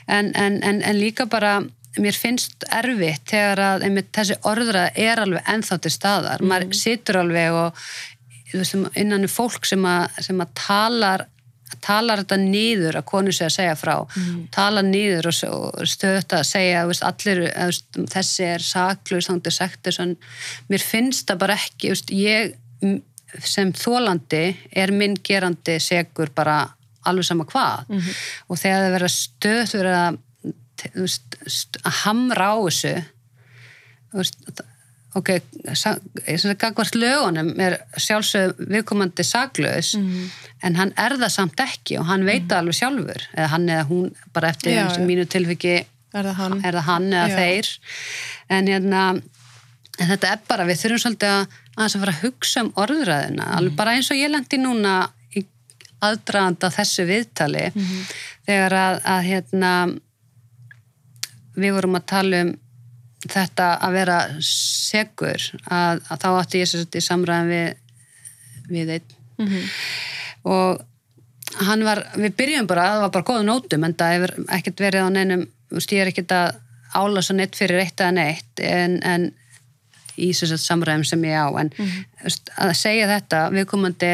En, 0.09 0.33
en, 0.35 0.63
en, 0.63 0.83
en 0.83 0.97
líka 0.99 1.27
bara 1.27 1.63
mér 1.99 2.15
finnst 2.15 2.65
erfitt 2.71 3.25
þegar 3.33 3.59
að 3.65 3.87
einmitt, 3.89 4.13
þessi 4.15 4.37
orðra 4.47 4.85
er 4.95 5.19
alveg 5.25 5.49
ennþá 5.49 5.79
til 5.83 5.91
staðar. 5.95 6.43
Maður 6.45 6.77
situr 6.79 7.17
alveg 7.23 7.57
og 7.59 7.81
veist, 8.53 8.77
innan 8.97 9.25
er 9.27 9.33
fólk 9.33 9.67
sem 9.67 9.83
að, 9.89 10.21
sem 10.29 10.41
að 10.45 10.53
talar 10.67 11.27
talar 11.85 12.23
þetta 12.23 12.37
nýður 12.41 12.97
að 12.97 13.05
konu 13.11 13.33
sé 13.33 13.45
að 13.45 13.53
segja 13.59 13.75
frá. 13.77 13.95
Talar 14.55 14.83
nýður 14.87 15.27
og, 15.29 15.35
s- 15.37 15.45
og 15.53 15.83
stöðut 15.87 16.33
að 16.39 16.47
segja 16.49 16.87
veist, 16.89 17.03
allir, 17.05 17.43
veist, 17.55 17.99
þessi 18.15 18.47
er 18.55 18.65
saklaus 18.65 19.29
þannig 19.29 19.51
að 19.51 19.57
sekti 19.59 19.93
svona 19.93 20.17
mér 20.73 20.81
finnst 20.83 21.29
það 21.29 21.39
bara 21.45 21.59
ekki 21.61 21.93
veist, 21.93 22.11
ég 22.11 22.57
sem 23.45 23.73
þólandi 23.77 24.43
er 24.73 24.91
minn 24.97 25.15
gerandi 25.23 25.77
segur 25.85 26.31
bara 26.35 26.63
alveg 27.05 27.29
sama 27.29 27.45
hvað. 27.49 27.85
Og 28.49 28.57
þegar 28.59 28.87
það 28.87 28.97
verða 28.97 29.13
stöðut 29.13 29.77
verða 29.77 30.01
þú 30.09 30.17
veist, 30.17 30.17
st- 30.17 30.28
að 30.87 31.95
hamra 32.05 32.51
á 32.55 32.57
þessu. 32.65 32.93
Veist, 34.15 34.63
ok, 35.19 35.31
gagvart 36.61 36.97
lögunum 36.97 37.51
er 37.61 37.79
sjálfsög 38.01 38.61
viðkomandi 38.71 39.25
saklaus 39.27 39.95
en 39.99 40.79
hann 40.79 40.93
er 40.97 41.17
það 41.21 41.33
samt 41.35 41.61
ekki 41.61 41.99
og 42.01 42.07
hann 42.09 42.25
veit 42.29 42.47
það 42.49 42.63
alveg 42.63 42.79
sjálfur. 42.81 43.27
Eða 43.37 43.51
hann 43.55 43.69
eða 43.69 43.87
hún 43.91 44.13
bara 44.33 44.53
eftir 44.55 44.77
Já, 44.77 44.87
mínu 45.03 45.27
tilfiki 45.29 45.77
Er 46.17 46.25
það 46.25 46.39
hann? 46.41 46.61
er 46.65 46.73
það 46.79 46.87
hann 46.89 47.11
eða 47.13 47.29
Já. 47.29 47.37
þeir. 47.37 47.73
En 48.49 48.67
hérna 48.73 49.03
en 49.99 50.09
þetta 50.13 50.33
er 50.33 50.43
bara, 50.49 50.65
við 50.65 50.81
þurfum 50.81 51.03
svolítið 51.05 51.35
að 51.35 51.57
aðeins 51.79 51.95
að 51.97 52.03
fara 52.05 52.15
að 52.17 52.23
hugsa 52.25 52.63
um 52.65 52.73
orðræðina 52.81 53.49
alveg 53.59 53.77
bara 53.79 53.93
eins 53.99 54.09
og 54.11 54.19
ég 54.19 54.31
lendi 54.33 54.59
núna 54.63 54.95
aðdraðanda 56.07 56.71
þessu 56.71 57.05
viðtali 57.09 57.65
þegar 58.47 58.75
að, 58.79 58.99
að 59.05 59.25
hérna 59.27 59.73
við 61.59 61.77
vorum 61.77 61.99
að 61.99 62.09
tala 62.15 62.43
um 62.47 62.55
þetta 63.29 63.69
að 63.83 63.97
vera 63.99 64.19
segur 64.47 65.47
að, 65.67 66.05
að 66.07 66.21
þá 66.23 66.29
átti 66.31 66.63
ég 66.63 66.71
sér 66.71 66.87
í 66.87 67.03
samræðan 67.03 67.51
við, 67.51 67.81
við 68.71 68.93
einn. 68.95 69.17
Og 70.49 70.85
hann 71.67 71.85
var, 71.87 72.05
við 72.17 72.37
byrjum 72.39 72.69
bara, 72.71 72.87
það 72.93 73.05
var 73.05 73.13
bara 73.17 73.29
góða 73.31 73.47
nótum 73.49 73.85
en 73.87 73.97
það 73.99 74.15
hefur 74.15 74.35
ekkert 74.59 74.83
verið 74.87 75.07
á 75.07 75.09
neinum 75.15 75.45
ég 75.79 76.01
er 76.03 76.11
ekkert 76.13 76.35
að 76.37 76.61
álasa 76.95 77.35
neitt 77.37 77.57
fyrir 77.59 77.83
eitt 77.83 78.01
eða 78.01 78.15
neitt 78.17 78.63
en, 78.65 78.99
en 79.05 79.29
í 80.19 80.29
þess 80.35 80.57
að 80.57 80.65
samræðum 80.65 81.07
sem 81.09 81.25
ég 81.29 81.39
á 81.39 81.49
en 81.61 81.71
mm 81.71 81.87
-hmm. 81.87 82.37
að 82.67 82.75
segja 82.77 83.09
þetta 83.09 83.43
viðkomandi, 83.55 84.13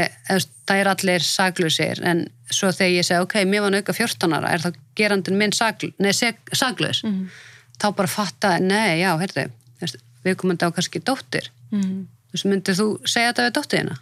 það 0.69 0.81
er 0.81 0.93
allir 0.93 1.27
saglausir 1.27 2.03
en 2.05 2.27
svo 2.51 2.71
þegar 2.73 2.93
ég 2.93 3.07
segi 3.09 3.21
ok, 3.25 3.35
mér 3.49 3.65
var 3.65 3.75
nauka 3.75 3.93
14 3.93 4.37
ára, 4.37 4.53
er 4.53 4.61
þá 4.61 4.81
gerandin 4.97 5.39
minn 5.39 5.53
sagl, 5.53 5.93
nei, 5.99 6.13
seg, 6.13 6.37
saglaus 6.53 7.03
þá 7.81 7.95
bara 7.97 8.09
fatta, 8.09 8.59
nei, 8.59 9.01
já, 9.01 9.17
veist, 9.19 9.97
viðkomandi 10.25 10.67
á 10.69 10.75
kannski 10.75 11.01
dóttir 11.01 11.51
Mm. 11.75 12.07
þú 12.31 12.37
veist, 12.37 12.47
myndir 12.51 12.77
þú 12.79 12.87
segja 13.09 13.33
þetta 13.33 13.47
við 13.47 13.55
dóttirina? 13.57 13.97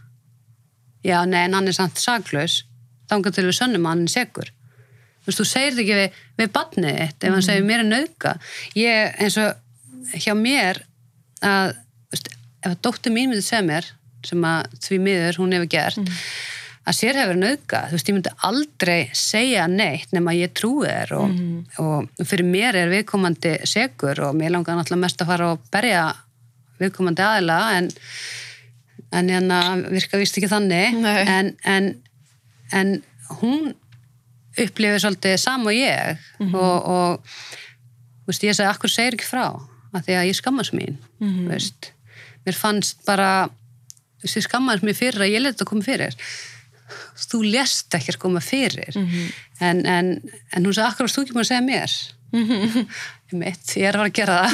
Já, 1.03 1.24
nei, 1.26 1.44
en 1.46 1.55
hann 1.55 1.68
er 1.68 1.76
samt 1.76 2.00
saglaus 2.00 2.62
þangar 3.11 3.34
til 3.34 3.46
við 3.48 3.57
sönnum 3.59 3.86
að 3.86 3.94
hann 3.94 4.05
er 4.07 4.12
segur 4.12 4.50
þú 4.53 5.30
veist, 5.30 5.40
þú 5.40 5.46
segir 5.48 5.72
þetta 5.72 5.84
ekki 5.84 5.98
við, 6.00 6.20
við 6.40 6.53
badnið 6.57 6.98
þitt 7.00 7.26
ef 7.26 7.36
hann 7.36 7.46
segir 7.46 7.68
mér 7.68 7.84
er 7.84 7.88
nauka 7.88 8.34
ég, 8.78 9.16
eins 9.22 9.38
og 9.40 10.20
hjá 10.24 10.34
mér 10.38 10.82
að, 11.42 11.74
ef 12.62 12.72
að 12.72 12.80
dóttir 12.86 13.14
mín 13.14 13.30
myndi 13.32 13.44
segja 13.44 13.66
mér 13.66 13.92
sem 14.26 14.42
að 14.46 14.74
því 14.84 14.98
miður 15.02 15.40
hún 15.42 15.54
hefur 15.56 15.70
gert 15.72 16.02
að 16.82 16.96
sér 16.98 17.18
hefur 17.20 17.38
nauka, 17.38 17.84
þú 17.86 17.94
veist, 17.94 18.08
ég 18.08 18.16
myndi 18.16 18.30
aldrei 18.48 19.00
segja 19.14 19.68
neitt 19.70 20.14
nema 20.14 20.34
ég 20.34 20.50
trúi 20.58 20.88
þér 20.88 21.12
og, 21.18 21.36
og 21.82 22.26
fyrir 22.26 22.48
mér 22.48 22.78
er 22.80 22.90
viðkomandi 22.90 23.56
segur 23.70 24.18
og 24.26 24.38
mér 24.38 24.56
langar 24.56 24.78
náttúrulega 24.78 25.04
mest 25.04 25.22
að 25.22 25.30
fara 25.30 25.50
og 25.54 25.66
berja 25.74 26.08
viðkomandi 26.82 27.22
aðila 27.22 27.58
en 27.76 27.92
en 29.12 29.30
hérna 29.30 29.60
virka 29.92 30.20
vist 30.20 30.36
ekki 30.38 30.50
þannig. 30.50 30.98
En, 31.28 31.52
en, 31.68 31.90
en 32.72 32.92
hún 33.40 33.72
upplifir 34.52 35.00
svolítið 35.00 35.38
sam 35.40 35.66
og 35.68 35.76
ég 35.76 36.22
og, 36.52 36.88
og 36.92 37.34
þú 38.22 38.32
veist, 38.32 38.46
ég 38.46 38.56
segi, 38.56 38.68
akkur 38.68 38.92
segir 38.92 39.16
ekki 39.16 39.28
frá? 39.28 39.46
Af 39.92 40.06
því 40.06 40.16
að 40.18 40.28
ég 40.30 40.38
skammast 40.38 40.76
mín 40.76 40.96
mm 41.20 41.50
veist, 41.52 41.92
mér 42.47 42.57
fannst 42.59 43.03
bara 43.07 43.49
ég 44.22 44.45
skammast 44.45 44.84
mér 44.86 44.95
fyrir 44.99 45.24
að 45.24 45.32
ég 45.34 45.43
leta 45.43 45.64
að 45.64 45.70
koma 45.72 45.86
fyrir. 45.86 46.16
Þú 47.22 47.40
lest 47.49 47.95
ekki 47.97 48.12
að 48.14 48.20
koma 48.22 48.43
fyrir. 48.45 48.97
En, 49.62 49.84
en, 49.86 50.12
en 50.53 50.66
hún 50.66 50.74
sagði, 50.74 50.88
akkur 50.90 51.07
varst 51.07 51.18
þú 51.18 51.24
ekki 51.24 51.36
búin 51.36 51.45
að 51.45 51.51
segja 51.53 51.64
mér? 51.66 51.97
Mitt, 53.32 53.72
ég 53.80 53.88
er 53.88 53.97
að 53.97 54.03
fara 54.03 54.11
að 54.11 54.16
gera 54.18 54.36
það. 54.43 54.53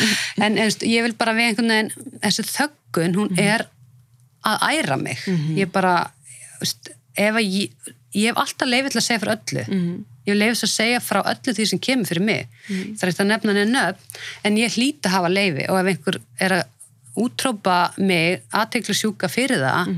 En, 0.44 0.58
en 0.60 0.70
ég 0.84 1.04
vil 1.06 1.14
bara 1.18 1.34
við 1.36 1.50
einhvern 1.50 1.72
veginn 1.72 2.18
þessi 2.22 2.44
þöggun, 2.50 3.16
hún 3.16 3.40
er 3.40 3.64
að 4.48 4.66
æra 4.78 4.98
mig. 5.00 5.22
Ég 5.58 5.70
bara, 5.72 5.94
ef 6.62 7.40
að 7.40 7.42
ég, 7.44 7.90
ég 8.14 8.30
hef 8.30 8.38
alltaf 8.44 8.68
leifið 8.68 8.94
til 8.94 9.00
að 9.02 9.06
segja 9.08 9.22
fyrir 9.24 9.34
öllu. 9.36 9.64
Ég 10.28 10.34
hef 10.34 10.38
leifið 10.42 10.60
til 10.60 10.68
að 10.68 10.74
segja 10.74 11.00
frá 11.04 11.20
öllu 11.32 11.54
því 11.56 11.66
sem 11.72 11.80
kemur 11.88 12.10
fyrir 12.12 12.26
mig. 12.28 12.48
Það 12.68 13.06
er 13.06 13.12
eftir 13.14 13.24
að 13.24 13.30
nefna 13.32 13.54
henni 13.56 13.72
nöfn. 13.72 14.18
En 14.44 14.60
ég 14.60 14.76
hlýta 14.76 15.08
að 15.08 15.16
hafa 15.16 15.32
leifi 15.32 15.68
og 15.72 15.80
ef 15.80 15.92
einhver 15.94 16.20
er 16.44 16.56
að 16.60 16.66
útrópa 17.24 17.78
mig 17.98 18.42
aðtekla 18.54 18.94
sjúka 18.94 19.28
fyrir 19.32 19.60
það 19.64 19.92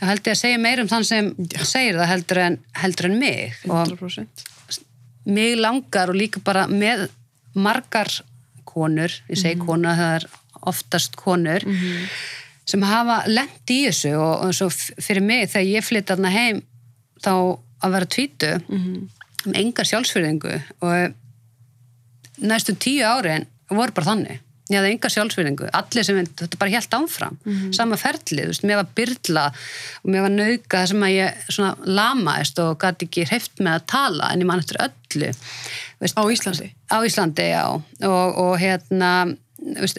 þá 0.00 0.04
held 0.08 0.22
ég 0.26 0.32
að 0.34 0.40
segja 0.40 0.58
meir 0.64 0.80
um 0.80 0.88
þann 0.88 1.04
sem 1.04 1.26
segir 1.68 1.98
það 2.00 2.08
heldur 2.14 2.38
en, 2.40 2.58
heldur 2.80 3.08
en 3.10 3.18
mig. 3.20 3.54
Og 3.68 3.90
100% 3.90 4.46
mig 5.30 5.56
langar 5.60 6.08
og 6.08 6.16
líka 6.16 6.40
bara 6.44 6.66
með 6.66 7.08
margar 7.54 8.08
konur, 8.64 9.12
ég 9.28 9.36
segi 9.38 9.58
konu 9.60 9.88
að 9.90 9.98
það 10.00 10.14
er 10.16 10.26
oftast 10.70 11.16
konur 11.20 11.64
sem 12.70 12.82
hafa 12.86 13.18
lent 13.28 13.70
í 13.72 13.80
þessu 13.88 14.12
og, 14.16 14.44
og 14.48 14.72
fyrir 15.02 15.22
mig 15.26 15.48
þegar 15.50 15.66
ég 15.68 15.84
flytti 15.86 16.12
þarna 16.14 16.30
heim 16.34 16.60
þá 17.24 17.32
að 17.82 17.92
vera 17.96 18.06
tvítu 18.16 18.50
Mhm. 18.68 19.08
um 19.46 19.54
enga 19.56 19.84
sjálfsfyrðingu 19.88 20.54
og 20.84 21.14
næstu 22.44 22.74
tíu 22.76 23.04
árin 23.08 23.46
voru 23.70 23.92
bara 23.96 24.06
þannig 24.10 24.40
ég 24.70 24.78
hafði 24.78 24.92
enga 24.94 25.10
sjálfsfyrðingu, 25.10 25.68
allir 25.74 26.06
sem 26.06 26.18
þetta 26.22 26.58
bara 26.60 26.70
helt 26.76 26.94
áfram, 26.94 27.36
sama 27.74 27.98
ferlið 27.98 28.52
veist, 28.52 28.62
mér 28.68 28.78
var 28.80 28.88
byrla 28.94 29.44
og 30.04 30.08
mér 30.14 30.24
var 30.28 30.34
nauka 30.36 30.84
sem 30.86 31.02
að 31.02 31.14
ég 31.16 31.44
svona 31.50 31.74
lamaðist 31.98 32.60
og 32.62 32.76
gæti 32.84 33.08
ekki 33.08 33.26
hreift 33.32 33.58
með 33.58 33.80
að 33.80 33.86
tala 33.94 34.30
en 34.30 34.44
ég 34.44 34.50
man 34.50 34.62
eftir 34.62 34.78
öllu. 34.86 35.32
Veist, 36.00 36.16
Á 36.16 36.22
Íslandi? 36.30 36.70
á 36.86 36.96
Íslandi, 37.04 37.48
já. 37.50 37.64
Og, 38.06 38.38
og 38.40 38.54
hérna 38.62 39.12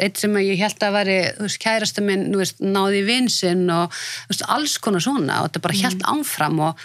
eitt 0.02 0.18
sem 0.18 0.34
ég 0.42 0.58
held 0.58 0.82
að 0.82 0.96
veri 0.96 1.18
kærasta 1.62 2.02
minn, 2.02 2.32
veist, 2.34 2.64
náði 2.64 3.04
í 3.04 3.06
vinsinn 3.12 3.68
og 3.70 3.92
veist, 4.32 4.42
alls 4.50 4.78
konar 4.82 5.04
svona. 5.04 5.42
Og 5.44 5.52
þetta 5.52 5.62
bara 5.68 5.78
held 5.84 6.08
áfram 6.16 6.64
og, 6.70 6.80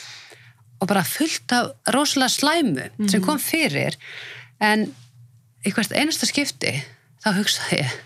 og 0.83 0.91
bara 0.91 1.07
fullt 1.09 1.55
af 1.57 1.71
rosalega 1.95 2.35
slæmu 2.35 2.91
sem 3.09 3.23
kom 3.25 3.39
fyrir. 3.41 3.97
En 4.61 4.89
í 5.67 5.73
hvert 5.73 5.95
einasta 5.97 6.29
skipti 6.29 6.75
þá 7.27 7.41
hugsaði 7.41 7.81
ég, 7.83 7.97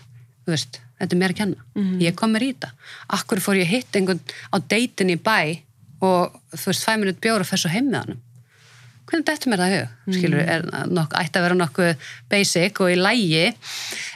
þú 0.41 0.55
veist 0.55 0.81
þetta 0.97 1.15
er 1.15 1.21
mér 1.21 1.33
að 1.33 1.39
kenna, 1.41 1.67
ég 2.01 2.17
kom 2.17 2.33
mér 2.33 2.45
í 2.45 2.51
þetta. 2.55 2.71
Akkur 3.17 3.41
fór 3.41 3.59
ég 3.61 3.69
að 3.69 3.75
hitta 3.75 3.99
einhvern 3.99 4.21
á 4.53 4.57
deitin 4.73 5.13
í 5.13 5.17
bæ 5.21 5.61
og 6.01 6.35
þú 6.57 6.71
veist, 6.71 6.85
fæ 6.85 6.97
mér 6.97 7.13
eitt 7.13 7.21
bjór 7.21 7.45
og 7.45 7.49
svo 7.51 7.69
heim 7.69 7.89
með 7.89 8.05
honum? 8.05 8.21
Hvernig 9.09 9.27
dettur 9.27 9.51
mér 9.51 9.61
það 9.61 9.75
hug? 9.75 10.15
Skilur, 10.15 10.41
er 10.45 10.65
nokk, 10.87 11.15
ætti 11.19 11.39
að 11.39 11.45
vera 11.47 11.57
nokkuð 11.59 12.09
basic 12.31 12.79
og 12.79 12.93
í 12.93 12.97
lægi 12.99 13.45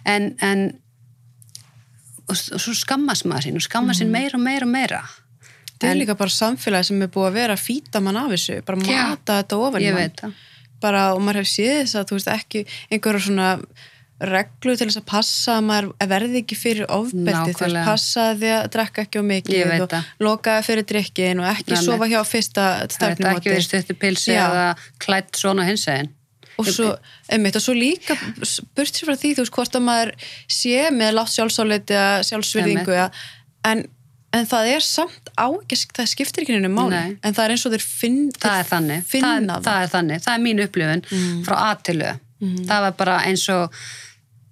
en, 0.07 0.29
en 0.45 0.65
og, 2.29 2.35
og 2.37 2.61
svo 2.61 2.75
skammast 2.77 3.27
maður 3.27 3.49
sín 3.49 3.59
og 3.59 3.65
skammast 3.65 4.01
sín 4.01 4.13
meira 4.13 4.39
og 4.39 4.45
meira 4.45 4.67
og 4.67 4.71
meira. 4.71 5.01
Það 5.75 5.89
er 5.89 5.99
líka 5.99 6.15
bara 6.17 6.31
samfélagi 6.31 6.89
sem 6.89 7.03
er 7.03 7.11
búið 7.11 7.27
að 7.27 7.39
vera 7.41 7.57
að 7.57 7.65
fýta 7.65 8.01
mann 8.01 8.21
af 8.21 8.31
þessu, 8.31 8.61
bara 8.65 8.79
mata 8.79 9.41
þetta 9.41 9.59
ofan 9.59 9.83
mann. 9.83 9.97
veit 9.99 10.23
það. 10.23 10.39
Bara, 10.85 11.03
og 11.15 11.21
maður 11.23 11.41
hefur 11.41 11.51
séð 11.51 11.75
þess 11.81 11.97
að, 11.99 12.07
þú 12.07 12.17
veist, 12.17 12.31
ekki 12.31 12.63
einhverja 12.93 13.25
svona 13.25 13.49
reglu 14.23 14.75
til 14.79 14.87
þess 14.87 15.01
að 15.01 15.07
passa 15.09 15.57
að 15.59 15.65
maður 15.67 15.87
verði 16.07 16.41
ekki 16.41 16.55
fyrir 16.55 16.85
ofbeldi, 16.87 17.25
veist, 17.27 17.59
Nákvæmlega. 17.59 17.87
passa 17.89 18.27
því 18.39 18.51
að 18.55 18.67
drekka 18.71 19.03
ekki 19.03 19.19
á 19.19 19.23
mikið 19.27 19.73
og 19.75 19.95
lokaði 20.23 20.67
fyrir 20.69 20.87
drikkin 20.91 21.41
og 21.43 21.49
ekki 21.51 21.75
nei. 21.75 21.81
sofa 21.83 22.07
hjá 22.11 22.21
fyrsta 22.23 22.67
stefnumóti. 22.95 23.41
ekki 23.41 23.51
verið 23.51 23.65
stuttu 23.67 23.97
pilsi 23.99 24.37
eða 24.37 24.69
klætt 25.03 25.35
svona 25.41 25.67
hins 25.67 25.83
eginn 25.91 26.13
og 26.55 26.69
svo, 26.71 26.93
einmitt, 27.27 27.57
og 27.59 27.63
svo 27.65 27.75
líka 27.75 28.15
burt 28.75 28.95
sér 28.95 29.09
frá 29.09 29.17
því, 29.19 29.33
þú 29.35 29.43
veist, 29.43 29.55
hvort 29.57 29.75
að 29.75 29.85
maður 29.89 30.13
sé 30.47 30.87
með 30.95 31.17
látt 31.17 31.33
sjálfsáleiti 31.33 31.97
eða 31.99 32.85
eða, 32.95 33.09
en, 33.67 33.83
en 34.31 34.47
það 34.47 34.69
er 34.77 34.85
samt 34.85 35.33
á 35.35 35.51
ekki, 35.51 35.81
það 35.99 36.11
skiptir 36.13 36.45
ekki 36.45 36.55
henni 36.55 36.71
máli, 36.71 36.95
Nei. 36.95 37.17
en 37.19 37.35
það 37.35 37.43
er 37.43 37.55
eins 37.55 37.65
og 37.67 37.75
þeir 37.75 37.87
finn, 37.89 38.21
það 38.39 38.61
er 38.61 38.69
þannig, 38.71 39.09
finna 39.11 39.33
það, 39.35 39.49
það, 39.49 39.67
það 39.67 39.81
er 39.81 39.93
þannig. 39.97 40.23
Það 40.23 40.37
er 40.37 40.45
mín 40.47 40.63
upplifun 40.63 41.05
frá 41.49 41.57
A 41.59 41.73
til 42.39 42.51
Ö 42.51 42.65
það 42.67 42.81
var 42.85 42.97
bara 42.99 43.21
eins 43.25 43.47
og 43.49 43.73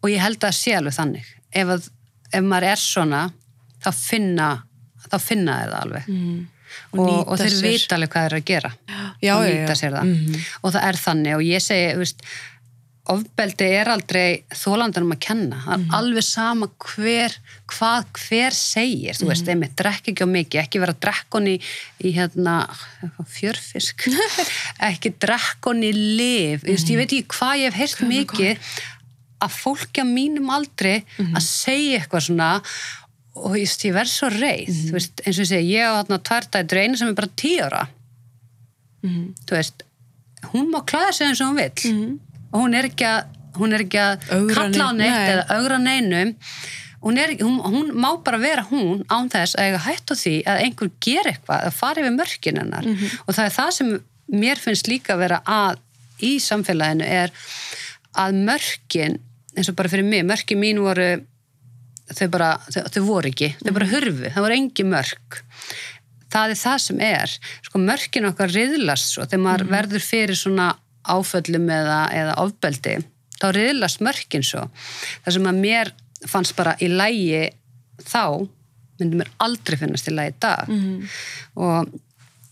og 0.04 0.12
ég 0.12 0.20
held 0.24 0.44
að 0.44 0.56
sé 0.58 0.76
alveg 0.76 0.96
þannig. 0.98 1.28
Ef, 1.54 1.70
að, 1.78 1.90
ef 2.34 2.44
maður 2.44 2.70
er 2.74 2.82
svona 2.82 3.22
þá 3.84 3.90
finna, 3.96 4.50
þá 5.08 5.18
finna 5.24 5.60
það 5.62 5.78
alveg. 5.80 6.10
Og 6.94 7.00
og, 7.00 7.06
nýta 7.06 7.30
og 7.30 7.40
þeir 7.40 7.54
sér. 7.54 7.68
vita 7.68 7.98
alveg 7.98 8.12
hvað 8.14 8.26
þeir 8.26 8.34
eru 8.34 8.42
að 8.42 8.50
gera. 8.50 8.72
Já, 9.22 9.34
og 9.36 9.46
nýta 9.46 9.76
já. 9.76 9.80
sér 9.80 9.96
það. 9.96 10.12
Og 10.60 10.74
það 10.74 10.88
er 10.90 11.00
þannig. 11.04 11.36
Og 11.38 11.46
ég 11.48 11.64
segi, 11.64 11.92
þú 11.94 12.04
veist 12.04 12.26
ofbeldi 13.12 13.66
er 13.68 13.90
aldrei 13.92 14.46
þólandanum 14.56 15.12
að 15.18 15.20
kenna, 15.26 15.58
það 15.66 15.82
er 15.82 15.96
alveg 15.98 16.24
sama 16.24 16.70
hver, 16.80 17.36
hvað 17.68 18.06
hver 18.22 18.56
segir, 18.56 19.18
þú 19.20 19.28
veist, 19.28 19.50
einmitt, 19.52 19.76
drekk 19.80 20.08
ekki 20.14 20.24
á 20.24 20.30
mikið 20.32 20.62
ekki 20.62 20.82
vera 20.84 20.96
drekkon 21.06 21.50
í, 21.52 21.58
í 22.00 22.14
hérna, 22.16 22.56
fjörfisk. 23.36 24.08
Ekki 24.90 25.14
drekkon 25.20 25.84
í 25.84 25.92
liv, 25.92 26.64
mm. 26.64 26.72
ég 26.72 27.02
veit 27.02 27.10
ekki 27.10 27.36
hvað 27.36 27.60
ég 27.60 27.76
hef 27.76 27.80
heyrt 27.82 28.08
mikið 28.08 28.74
að 29.44 29.56
fólki 29.60 30.04
á 30.04 30.08
mínum 30.08 30.52
aldri 30.56 31.02
að 31.20 31.44
segja 31.44 32.00
eitthvað 32.00 32.28
svona 32.30 32.52
og 33.44 33.58
ég, 33.60 33.68
ég 33.68 33.96
verð 33.96 34.14
svo 34.14 34.30
reið. 34.32 34.84
Þú 34.88 34.96
veist, 34.96 35.24
eins 35.26 35.36
og 35.36 35.44
ég 35.44 35.52
segi, 35.52 35.74
ég 35.76 35.92
á 35.92 36.00
þarna 36.00 36.24
tværtættur 36.30 36.84
einu 36.86 37.00
sem 37.00 37.12
er 37.12 37.18
bara 37.20 37.36
tíu 37.44 37.66
ára. 37.68 37.88
Þú 39.04 39.58
veist 39.58 39.84
hún 40.54 40.70
má 40.72 40.84
klæða 40.88 41.12
sig 41.16 41.28
eins 41.28 41.42
og 41.44 41.52
hún 41.52 41.60
vill 41.60 42.20
og 42.54 42.64
hún 42.64 42.78
er 42.78 42.88
ekki 42.92 43.10
að, 43.10 43.36
hún 43.58 43.76
er 43.76 43.84
ekki 43.86 44.00
að 44.02 44.30
kalla 44.54 44.88
á 44.88 44.92
neitt 44.94 45.18
nei. 45.18 45.34
eða 45.34 45.58
augra 45.58 45.82
neinum 45.82 46.34
hún, 47.04 47.18
er, 47.18 47.36
hún, 47.42 47.60
hún 47.60 47.92
má 48.00 48.14
bara 48.24 48.40
vera 48.40 48.64
hún 48.70 49.04
án 49.12 49.30
þess 49.32 49.58
að 49.58 49.68
eiga 49.68 49.82
hætt 49.88 50.14
á 50.14 50.16
því 50.16 50.36
að 50.48 50.64
einhver 50.68 50.92
ger 51.04 51.30
eitthvað 51.34 51.68
að 51.68 51.76
fara 51.76 52.04
yfir 52.04 52.16
mörkin 52.16 52.62
hennar. 52.62 52.88
Og 53.28 53.36
það 53.36 53.46
er 53.46 53.56
það 53.58 53.72
sem 53.78 53.92
mér 54.44 54.62
finnst 54.64 54.90
líka 54.90 55.18
að 55.18 55.24
vera 55.26 55.42
að 55.44 55.82
í 56.24 56.34
samfélaginu 56.40 57.08
er 57.08 57.34
að 58.24 58.40
mörkin 58.48 59.20
eins 59.54 59.70
og 59.70 59.78
bara 59.78 59.92
fyrir 59.92 60.08
mig, 60.08 60.24
mörkin 60.26 60.62
mín 60.62 60.80
voru 60.82 61.10
þau 62.14 62.28
bara, 62.32 62.54
þau, 62.72 62.84
þau 62.94 63.04
voru 63.08 63.32
ekki 63.32 63.52
þau 63.60 63.74
bara 63.76 63.90
hurfu, 63.92 64.30
það 64.30 64.46
voru 64.48 64.60
engi 64.60 64.88
mörk. 64.88 65.42
Það 66.34 66.56
er 66.56 66.58
það 66.58 66.80
sem 66.82 67.02
er. 67.06 67.36
Sko 67.68 67.82
mörkin 67.82 68.30
okkar 68.32 68.54
riðlast 68.54 69.12
svo 69.12 69.28
þegar 69.28 69.44
maður 69.44 69.68
verður 69.70 70.06
fyrir 70.08 70.40
svona 70.40 70.72
áföllum 71.10 71.70
eða, 71.70 72.00
eða 72.16 72.34
ofbeldi 72.44 72.98
þá 73.42 73.46
riðlast 73.58 74.00
mörkin 74.06 74.44
svo. 74.46 74.68
Það 75.26 75.34
sem 75.38 75.48
að 75.52 75.62
mér 75.66 75.92
fannst 76.32 76.56
bara 76.56 76.78
í 76.80 76.88
lægi 76.88 77.50
þá 78.08 78.48
myndi 79.02 79.18
mér 79.20 79.32
aldrei 79.44 79.78
finnast 79.82 80.08
í 80.08 80.14
lægi 80.16 80.32
í 80.36 80.40
dag. 80.46 80.70
Og 81.60 81.90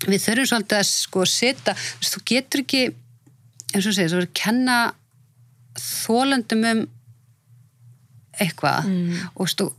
við 0.10 0.24
þurfum 0.26 0.50
svolítið 0.50 0.80
að 0.82 0.88
sko 0.90 1.26
setja, 1.30 1.76
þú 2.04 2.24
getur 2.28 2.64
ekki 2.66 2.82
eins 3.72 3.86
og 3.88 3.94
segir, 3.96 4.10
þú 4.12 4.18
verður 4.18 4.28
að 4.28 4.34
kenna 4.42 4.78
þólendum 5.80 6.66
um 6.74 6.82
eitthvað. 8.42 8.90
Og 9.38 9.50
stu, 9.52 9.70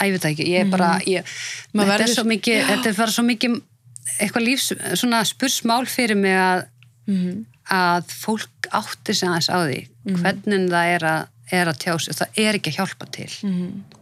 að 0.00 0.08
ég 0.10 0.16
veit 0.16 0.26
ekki, 0.32 0.48
ég 0.50 0.64
er 0.66 0.70
bara 0.72 0.90
ég, 1.08 1.24
Maður 1.72 1.92
þetta 1.92 1.94
er 1.94 2.04
verður- 2.04 2.14
svo 2.18 2.24
mikið 2.34 2.60
þetta 2.72 2.90
er 2.92 2.98
bara 3.00 3.14
svo 3.16 3.24
mikið 3.30 3.56
eitthvað 4.20 4.44
lífs, 4.48 4.68
svona 5.00 5.22
spursmál 5.24 5.84
fyrir 5.88 6.16
mig 6.20 6.36
að 6.36 6.66
að 7.72 8.10
fólk 8.12 8.68
átti 8.76 9.14
sig 9.16 9.28
aðeins 9.28 9.48
á 9.48 9.58
því 9.64 9.78
hvernig 10.20 10.66
það 10.68 10.90
er 10.94 11.06
að, 11.08 11.28
er 11.54 11.70
að 11.70 11.78
tjá 11.80 11.92
sig, 12.04 12.16
það 12.18 12.40
er 12.44 12.58
ekki 12.58 12.72
að 12.72 12.78
hjálpa 12.80 13.06
til. 13.14 13.28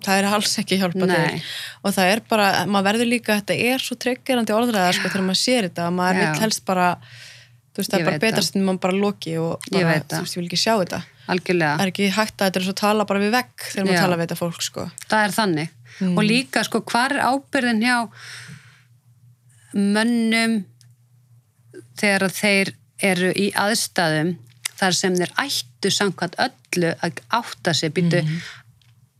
Það 0.03 0.19
er 0.19 0.29
alls 0.35 0.55
ekki 0.63 0.79
hjálpa 0.81 1.07
Nei. 1.07 1.15
til 1.15 1.43
og 1.83 1.95
það 1.95 2.13
er 2.15 2.23
bara, 2.31 2.49
maður 2.67 2.89
verður 2.91 3.11
líka 3.13 3.37
þetta 3.39 3.59
er 3.71 3.85
svo 3.85 3.99
tryggjurandi 4.03 4.57
orðræða 4.57 4.97
sko 4.99 5.13
þegar 5.13 5.29
maður 5.29 5.43
sér 5.43 5.69
þetta, 5.69 5.91
maður 5.95 6.21
vil 6.23 6.43
helst 6.43 6.65
bara 6.67 6.89
þú 7.73 7.81
veist, 7.81 7.93
það 7.93 7.99
er 8.01 8.09
bara 8.11 8.23
betast 8.27 8.59
en 8.59 8.67
maður 8.67 8.83
bara 8.87 8.99
loki 8.99 9.37
og 9.41 9.69
bara, 9.71 9.95
þú 10.03 10.23
veist, 10.25 10.37
ég 10.37 10.43
vil 10.43 10.49
ekki 10.51 10.61
sjá 10.61 10.75
þetta. 10.75 11.03
Algjörlega. 11.33 11.77
Það 11.79 11.85
er 11.87 11.93
ekki 11.93 12.11
hægt 12.17 12.35
að 12.35 12.49
þetta 12.49 12.59
er 12.59 12.67
svo 12.67 12.75
að 12.75 12.81
tala 12.83 13.07
bara 13.07 13.23
við 13.23 13.33
vegg 13.37 13.67
þegar 13.69 13.87
maður 13.87 13.97
Já. 13.97 14.03
tala 14.03 14.19
við 14.19 14.25
þetta 14.27 14.41
fólk 14.43 14.67
sko. 14.67 14.87
Það 15.07 15.27
er 15.29 15.35
þannig. 15.39 15.77
Og 16.09 16.23
líka 16.27 16.65
sko 16.67 16.81
hvar 16.91 17.15
er 17.15 17.23
ábyrðin 17.31 17.85
hjá 17.85 17.97
mönnum 19.73 20.57
þegar 22.01 22.27
að 22.27 22.39
þeir 22.41 22.73
eru 23.03 23.33
í 23.37 23.51
aðstæðum 23.59 24.37
þar 24.79 24.97
sem 24.99 25.17
þeir 25.19 25.37
ættu 25.45 25.93
samkvæmt 25.93 26.39
öllu 26.43 26.93
að 27.05 27.23
átta 27.39 27.75
sig 27.77 27.93
býtu 27.95 28.23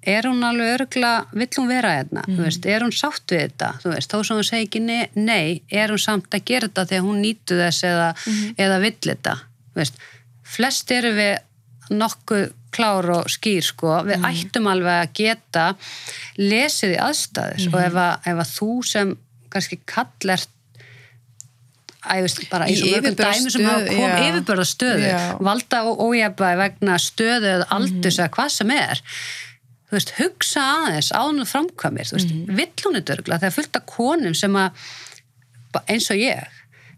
er 0.03 0.27
hún 0.27 0.43
alveg 0.43 0.73
örgla, 0.81 1.13
vill 1.31 1.51
hún 1.57 1.69
vera 1.71 1.93
hérna? 1.99 2.25
Þú 2.27 2.41
veist, 2.43 2.67
er 2.67 2.83
hún 2.83 2.95
sátt 2.95 3.31
við 3.31 3.45
þetta? 3.45 3.69
Veist, 3.85 4.11
þó 4.11 4.25
sem 4.27 4.41
hún 4.41 4.49
segi 4.49 4.67
ekki 4.67 4.83
nei, 4.83 5.05
nei 5.15 5.63
er 5.71 5.93
hún 5.95 6.03
samt 6.03 6.35
að 6.35 6.47
gera 6.51 6.69
þetta 6.69 6.89
þegar 6.91 7.07
hún 7.07 7.21
nýtu 7.23 7.59
þess 7.61 7.87
eða, 7.87 8.09
eða 8.65 8.81
vill 8.83 8.99
þetta? 9.07 9.37
Veist, 9.79 10.03
flest 10.57 10.91
eru 10.97 11.13
við 11.17 11.93
nokkuð 11.93 12.49
klár 12.73 13.11
og 13.13 13.31
skýr 13.31 13.65
sko, 13.67 13.99
við 14.09 14.25
ættum 14.27 14.67
alveg 14.73 15.03
að 15.03 15.15
geta 15.19 15.67
lesið 16.41 16.97
í 16.97 17.01
aðstæður. 17.05 17.69
Og 17.73 17.79
ef 17.85 18.01
að, 18.01 18.13
ef 18.33 18.43
að 18.43 18.53
þú 18.57 18.71
sem 18.89 19.15
kannski 19.53 19.79
kallert 19.87 20.51
veist 22.25 22.41
bara 22.51 22.67
Í 22.67 22.77
mörgum 22.83 23.15
dæmi 23.17 23.51
sem 23.55 23.65
hafa 23.65 23.87
kom 23.87 24.11
já. 24.11 24.19
yfirbörða 24.27 24.67
stöðu 24.67 25.07
Já. 25.07 25.21
valda 25.41 25.83
og 25.87 26.01
ójafnvægi 26.09 26.59
vegna 26.59 26.97
stöðu 26.99 27.49
eða 27.55 27.67
Mhm. 27.67 27.77
aldurs 27.77 28.19
eða 28.19 28.29
hvað 28.37 28.51
sem 28.51 28.71
er 28.71 29.03
þú 29.93 29.97
veist, 29.99 30.11
hugsa 30.19 30.61
aðeins 30.61 31.13
og 31.13 31.47
framkvæmir, 31.47 32.07
þú 32.09 32.17
veist, 32.17 32.33
Mhm. 32.33 32.57
vill 32.57 32.73
hún 32.85 32.97
þetta 32.97 33.17
örgulega 33.17 33.41
þegar 33.41 33.53
fullt 33.53 33.77
af 33.77 33.87
konum 33.87 34.35
sem 34.35 34.53
að 34.53 34.71
eins 35.89 36.11
og 36.11 36.17
ég 36.17 36.47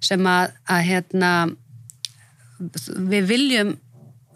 sem 0.00 0.20
að, 0.20 0.52
að 0.68 0.82
hérna 0.84 1.56
við 2.60 3.26
viljum 3.26 3.78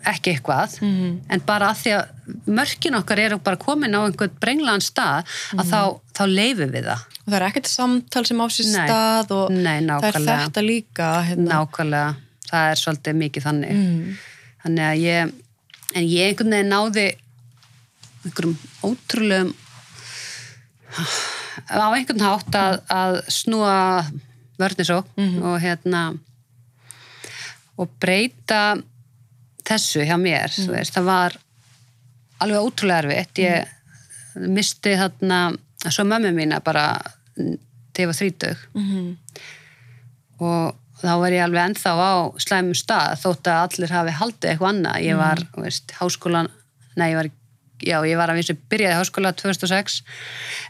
ekki 0.06 0.32
eitthvað 0.36 0.80
Mhm. 0.82 1.20
en 1.30 1.40
bara 1.46 1.70
að 1.72 1.76
því 1.82 1.90
að 1.98 2.08
mörkin 2.46 2.94
okkar 2.98 3.18
eru 3.18 3.38
bara 3.38 3.56
komin 3.56 3.94
á 3.94 4.00
einhvern 4.06 4.30
brenglaðan 4.40 4.80
stað 4.84 5.24
að 5.52 5.64
Mhm. 5.64 5.70
þá, 5.70 6.00
þá 6.14 6.22
leifum 6.26 6.70
við 6.72 6.84
það 6.84 7.00
og 7.26 7.32
það 7.32 7.36
er 7.40 7.46
ekkert 7.48 7.66
samtal 7.66 8.26
sem 8.26 8.38
á 8.40 8.46
sér 8.48 8.66
stað 8.74 9.30
og 9.30 9.50
Nei, 9.50 9.80
það 9.82 10.04
er 10.04 10.12
þetta 10.12 10.62
líka 10.62 11.08
hérna. 11.26 11.48
nákvæmlega, 11.52 12.16
það 12.50 12.70
er 12.70 12.76
svolítið 12.82 13.14
mikið 13.22 13.42
þannig 13.42 13.72
Mm. 13.72 14.16
þannig 14.64 14.84
að 14.90 15.00
ég 15.02 15.32
en 15.94 16.04
ég 16.04 16.28
einhvern 16.28 16.50
veginn 16.50 16.70
náði 16.70 17.16
einhverjum 18.24 18.56
ótrúlegum 18.82 19.54
á 21.68 21.86
einhvern 21.94 22.20
hátt 22.24 22.54
að, 22.54 22.80
að 22.88 23.18
snúa 23.28 24.06
vörnisó 24.58 25.04
og 25.42 25.60
hérna 25.60 26.18
og 27.78 27.88
breyta 28.00 28.80
þessu 29.68 30.04
hjá 30.08 30.16
mér 30.20 30.52
þú 30.54 30.72
veist, 30.72 30.94
það 30.96 31.08
var 31.08 31.38
alveg 32.42 32.66
ótrúlega 32.66 33.04
erfitt. 33.04 33.40
Ég 33.42 34.48
misti 34.48 34.94
þarna 34.98 35.38
svo 35.88 36.04
mömmu 36.06 36.32
mína 36.36 36.60
bara 36.64 36.90
þegar 37.36 38.04
ég 38.04 38.10
var 38.10 38.18
þrítug 38.18 38.62
og 40.38 40.76
þá 41.00 41.12
var 41.18 41.34
ég 41.34 41.42
alveg 41.44 41.64
ennþá 41.64 41.92
á 41.98 42.12
slæmum 42.42 42.74
stað 42.78 43.18
þótt 43.22 43.50
að 43.50 43.62
allir 43.64 43.94
hafi 43.94 44.14
haldið 44.20 44.50
eitthvað 44.50 44.72
annað. 44.72 45.02
Ég 45.06 45.18
var, 45.18 45.42
þú 45.54 45.64
veist, 45.66 45.94
háskólan 45.98 46.50
nei, 46.98 47.10
ég 47.12 47.18
var, 47.18 47.30
já, 47.82 47.98
ég 48.06 48.18
var 48.18 48.32
að 48.32 48.40
vissu 48.40 48.56
byrjaði 48.70 48.98
háskóla 48.98 49.32
2006 49.38 50.02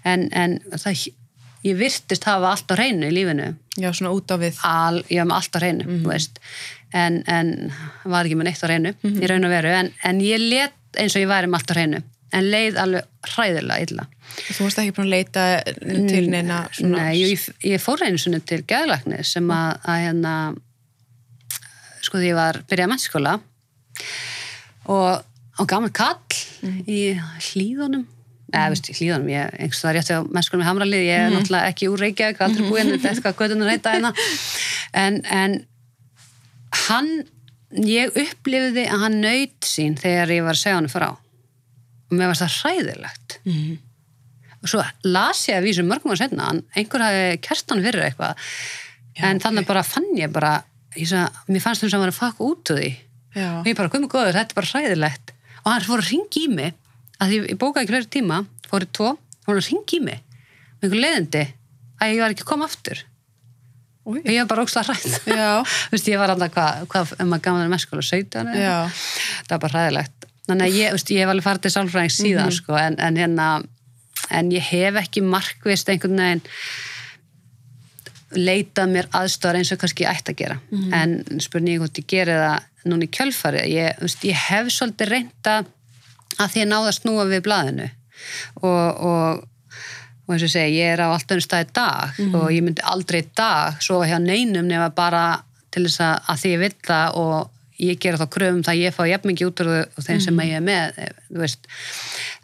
en, 0.04 0.28
en 0.32 0.58
það, 0.76 1.08
ég 1.64 1.78
virtist 1.80 2.28
hafa 2.28 2.52
allt 2.52 2.72
á 2.72 2.74
hreinu 2.76 3.08
í 3.08 3.14
lífinu 3.16 3.54
Já, 3.78 3.92
svona 3.94 4.12
út 4.16 4.34
á 4.34 4.36
við. 4.40 4.58
Al, 4.66 5.00
var 5.06 5.28
með 5.30 5.38
allt 5.38 5.56
á 5.56 5.58
hreinu, 5.62 5.88
þú 5.88 6.12
veist. 6.12 6.42
En, 6.96 7.22
en 7.30 7.54
var 8.08 8.26
ekki 8.26 8.38
með 8.38 8.48
neitt 8.48 8.62
á 8.64 8.68
hreinu 8.68 8.94
í 9.04 9.28
raun 9.30 9.46
og 9.46 9.52
veru, 9.52 9.74
en, 9.76 9.90
en 10.08 10.22
ég 10.24 10.40
let 10.40 10.98
eins 10.98 11.14
og 11.14 11.22
ég 11.22 11.30
væri 11.30 11.50
með 11.50 11.60
allt 11.60 11.72
á 11.72 11.76
hreinu 11.76 12.04
en 12.36 12.48
leið 12.52 12.78
alveg 12.80 13.28
hræðilega 13.32 13.84
illa. 13.86 14.06
Þú 14.38 14.66
varst 14.66 14.80
ekki 14.82 14.94
búin 14.96 15.08
að 15.08 15.14
leita 15.14 15.44
til 15.80 16.24
neina 16.28 16.58
svona... 16.76 17.06
Nei, 17.08 17.22
ég, 17.22 17.46
ég 17.64 17.80
fór 17.82 18.04
einu 18.04 18.20
svona 18.20 18.40
til 18.44 18.60
geðlækni 18.68 19.22
sem 19.26 19.48
að, 19.52 19.70
að 19.88 20.02
hérna 20.04 20.34
sko 22.04 22.20
því 22.20 22.30
ég 22.30 22.38
var 22.38 22.60
byrjað 22.68 22.92
mennskóla 22.92 23.34
og, 24.88 25.24
og 25.58 25.70
gaman 25.70 25.94
kall 25.96 26.20
í 26.88 27.00
hlýðunum 27.48 28.06
eða 28.52 28.68
veist, 28.72 28.88
í 28.88 28.96
hlýðunum, 28.96 29.30
ég 29.32 29.56
einhvers 29.58 29.80
það 29.84 29.96
rétti 29.96 30.16
á 30.16 30.20
mennskólum 30.24 30.64
í 30.64 30.68
Hamralið, 30.68 31.06
ég 31.06 31.24
er 31.24 31.34
náttúrulega 31.34 31.72
ekki 31.72 31.88
úr 31.92 32.04
Reykjavík 32.04 32.44
aldrei 32.44 32.68
búinn, 32.68 32.92
þetta 32.94 33.10
er 33.10 33.18
eitthvað 33.18 33.40
göttunar 33.42 33.72
heita 33.72 33.94
hérna. 33.96 34.12
En, 34.96 35.18
en 35.28 35.58
hann 36.86 37.10
ég 37.84 38.16
upplifði 38.16 38.86
að 38.88 39.04
hann 39.04 39.18
naut 39.24 39.68
sín 39.68 39.98
þegar 40.00 40.32
ég 40.32 40.46
var 40.46 40.56
að 40.56 40.62
segja 40.62 40.78
hann 40.78 40.92
frá. 40.92 41.08
Og 42.08 42.16
mér 42.16 42.32
varst 42.32 42.46
það 42.46 42.56
hræðilegt. 42.62 43.38
Og 44.58 44.72
svo 44.72 44.82
las 45.06 45.44
ég 45.50 45.60
að 45.60 45.68
vísu 45.68 45.84
mörgum 45.86 46.14
ára 46.14 46.22
setna 46.22 46.48
hann, 46.48 46.64
einhver 46.74 47.04
hafi 47.04 47.26
kert 47.44 47.74
hann 47.74 47.84
fyrir 47.84 48.08
eitthvað. 48.08 48.48
En 49.28 49.42
þannig 49.42 49.68
bara 49.68 49.84
fann 49.86 50.08
ég 50.16 50.32
bara 50.32 50.62
ég 50.96 51.08
sagði, 51.10 51.44
mér 51.52 51.62
fannst 51.62 51.84
þess 51.84 51.92
að 51.92 51.98
hann 51.98 52.06
var 52.06 52.14
að 52.14 52.20
faka 52.22 52.48
út 52.48 52.72
úr 52.72 52.80
því. 52.80 52.90
Já. 53.36 53.60
og 53.60 53.68
ég 53.68 53.76
bara, 53.76 53.90
komið 53.92 54.10
góður, 54.10 54.36
þetta 54.38 54.54
er 54.54 54.58
bara 54.58 54.70
hræðilegt. 54.72 55.32
Og 55.60 55.68
hann 55.68 55.84
fór 55.84 56.02
að 56.02 56.10
ringi 56.14 56.44
í 56.46 56.52
mig 56.54 56.76
að 57.18 57.32
því 57.32 57.38
ég 57.52 57.60
bókaði 57.60 57.90
fleiri 57.90 58.10
tíma, 58.18 58.42
fórið 58.68 58.92
tvo 58.98 59.12
fór 59.44 59.60
að 59.60 59.70
ringi 59.70 59.98
í 59.98 60.02
mig 60.04 60.24
með 60.78 60.88
einhver 60.88 61.02
leiðindi 61.04 61.44
að 61.98 62.12
ég 62.12 62.20
var 62.22 62.34
ekki 62.34 62.44
að 62.44 62.50
koma 62.52 62.68
aftur. 62.68 63.04
Új. 64.08 64.22
og 64.22 64.28
ég 64.32 64.38
var 64.40 64.48
bara 64.48 64.62
að 64.64 65.00
þú 65.04 65.92
veist, 65.92 66.06
ég 66.08 66.20
var 66.20 66.32
alltaf 66.32 66.52
hvað, 66.54 66.84
hvað 66.88 67.10
ef 67.12 67.26
maður 67.28 67.42
gaman 67.44 67.64
er 67.66 67.72
með 67.72 67.82
skóla 67.84 68.04
17 68.08 68.38
eða 68.40 68.54
Já. 68.56 68.76
eitthvað. 68.78 69.02
það 69.48 69.50
var 69.52 69.64
bara 69.64 69.74
hræðilegt. 69.82 70.28
Þannig 70.48 70.64
að 70.64 70.78
ég, 70.78 70.94
veist, 70.96 71.10
ég 71.12 71.20
hef 71.20 71.32
alveg 71.32 71.44
farið 71.44 71.64
til 71.66 71.72
sálfræðing 71.74 72.14
síðan 72.14 72.54
sko, 72.56 72.78
en, 72.80 72.96
en 73.04 73.18
hérna 73.20 73.48
en 74.38 74.52
ég 74.54 74.64
hef 74.70 74.96
ekki 75.02 75.24
markvist 75.24 75.90
einhvern 75.92 76.22
veginn 76.22 76.44
leitað 78.38 78.92
mér 78.92 79.08
aðstöðar 79.16 79.58
eins 79.60 79.72
og 79.72 79.80
kannski 79.82 80.04
ég 80.04 80.12
ætti 80.12 80.34
að 80.34 80.40
gera. 80.40 80.56
En 80.96 81.40
spurningi 81.44 81.80
hvort 81.80 82.00
ég 82.00 82.08
geri 82.08 82.36
það 82.36 82.88
núna 82.88 83.04
í 83.04 83.12
kjölfari 83.12 83.62
ég, 83.72 84.00
veist, 84.00 84.24
ég 84.24 84.46
hef 84.48 84.68
svolítið 84.72 85.12
reynda 85.12 85.54
að 86.38 86.54
því 86.54 86.64
að 86.64 86.72
náða 86.72 86.90
að 86.90 86.98
snúa 87.00 87.28
við 87.28 87.44
blaðinu. 87.46 87.88
Og, 88.62 89.06
og 89.10 89.46
og 90.28 90.34
eins 90.36 90.44
og 90.44 90.52
segi, 90.52 90.80
ég 90.82 90.92
er 90.92 91.00
á 91.00 91.08
allt 91.08 91.30
önnum 91.32 91.44
stað 91.44 91.64
í 91.64 91.68
dag 91.78 92.18
og 92.36 92.50
ég 92.52 92.64
myndi 92.64 92.84
aldrei 92.84 93.22
dag 93.36 93.78
svo 93.80 94.02
hjá 94.04 94.18
neinum 94.20 94.68
nema 94.68 94.90
bara 94.92 95.40
til 95.72 95.86
þess 95.86 96.02
að, 96.04 96.16
að 96.28 96.42
því 96.42 96.52
ég 96.52 96.62
vil 96.62 96.74
það 96.88 97.18
og 97.22 97.84
ég 97.88 98.00
gera 98.02 98.20
þá 98.20 98.30
kröfum 98.34 98.62
það 98.66 98.74
að 98.74 98.82
ég 98.82 98.96
fá 98.96 99.02
jafn 99.08 99.30
mikið 99.30 99.50
út 99.50 99.62
úr 99.64 100.04
þeim 100.04 100.22
sem 100.24 100.40
ég 100.44 100.56
er 100.58 100.64
með 100.64 100.98
veist. 101.40 101.68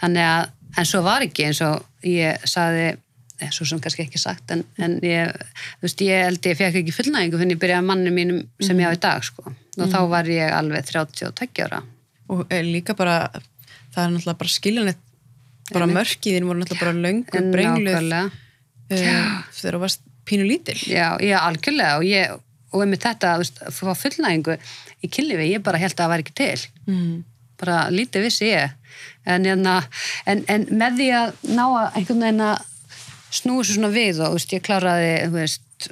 þannig 0.01 0.29
að, 0.31 0.53
en 0.79 0.91
svo 0.91 1.03
var 1.05 1.27
ekki 1.27 1.49
eins 1.49 1.61
og 1.67 2.09
ég 2.09 2.47
saði 2.49 2.87
eh, 2.89 3.51
svo 3.51 3.69
sem 3.69 3.83
kannski 3.85 4.07
ekki 4.07 4.23
sagt 4.23 4.55
en, 4.55 4.65
en 4.79 4.99
ég, 5.05 5.35
þú 5.81 5.89
veist, 5.89 6.05
ég 6.07 6.29
held 6.29 6.49
ég 6.51 6.61
fekk 6.61 6.81
ekki 6.81 6.99
fullnægingu 7.01 7.41
fyrir 7.43 7.57
ég 7.57 7.65
byrjaði 7.67 7.85
að 7.85 7.91
manni 7.91 8.15
mínum 8.15 8.45
sem 8.65 8.81
ég 8.81 8.89
á 8.89 8.97
í 8.97 9.03
dag 9.03 9.27
sko. 9.27 9.53
og 9.53 9.91
þá 9.91 10.01
var 10.09 10.31
ég 10.31 10.55
alveg 10.55 10.87
32 10.89 11.67
ára. 11.67 11.83
Og 12.33 12.47
eh, 12.49 12.65
líka 12.65 12.95
bara, 12.97 13.27
það 13.95 14.05
er 14.05 14.15
náttúrulega 14.15 14.41
bara 14.43 14.55
skiljanlegt, 14.55 15.05
bara 15.73 15.91
mörkiðin 15.91 16.49
voru 16.49 16.63
náttúrulega 16.63 16.85
bara 16.85 17.05
löngu 17.07 17.39
En 17.39 17.53
brengluð 17.55 18.17
uh, 18.19 18.35
þegar 19.55 19.79
þú 19.79 19.85
varst 19.85 20.03
pínu 20.25 20.49
lítil. 20.49 20.77
Já, 20.89 21.15
já, 21.21 21.39
algjörlega. 21.45 21.99
Og 22.01 22.09
ég, 22.09 22.35
og 22.73 22.85
einmitt 22.85 23.05
þetta, 23.05 23.35
þú 23.37 23.45
veist, 23.45 23.63
að 23.65 23.79
fá 23.79 24.03
fullnægingu 24.03 24.57
í 25.05 25.11
kynlífi, 25.13 25.51
ég 25.53 25.65
bara 25.65 25.81
held 25.81 25.95
að 25.95 26.03
það 26.03 26.13
var 26.13 26.25
ekki 26.25 26.37
til. 26.41 26.67
Mm. 26.89 27.25
bara 27.61 27.85
lítið 27.89 28.25
vissi 28.27 28.49
ég. 28.51 28.73
En, 29.25 29.45
hérna, 29.47 29.79
en, 30.29 30.43
en 30.51 30.67
með 30.75 30.97
því 30.99 31.11
að 31.17 31.37
ná 31.55 31.63
að 31.65 31.99
einhvern 32.01 32.25
veginn 32.27 32.43
að 32.45 32.65
snúi 33.35 33.63
svo 33.65 33.77
svona 33.77 33.91
við 33.95 34.21
og 34.23 34.35
þú 34.35 34.39
veist, 34.39 34.55
ég 34.55 34.65
kláraði 34.67 35.13
þú 35.23 35.37
veist, 35.39 35.87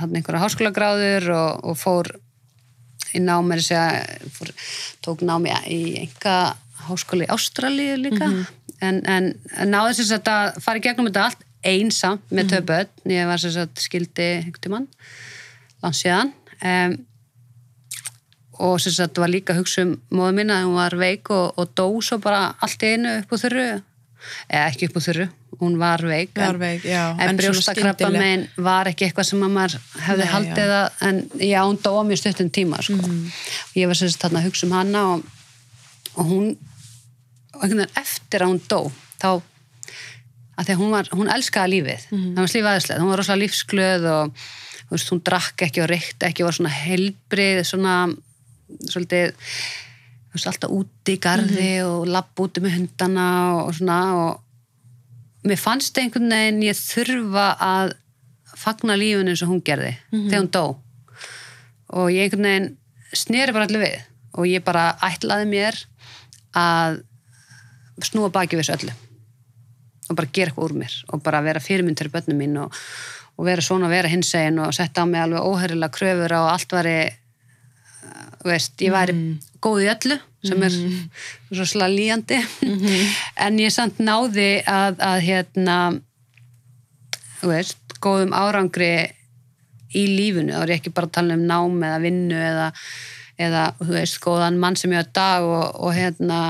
hann 0.00 0.16
einhverja 0.18 0.42
háskólagráður 0.44 1.30
og, 1.36 1.70
og 1.70 1.78
fór 1.78 2.10
í 3.16 3.22
námi 3.22 3.58
segja, 3.62 4.02
fór, 4.34 4.52
tók 5.04 5.24
námi 5.26 5.54
í 5.70 5.80
enga 6.04 6.36
háskóli 6.88 7.28
Ástralíu 7.30 7.96
líka. 8.00 8.30
En, 8.80 9.02
en, 9.04 9.30
en 9.60 9.70
náði 9.74 9.98
þess 9.98 10.10
að 10.10 10.16
þetta 10.18 10.64
fara 10.64 10.80
í 10.80 10.84
gegnum 10.86 11.10
þetta 11.10 11.26
allt 11.28 11.46
einsamt 11.68 12.30
með 12.32 12.54
tvö 12.54 12.60
börn. 12.70 12.92
Ég 13.12 13.28
var 13.28 13.42
þess 13.42 13.60
að 13.60 13.82
skildi 13.84 14.28
einhvern 14.38 14.64
tímann 14.64 14.88
landsíðan 15.84 16.32
um, 16.60 16.96
og 18.60 18.80
sem 18.84 18.92
sagt 18.92 19.16
var 19.20 19.30
líka 19.32 19.54
að 19.54 19.62
hugsa 19.62 19.84
um 19.86 19.94
móðu 20.12 20.34
mín 20.36 20.50
að 20.52 20.66
hún 20.66 20.74
var 20.76 20.96
veik 21.00 21.30
og, 21.32 21.54
og 21.56 21.70
dó 21.76 21.86
svo 22.04 22.18
bara 22.20 22.50
allt 22.60 22.82
í 22.84 22.90
einu 22.96 23.14
upp 23.22 23.32
úr 23.32 23.40
þurru. 23.44 23.68
Eða 24.52 24.64
ekki 24.68 24.88
upp 24.90 24.98
úr 25.00 25.04
þurru, 25.06 25.26
hún 25.62 25.78
var 25.80 26.02
veik 26.04 26.34
Var 26.36 26.52
en, 26.52 26.58
veik, 26.60 26.82
já, 26.84 27.04
en 27.16 27.30
en 27.32 27.38
brjóstakrabba 27.40 27.94
skyndilega. 27.96 28.20
megin 28.20 28.66
var 28.66 28.90
ekki 28.90 29.06
eitthvað 29.06 29.28
sem 29.30 29.44
að 29.46 29.54
maður 29.54 29.76
hefði 30.04 30.26
Nei, 30.26 30.32
haldið 30.34 30.72
að 30.76 31.06
en 31.08 31.20
já, 31.40 31.60
hún 31.64 31.78
dóa 31.86 32.02
mjög 32.04 32.20
stuttum 32.20 32.50
tíma 32.52 32.82
sko. 32.84 32.98
Mhm. 33.00 33.22
og 33.70 33.78
ég 33.80 33.88
var 33.88 33.96
sem 33.96 34.12
sagt 34.12 34.26
þarna 34.26 34.42
að 34.42 34.48
hugsa 34.50 34.66
um 34.68 34.74
hana 34.76 35.04
og, 35.14 35.24
og 36.20 36.28
hún 36.34 36.50
og 37.60 37.66
einhvern 37.66 37.82
veginn 37.84 38.00
eftir 38.00 38.42
að 38.44 38.50
hún 38.54 38.62
dó 38.70 38.80
þá 39.20 39.28
að 40.60 40.66
því 40.66 40.72
að 40.74 40.80
hún, 40.80 40.90
var, 40.92 41.08
hún 41.16 41.30
elskaði 41.32 41.72
lífið 41.74 42.02
Mhm. 42.10 42.32
það 42.34 42.40
var 42.42 42.50
slífaðislega, 42.54 43.00
hún 43.00 43.10
var 43.12 43.20
rosalega 43.20 43.42
lífsglöð 43.44 44.08
og 44.10 44.34
veist, 44.90 45.10
hún 45.12 45.22
drakk 45.24 45.62
ekki 45.68 45.82
og 45.84 45.88
reykti 45.92 46.26
ekki 46.26 46.44
var 46.44 46.56
svona 46.56 46.72
helbrið 46.74 47.60
svona 47.68 47.94
svolítið 48.90 49.32
veist, 50.34 50.46
alltaf 50.46 50.70
úti 50.70 51.16
í 51.16 51.20
garði 51.22 51.70
Mhm. 51.80 51.86
og 51.90 52.06
lapp 52.08 52.34
úti 52.40 52.60
með 52.60 52.76
hundana 52.78 53.26
og, 53.64 53.74
svona 53.74 53.98
og 54.14 54.40
mér 55.44 55.58
fannst 55.58 55.96
einhvern 55.98 56.28
veginn 56.28 56.62
ég 56.62 56.76
þurfa 56.76 57.56
að 57.58 57.94
fagna 58.56 58.96
lífinu 58.98 59.30
eins 59.32 59.42
og 59.42 59.48
hún 59.48 59.62
gerði 59.64 59.96
þegar 60.12 60.40
hún 60.42 60.50
dó 60.50 60.64
og 61.92 62.10
ég 62.12 62.26
einhvern 62.28 62.42
veginn 62.44 62.76
sneri 63.14 63.52
bara 63.52 63.64
allir 63.66 63.80
við 63.86 64.00
og 64.34 64.44
ég 64.46 64.62
bara 64.64 64.96
ætlaði 65.02 65.46
mér 65.48 65.78
að 66.54 67.00
snúa 68.06 68.32
baki 68.34 68.58
við 68.58 68.66
þessu 68.66 68.76
öllu. 68.78 68.96
Og 70.10 70.18
bara 70.18 70.32
gera 70.32 70.50
eitthvað 70.50 70.66
úr 70.66 70.76
mér. 70.82 70.98
Og 71.12 71.22
bara 71.24 71.42
vera 71.44 71.62
fyrirmynd 71.62 72.00
fyrir 72.00 72.14
börnum 72.14 72.40
mín 72.40 72.58
og, 72.62 72.74
og 73.36 73.46
vera 73.48 73.64
svona 73.64 73.88
og 73.88 73.94
vera 73.94 74.10
hinsegin 74.10 74.60
og 74.62 74.74
setja 74.76 75.04
á 75.04 75.10
mig 75.10 75.22
alveg 75.22 75.46
óhærilega 75.46 75.94
kröfur 75.94 76.34
á 76.36 76.40
allt 76.50 76.74
væri 76.74 76.96
uh, 77.08 78.26
veist, 78.44 78.74
ég 78.82 78.92
væri 78.94 79.16
góð 79.62 79.86
í 79.86 79.92
öllu 79.94 80.18
sem 80.44 80.62
er 80.64 80.76
svo 81.52 81.66
slega 81.68 81.92
líjandi 81.92 82.38
en 83.44 83.58
ég 83.60 83.72
samt 83.74 84.00
náði 84.00 84.62
að, 84.64 85.00
að 85.04 85.18
hérna 85.26 85.76
veist, 87.44 87.80
góðum 88.00 88.32
árangri 88.36 88.92
í 89.96 90.04
lífinu, 90.06 90.54
þá 90.54 90.62
er 90.62 90.72
ég 90.74 90.80
ekki 90.80 90.92
bara 90.94 91.08
að 91.10 91.16
tala 91.18 91.36
um 91.36 91.46
nám 91.48 91.80
eða 91.82 92.02
vinnu 92.04 92.38
eða, 92.38 92.66
eða 93.40 93.64
veist, 93.88 94.20
góðan 94.22 94.60
mann 94.62 94.78
sem 94.78 94.92
ég 94.94 95.02
á 95.02 95.12
dag 95.16 95.46
og, 95.46 95.80
og 95.82 95.96
hérna 95.96 96.40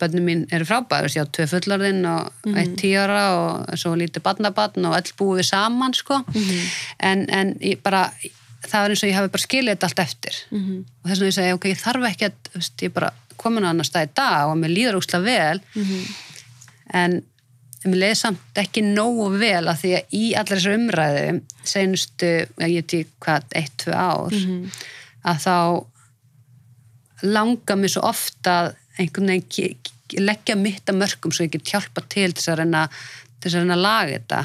börnum 0.00 0.26
mín 0.26 0.42
eru 0.54 0.66
veist, 1.04 1.16
ég 1.18 1.26
á 1.26 1.34
tvö 1.34 1.46
fullarðinn 1.50 2.04
og 2.08 2.50
eitt 2.56 2.76
tíara 2.80 3.22
og 3.36 3.78
svo 3.80 3.94
lítið 3.98 4.24
barnabarn 4.26 4.86
og 4.88 4.96
öll 4.98 5.14
búið 5.18 5.42
saman, 5.50 5.94
sko. 5.94 6.22
En, 6.98 7.26
en 7.28 7.56
ég 7.60 7.82
bara 7.82 8.08
það 8.68 8.84
var 8.84 8.94
eins 8.94 9.02
og 9.02 9.10
ég 9.10 9.18
hafi 9.18 9.32
bara 9.32 9.46
skilið 9.46 9.74
þetta 9.74 9.88
allt 9.88 10.04
eftir. 10.04 10.38
-hmm. 10.50 10.84
og 11.02 11.10
þess 11.10 11.20
vegna 11.20 11.30
ég 11.30 11.38
segi, 11.38 11.52
ok, 11.56 11.64
ég 11.70 11.82
þarf 11.82 12.06
ekki 12.10 12.28
að 12.28 12.54
veist, 12.54 12.82
ég 12.82 12.92
bara 12.92 13.12
komin 13.36 13.64
á 13.64 13.70
annar 13.72 13.88
stað 13.88 14.08
í 14.08 14.14
dag 14.14 14.50
og 14.50 14.56
mér 14.60 14.74
líður 14.74 15.00
úrslega 15.00 15.24
vel. 15.24 15.60
En 16.92 17.22
mér 17.84 18.00
leiði 18.02 18.16
samt 18.20 18.60
ekki 18.60 18.82
nógu 18.84 19.30
vel 19.40 19.68
að 19.68 19.80
því 19.82 19.92
að 19.96 20.16
í 20.16 20.24
allar 20.36 20.58
þessar 20.58 20.76
umræðu 20.76 21.40
senustu, 21.64 22.32
ég 22.60 22.84
ekki 22.84 23.06
hvað 23.24 23.56
eitt, 23.56 23.76
tvö 23.80 23.94
ár 23.96 24.34
að 25.30 25.40
þá 25.46 25.56
langar 27.22 27.76
mér 27.76 27.92
svo 27.92 28.04
ofta 28.08 28.52
að 28.60 28.76
einhvern 28.98 29.34
veginn 29.34 29.78
leggja 30.18 30.56
mitt 30.58 30.90
að 30.90 30.98
mörgum 30.98 31.32
svo 31.34 31.46
ég 31.46 31.52
get 31.54 31.70
hjálpa 31.70 32.02
til 32.10 32.32
þess 32.32 32.50
að 32.50 32.62
reyna 32.62 32.86
þess 33.40 33.54
að 33.54 33.62
reyna 33.62 33.76
að 33.76 33.84
laga 33.84 34.16
þetta. 34.16 34.40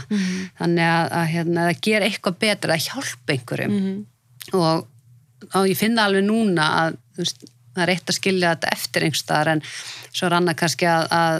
Þannig 0.59 0.89
að, 0.89 1.07
að 1.19 1.25
hérna, 1.31 1.65
að 1.69 1.81
gera 1.87 2.09
eitthvað 2.09 2.37
betra 2.43 2.75
að 2.75 2.85
hjálpa 2.85 3.35
einhverjum. 3.35 3.79
Og, 4.53 4.87
og 5.51 5.67
ég 5.69 5.79
finna 5.79 6.05
alveg 6.05 6.25
núna 6.27 6.69
að 6.83 6.97
veist, 7.17 7.45
það 7.75 7.83
er 7.83 7.93
eitt 7.95 8.11
að 8.11 8.19
skilja 8.19 8.53
þetta 8.55 8.73
eftir 8.75 9.05
einhverstaðar 9.07 9.51
en 9.55 9.63
svo 10.15 10.27
er 10.27 10.37
annað 10.37 10.59
kannski 10.61 10.89
að, 10.89 11.07
að, 11.11 11.39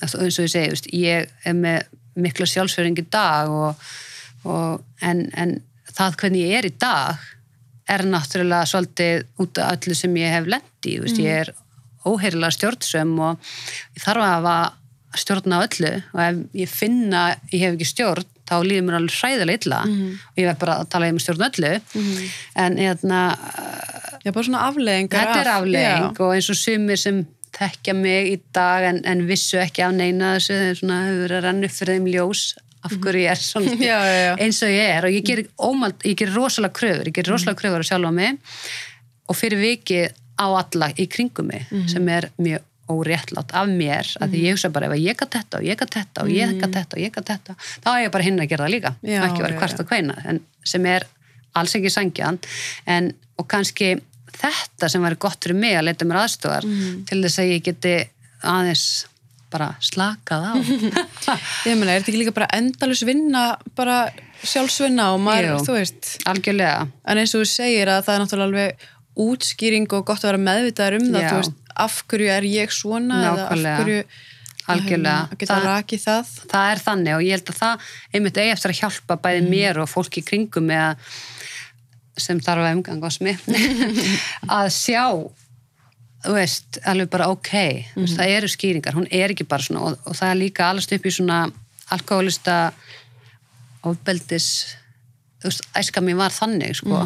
að 0.00 0.14
eins 0.24 0.38
og 0.38 0.46
ég 0.46 0.52
segi, 0.54 0.74
veist, 0.74 0.92
ég 0.94 1.32
er 1.44 1.58
með 1.58 1.98
mikla 2.18 2.48
sjálfsverðing 2.50 3.02
í 3.02 3.06
dag 3.12 3.52
og, 3.52 3.88
og, 4.48 4.86
en, 5.04 5.26
en 5.38 5.58
það 5.92 6.16
hvernig 6.22 6.46
ég 6.46 6.58
er 6.58 6.70
í 6.70 6.74
dag 6.80 7.26
er 7.88 8.04
náttúrulega 8.04 8.68
svolítið 8.68 9.44
út 9.44 9.60
af 9.64 9.76
öllu 9.76 9.96
sem 9.96 10.16
ég 10.20 10.34
hef 10.34 10.48
lendi, 10.50 10.96
þú 10.96 11.04
veist, 11.04 11.20
ég 11.24 11.42
er 11.44 11.52
óheirilega 12.08 12.54
stjórnsum 12.56 13.14
og 13.28 13.52
ég 13.96 14.02
þarf 14.04 14.24
að 14.24 14.34
hafa 14.34 14.56
stjórna 15.18 15.62
öllu. 15.66 15.92
Og 16.14 16.20
ef 16.24 16.42
ég 16.62 16.68
finna 16.72 17.22
ég 17.52 17.62
hef 17.64 17.76
ekki 17.78 17.88
stjórn 17.92 18.26
þá 18.48 18.54
líður 18.64 18.84
mér 18.88 18.96
alveg 18.98 19.16
hræðilega 19.20 19.58
illa. 19.62 19.80
Og 20.32 20.38
ég 20.40 20.46
verð 20.48 20.60
bara 20.62 20.76
að 20.82 20.90
tala 20.94 21.08
um 21.12 21.18
stjórn 21.22 21.46
öllu. 21.48 21.72
En 22.56 22.78
hérna 22.80 23.22
Já, 24.24 24.32
bara 24.34 24.44
svona 24.44 24.64
afleðingar 24.66 25.20
þetta 25.28 25.40
er 25.44 25.48
af- 25.52 25.60
aflegging 25.62 26.06
Já. 26.10 26.20
og 26.26 26.32
eins 26.34 26.48
og 26.50 26.56
sumir 26.58 26.98
sem 27.00 27.20
þekkja 27.58 27.94
mig 27.96 28.26
í 28.32 28.38
dag 28.54 28.84
en, 28.90 28.98
en 29.08 29.22
vissu 29.28 29.56
ekki 29.62 29.82
af 29.86 29.92
neina 29.96 30.32
þessu 30.36 30.56
þeir 30.58 30.78
svona 30.80 30.96
hefur 31.06 31.20
verið 31.22 31.36
að 31.38 31.44
renna 31.46 31.68
upp 31.70 31.76
fyrir 31.78 31.94
þeim 31.96 32.08
ljós 32.12 32.42
af 32.88 32.92
hverju 33.02 33.22
ég 33.22 33.30
er 33.32 33.40
svona 33.42 33.76
Já, 33.88 33.96
já, 34.04 34.16
já. 34.26 34.32
eins 34.44 34.58
og 34.66 34.74
ég 34.74 34.90
er. 34.96 35.06
Og 35.08 35.14
ég 35.16 35.24
ger, 35.30 35.42
ómald, 35.68 35.96
ég 36.06 36.18
ger 36.20 36.34
rosalega 36.34 36.74
kröfur, 36.80 37.08
ég 37.08 37.16
ger 37.16 37.30
rosalega 37.30 37.60
kröfur 37.62 37.86
á 37.86 37.88
sjálf 37.88 38.10
á 38.10 38.12
mig. 38.18 38.38
Og 39.30 39.38
fyrir 39.38 39.62
vikið 39.62 40.18
á 40.38 40.46
alla 40.46 40.90
í 40.96 41.08
kringum 41.10 41.50
mig 41.50 41.66
sem 41.90 42.08
er 42.08 42.30
mjög 42.38 42.64
óréttlátt 42.88 43.52
af 43.52 43.68
mér 43.68 44.08
að 44.22 44.32
því 44.32 44.42
ég 44.46 44.54
hugsa 44.56 44.70
bara 44.72 44.88
ef 44.88 44.96
ég 44.96 45.16
gat 45.20 45.34
þetta 45.36 45.58
og 45.60 45.66
ég 45.66 45.76
gat 45.76 45.92
þetta 45.98 46.24
og 46.24 46.30
ég 46.32 46.54
gat 46.62 46.76
þetta 46.78 46.96
og 46.96 47.02
ég 47.02 47.12
gat 47.12 47.32
þetta 47.34 47.56
þá 47.84 47.88
er 47.92 48.02
ég 48.06 48.12
bara 48.14 48.24
hinn 48.24 48.40
að 48.40 48.48
gera 48.48 48.64
það 48.64 48.74
líka 48.76 48.92
Já, 49.02 49.18
ekki 49.26 49.42
hvart 49.44 49.74
já. 49.74 49.80
að 49.82 49.88
kveina 49.90 50.16
en 50.24 50.40
sem 50.64 50.86
er 50.88 51.04
alls 51.58 51.74
ekki 51.76 51.92
sangjan 51.92 52.40
en 52.88 53.10
og 53.38 53.48
kannski 53.50 53.90
þetta 54.38 54.88
sem 54.88 55.04
væri 55.04 55.20
gott 55.20 55.44
fyrir 55.44 55.58
mig 55.60 55.76
að 55.76 55.90
leita 55.90 56.08
mér 56.08 56.22
aðstofar 56.22 56.66
til 57.10 57.20
þess 57.26 57.42
að 57.42 57.52
ég 57.52 57.68
geti 57.68 57.94
aðeins 58.46 58.86
bara 59.48 59.70
slakað 59.80 60.44
á. 60.44 60.52
Ég 61.68 61.78
meina, 61.78 61.94
er 61.94 62.02
þetta 62.02 62.10
ekki 62.12 62.20
líka 62.20 62.34
bara 62.36 62.50
endalus 62.52 63.00
vinna, 63.08 63.44
bara 63.78 64.10
sjálfsvinna 64.44 65.06
og 65.14 65.22
maður, 65.24 65.54
Jú. 65.54 65.62
þú 65.64 65.76
veist, 65.78 66.10
algjörlega. 66.28 66.82
En 67.08 67.20
eins 67.22 67.32
og 67.32 67.42
þú 67.44 67.48
segir 67.54 67.88
að 67.88 68.02
það 68.06 68.14
er 68.14 68.22
náttúrulega 68.24 68.48
alveg 68.50 68.84
útskýring 69.18 69.86
og 69.92 70.04
gott 70.06 70.22
að 70.24 70.30
vera 70.32 70.42
meðvitaður 70.48 70.98
um 71.00 71.06
það, 71.12 71.22
Já. 71.22 71.30
þú 71.32 71.38
veist, 71.42 71.56
af 71.78 71.96
hverju 72.10 72.28
er 72.36 72.46
ég 72.48 72.74
svona 72.74 73.18
eða 73.22 73.30
af 73.30 73.38
Nákvæmlega. 73.38 73.78
hverju 73.82 74.04
Algjörlega. 74.68 74.88
hérna, 74.92 75.38
geta 75.40 75.54
Það- 75.54 75.64
það. 76.04 76.30
það 76.52 76.70
er 76.72 76.80
þannig 76.84 77.14
og 77.16 77.22
ég 77.24 77.30
held 77.38 77.50
að 77.52 77.58
það 77.62 77.86
einmitt 78.14 78.36
eigi 78.42 78.52
eftir 78.52 78.70
að 78.74 78.80
hjálpa 78.82 79.16
bæði 79.24 79.42
mér 79.48 79.78
og 79.82 79.88
fólki 79.88 80.20
í 80.20 80.26
kringum 80.28 80.70
sem 82.18 82.40
þarf 82.42 82.64
að 82.66 82.74
umgangast 82.76 83.20
mig 83.22 83.38
að 84.58 84.68
sjá 84.74 85.04
þú 86.26 86.34
veist, 86.34 86.78
alveg 86.84 87.08
bara 87.10 87.28
ok 87.30 87.50
þú 87.94 88.02
veist, 88.02 88.18
það 88.18 88.32
eru 88.36 88.48
skýringar, 88.50 88.94
hún 88.98 89.06
er 89.10 89.30
ekki 89.32 89.46
bara 89.48 89.62
svona 89.62 89.80
og, 89.86 89.98
og 90.04 90.16
það 90.18 90.30
er 90.34 90.40
líka 90.42 90.66
allast 90.68 90.92
upp 90.92 91.06
í 91.06 91.14
svona 91.14 91.40
alkoholista 91.94 92.56
ofbeldis 93.88 94.48
veist, 95.44 95.66
æska 95.78 96.02
mér 96.02 96.18
var 96.18 96.34
þannig 96.34 96.74
sko. 96.80 97.02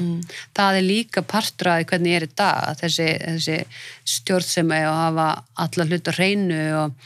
það 0.57 0.79
er 0.79 0.87
líka 0.87 1.23
partraði 1.23 1.89
hvernig 1.91 2.15
ég 2.15 2.23
er 2.23 2.29
í 2.29 2.33
dag 2.39 2.79
þessi, 2.81 3.09
þessi 3.27 3.59
stjórn 4.15 4.49
sem 4.49 4.73
er 4.73 4.89
að 4.89 5.01
hafa 5.03 5.29
alla 5.67 5.89
hlut 5.91 6.09
á 6.09 6.13
hreinu 6.17 6.63
og 6.81 6.97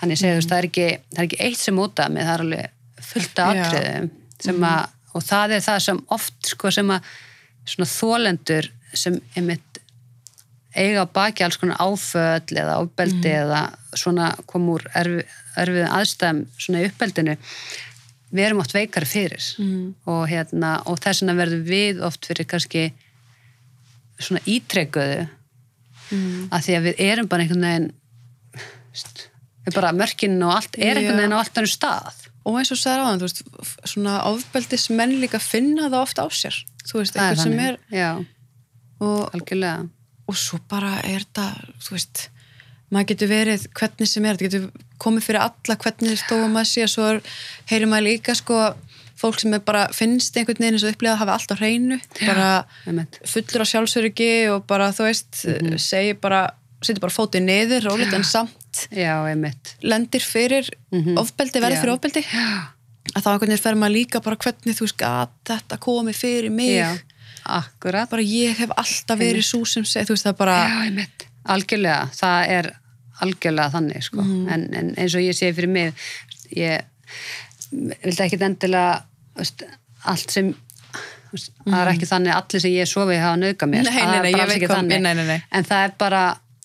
þannig 0.00 0.16
ég 0.16 0.22
segi, 0.22 0.32
þú 0.32 0.40
veist, 0.40 0.52
það 0.54 0.58
er 0.58 0.70
ekki 0.70 0.88
það 1.10 1.20
er 1.20 1.28
ekki 1.28 1.42
eitt 1.48 1.60
sem 1.60 1.82
út 1.84 2.02
af 2.02 2.14
mig, 2.14 2.26
það 2.28 2.34
er 2.34 2.46
alveg 2.46 3.06
fullt 3.12 3.42
af 3.44 3.52
atriðum 3.52 4.10
sem 4.42 4.66
að 4.70 4.98
og 5.12 5.26
það 5.26 5.58
er 5.58 5.66
það 5.66 5.82
sem 5.86 6.00
oft 6.16 6.54
sko 6.54 6.72
sem 6.72 6.90
að 6.94 7.12
svona 7.68 7.90
þólendur 7.92 8.68
sem 8.96 9.18
einmitt 9.36 9.80
eiga 10.72 11.04
á 11.04 11.06
baki 11.12 11.44
alls 11.44 11.58
konar 11.60 11.80
áföll 11.84 12.56
eða 12.56 12.78
ofbeldi 12.80 13.32
eða 13.42 13.62
svona 13.92 14.30
kom 14.48 14.70
úr 14.72 14.86
erfi, 14.96 15.24
erfið 15.60 15.88
aðstæðum 15.88 16.44
svona 16.56 16.80
í 16.80 16.88
uppeldinu 16.88 17.36
við 18.32 18.46
erum 18.46 18.62
oft 18.64 18.74
veikari 18.74 19.08
fyrir. 19.08 19.44
Og, 20.08 20.24
hérna, 20.30 20.74
og 20.88 21.00
þess 21.02 21.22
vegna 21.22 21.38
verðum 21.38 21.64
við 21.68 22.02
oft 22.06 22.26
fyrir 22.28 22.48
kannski 22.48 22.88
svona 24.22 24.42
ítrekkuðu 24.48 25.26
mm. 25.26 26.48
að 26.52 26.66
því 26.66 26.78
að 26.78 26.88
við 26.88 27.04
erum 27.08 27.30
bara 27.30 27.44
einhvern 27.44 27.68
veginn 27.68 27.92
við 29.62 29.76
bara 29.76 29.94
mörkin 29.96 30.36
og 30.42 30.56
allt 30.56 30.76
er 30.78 30.98
einhvern 30.98 31.20
veginn 31.20 31.36
á 31.36 31.40
allt 31.40 31.58
annur 31.58 31.72
stað. 31.72 32.20
Og 32.42 32.58
eins 32.58 32.72
og 32.74 32.80
sagði 32.80 33.06
áðan, 33.06 33.20
þú 33.20 33.26
veist, 33.28 33.42
svona 33.92 34.14
ofbeldis 34.26 34.88
menn 34.90 35.18
líka 35.22 35.38
finna 35.42 35.86
það 35.86 35.98
oft 36.00 36.18
á 36.18 36.26
sér, 36.34 36.56
þú 36.88 36.98
veist, 36.98 37.14
eitthvað 37.14 37.42
sem 37.44 37.60
er 37.62 37.76
Já, 37.94 38.08
og, 38.98 39.20
algjörlega. 39.30 39.84
og 40.26 40.38
svo 40.40 40.58
bara 40.70 40.96
er 41.06 41.22
það, 41.30 41.60
þú 41.86 41.94
veist, 41.94 42.24
maður 42.92 43.08
getur 43.12 43.28
verið 43.32 43.66
hvernig 43.78 44.08
sem 44.10 44.24
er, 44.28 44.36
þetta 44.36 44.48
getur 44.48 44.70
komið 45.02 45.24
fyrir 45.26 45.40
alla 45.46 45.76
hvernig 45.82 46.18
stóðum 46.20 46.52
maður 46.56 46.70
sé, 46.70 46.86
svo 46.92 47.06
er, 47.14 47.20
heyrir 47.72 47.88
maður 47.90 48.06
líka 48.10 48.34
sko 48.38 48.58
fólk 49.22 49.38
sem 49.40 49.54
bara 49.64 49.84
finnst 49.94 50.34
einhvern 50.36 50.58
veginn 50.58 50.74
eins 50.76 50.82
og 50.84 50.92
upplifað 50.94 51.14
að 51.14 51.20
hafa 51.22 51.34
allt 51.38 51.52
á 51.54 51.56
hreinu, 51.60 51.98
bara 52.26 52.48
fullur 53.30 53.62
á 53.62 53.66
sjálfsöryggi 53.70 54.30
og 54.50 54.64
bara, 54.66 54.88
þú 54.92 55.06
veist, 55.06 55.44
Mhm. 55.46 55.78
segir 55.78 56.18
bara, 56.20 56.40
setur 56.82 57.00
bara 57.00 57.12
fótið 57.14 57.44
niður, 57.46 57.86
rólegt 57.86 58.12
en 58.14 58.24
samt 58.24 58.86
Já, 58.90 59.20
lendir 59.82 60.20
fyrir 60.24 60.68
ofbeldi, 60.92 61.60
verður 61.60 61.70
Mhm. 61.70 61.76
Já. 61.76 61.80
fyrir 61.82 61.94
ofbeldi 61.96 62.22
að 63.12 63.22
þá 63.22 63.28
einhvern 63.32 63.48
veginn 63.48 63.58
fer 63.62 63.74
maður 63.74 63.94
líka 63.96 64.22
bara 64.22 64.36
hvernig 64.36 64.74
þú 64.78 64.96
gat 64.96 65.30
þetta 65.44 65.78
komið 65.78 66.14
fyrir 66.16 66.50
mig 66.50 66.76
Já, 66.80 66.98
akkurat 67.46 68.10
bara 68.10 68.22
ég 68.22 68.56
hef 68.56 68.70
alltaf 68.76 69.18
verið 69.18 69.44
svo 69.44 69.64
sem 69.66 69.84
seg, 69.84 70.06
þú 70.06 70.14
veist 70.16 70.26
það 70.26 70.36
bara 70.38 70.56
Já. 70.68 71.06
Algjörlega, 71.46 72.10
það 72.14 72.48
er 72.48 72.72
algjörlega 73.24 73.70
þannig, 73.76 74.02
sko. 74.08 74.22
Mhm. 74.24 74.48
En, 74.54 74.66
en 74.80 74.90
eins 74.98 75.14
og 75.18 75.24
ég 75.24 75.36
segi 75.38 75.54
fyrir 75.56 75.72
mig, 75.72 75.94
ég 76.56 76.84
vildi 78.02 78.22
ekki 78.26 78.38
endilega, 78.42 79.02
veist, 79.38 79.64
allt 80.10 80.30
sem, 80.34 80.50
veist, 81.32 81.52
það 81.64 81.78
er 81.80 81.90
ekki 81.94 82.08
þannig 82.10 82.34
allir 82.36 82.64
sem 82.64 82.74
ég 82.74 82.90
sofi 82.90 83.16
hafa 83.22 83.38
nauðga 83.40 83.68
mér. 83.70 83.86
Nei, 83.88 83.92
Það 83.96 84.82
nei, 84.88 84.98
nei, 85.00 85.14
nei, 85.14 85.26
nei. 85.30 85.40
En 85.52 85.64
það 85.68 85.84
er 85.88 85.94
bara, 86.00 86.22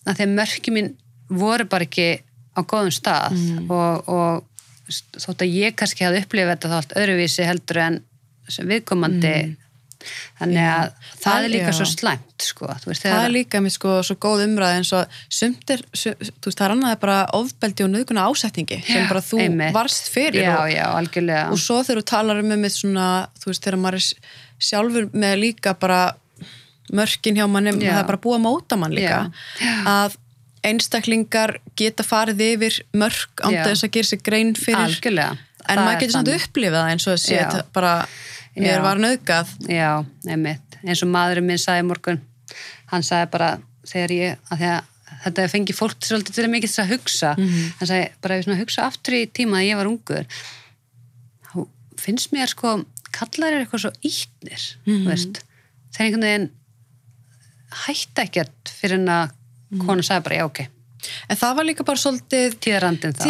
að 0.08 0.18
því 0.20 0.26
að 0.28 0.36
mörki 0.42 0.74
mín 0.76 0.92
voru 1.30 1.68
bara 1.70 1.88
ekki 1.88 2.10
á 2.58 2.62
góðum 2.66 2.94
stað 2.96 3.36
Mhm. 3.38 3.72
og, 3.72 4.10
og 4.10 4.44
veist, 4.88 5.06
þótt 5.20 5.44
að 5.46 5.54
ég 5.54 5.76
kannski 5.78 6.06
hafði 6.08 6.24
upplifað 6.26 6.54
þetta 6.56 6.70
þá 6.72 6.78
allt 6.82 6.94
öðruvísi 7.04 7.46
heldur 7.48 7.78
en 7.84 8.02
sem 8.50 8.68
viðkomandi 8.68 9.34
þannig 10.40 10.68
að 10.68 10.84
það, 10.88 11.22
það- 11.24 11.44
er 11.48 11.54
líka 11.54 11.72
já. 11.72 11.78
svo 11.80 11.88
slæmt 11.92 12.46
sko, 12.48 12.70
veist, 12.86 13.04
það 13.06 13.24
er 13.26 13.34
líka 13.34 13.62
mér 13.66 13.74
sko 13.76 13.96
svo 14.06 14.18
góð 14.28 14.44
umræð 14.46 14.76
eins 14.78 14.94
og 14.94 15.18
sumt 15.40 15.74
er, 15.74 15.82
su, 15.94 16.14
þú 16.14 16.50
veist 16.52 16.60
það 16.62 16.68
er 16.68 16.76
annað 16.76 17.00
bara 17.06 17.18
ofbeldi 17.38 17.88
og 17.88 17.92
nöðguna 17.96 18.28
ásetningi 18.30 18.82
sem 18.86 19.02
Já, 19.02 19.08
bara 19.10 19.24
þú 19.26 19.42
einmitt. 19.46 19.74
varst 19.74 20.12
fyrir 20.14 20.46
já, 20.46 20.54
og, 20.62 21.52
og 21.52 21.60
svo 21.60 21.82
þegar 21.82 22.04
þú 22.04 22.06
talar 22.14 22.44
um 22.44 22.54
með 22.54 22.76
svona, 22.78 23.08
þú 23.42 23.52
veist 23.52 23.66
þegar 23.66 23.82
maður 23.84 24.00
er 24.02 24.08
sjálfur 24.70 25.10
með 25.14 25.36
líka 25.42 25.74
bara 25.80 26.02
mörkin 26.94 27.36
hjá 27.36 27.48
manni, 27.52 27.74
Já. 27.82 27.92
það 27.98 28.00
er 28.04 28.08
bara 28.14 28.22
búið 28.24 28.38
að 28.38 28.46
móta 28.46 28.78
mann 28.80 28.96
líka, 28.96 29.20
að 29.88 30.16
einstaklingar 30.68 31.58
geta 31.80 32.04
farið 32.06 32.42
yfir 32.48 32.80
mörk 32.98 33.44
ánda 33.46 33.68
þess 33.70 33.88
að 33.88 33.94
gera 33.98 34.10
sér 34.12 34.24
grein 34.26 34.54
fyrir 34.58 34.86
algjörlega. 34.88 35.38
en 35.68 35.82
maður 35.84 36.00
getur 36.02 36.16
samt 36.18 36.32
upplifað 36.34 36.90
eins 36.92 37.08
og 37.08 37.16
að 37.16 37.22
sé 37.24 37.64
bara, 37.76 37.94
mér 38.64 38.82
var 38.82 38.98
nöðgað 39.02 39.48
já, 39.70 39.90
einmitt, 40.28 40.78
eins 40.84 41.04
og 41.04 41.10
maðurinn 41.14 41.46
minn 41.50 41.58
sagði 41.62 41.88
morgun, 41.88 42.22
hann 42.92 43.04
sagði 43.04 43.32
bara 43.32 43.50
þegar 43.88 44.14
ég, 44.18 44.38
að 44.52 44.58
því 44.62 44.70
að 44.74 44.94
þetta 45.24 45.48
fengi 45.50 45.74
fólk 45.74 45.98
svolítið 46.06 46.36
til 46.38 46.44
að 46.46 46.54
mikið 46.54 46.70
þess 46.72 46.84
að 46.84 46.92
hugsa 46.94 47.32
Mhm. 47.38 47.74
hann 47.80 47.88
sagði, 47.88 48.12
bara 48.22 48.36
ef 48.38 48.46
ég 48.48 48.60
hugsa 48.62 48.86
aftur 48.88 49.14
í 49.14 49.22
tíma 49.32 49.58
að 49.62 49.68
ég 49.70 49.76
var 49.80 49.88
ungur. 49.88 50.26
Þá 51.48 51.68
finnst 51.98 52.32
mér 52.34 52.48
sko 52.48 52.86
kallar 53.12 53.54
er 53.54 53.66
eitthvað 53.66 53.82
svo 53.88 53.92
Mhm. 54.86 55.04
þú 55.04 55.08
veist, 55.10 55.42
þeir 55.94 56.06
einhvern 56.06 56.28
veginn 56.28 56.50
hætta 57.88 58.24
ekkert 58.28 58.72
fyrir 58.72 58.94
en 59.00 59.08
að 59.08 59.32
Mhm. 59.72 59.86
kona 59.86 60.02
sagði 60.02 60.24
bara, 60.24 60.36
já 60.36 60.46
ok 60.46 60.68
en 61.30 61.40
það 61.42 61.56
var 61.60 61.68
líka 61.70 61.86
bara 61.88 62.02
svolítið 62.02 62.58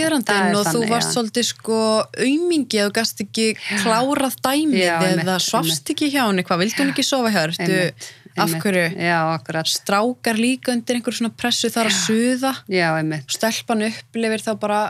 er 0.05 0.55
og 0.59 0.69
þú 0.69 0.83
varst 0.91 1.15
svolítið 1.15 1.47
sko 1.49 1.79
aumingi 2.17 2.81
að 2.81 2.89
þú 2.89 2.93
gast 2.99 3.23
ekki 3.25 3.47
klárað 3.83 4.37
dæmið 4.45 4.85
eða 5.23 5.39
svafst 5.43 5.91
ekki 5.93 6.11
hjá 6.13 6.23
henni, 6.27 6.43
hvað, 6.47 6.63
vildi 6.63 6.81
hún 6.83 6.93
ekki 6.93 7.03
sofa 7.07 7.33
hjá 7.33 7.41
þér? 7.57 7.93
Af 8.37 8.51
hverju 8.61 8.85
já, 9.01 9.17
strákar 9.65 10.37
líka 10.37 10.71
undir 10.71 10.99
einhver 10.99 11.15
svona 11.17 11.33
pressu 11.33 11.71
þar 11.73 11.89
að 11.89 11.95
suða 12.05 12.51
einmitt 12.99 13.33
stelpan 13.33 13.81
upplifir 13.87 14.43
þá 14.45 14.51
bara, 14.61 14.81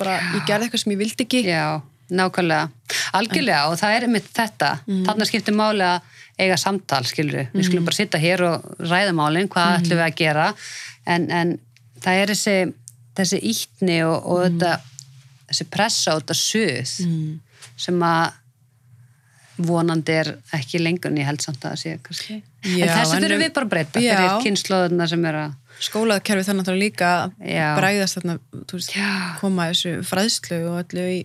bara 0.00 0.16
ég 0.34 0.46
gerði 0.48 0.66
eitthvað 0.66 0.82
sem 0.82 0.92
ég 0.96 0.98
vildi 0.98 1.22
ekki 1.28 1.42
Já, 1.46 1.78
nákvæmlega. 2.10 2.70
Algjörlega 3.14 3.68
og 3.70 3.78
það 3.80 3.94
er 3.96 4.06
mitt 4.10 4.26
þetta. 4.34 4.72
Mhm. 4.86 5.04
Þarna 5.06 5.28
skiptir 5.30 5.54
máli 5.54 5.86
að 5.86 6.00
eiga 6.42 6.56
samtal, 6.58 7.04
skilur 7.06 7.38
við. 7.38 7.48
skulum 7.68 7.84
bara 7.86 7.96
sitta 7.96 8.18
hér 8.18 8.42
og 8.48 8.66
ræða 8.80 9.14
málinn, 9.14 9.48
hvað 9.48 9.68
Mhm. 9.70 9.78
ætlum 9.84 9.98
við 10.00 10.06
að 10.08 10.16
gera. 10.16 10.54
En, 11.06 11.30
en 11.30 11.58
það 12.02 12.20
er 12.22 12.32
þessi, 12.34 12.56
þessi 13.16 13.40
ítni 13.52 13.98
og, 14.06 14.26
og 14.26 14.38
Mhm. 14.42 14.58
þetta, 14.60 14.80
þessi 15.52 15.66
pressa 15.70 16.14
og 16.16 16.22
þetta 16.22 16.38
suð 16.38 16.94
sem 17.76 18.00
að 18.02 18.32
vonandi 19.62 20.12
er 20.16 20.30
ekki 20.56 20.80
lengur 20.80 21.10
en 21.12 21.18
ég 21.20 21.26
held 21.28 21.42
samt 21.44 21.60
að 21.62 21.74
það 21.74 21.80
sé 21.82 21.90
kannski 22.02 22.36
Já, 22.64 22.86
en 22.86 22.94
þessu 22.96 23.18
þurfum 23.20 23.34
um- 23.36 23.42
við 23.42 23.52
bara 23.54 23.66
að 23.66 23.72
breyta 23.74 24.00
Já. 24.00 24.14
fyrir 24.16 24.44
kynnslóðuna 24.46 25.08
sem 25.08 25.24
er 25.28 25.34
að 25.42 25.52
skólakerfi 25.82 26.46
þannig 26.48 26.68
að 26.72 26.78
líka 26.80 27.10
Já. 27.44 27.66
bræðast 27.78 28.16
þarna, 28.18 28.38
veist, 28.72 28.96
koma 29.40 29.66
þessu 29.70 29.92
fræðslu 30.08 30.58
og 30.70 30.78
öllu 30.84 31.04
í, 31.12 31.20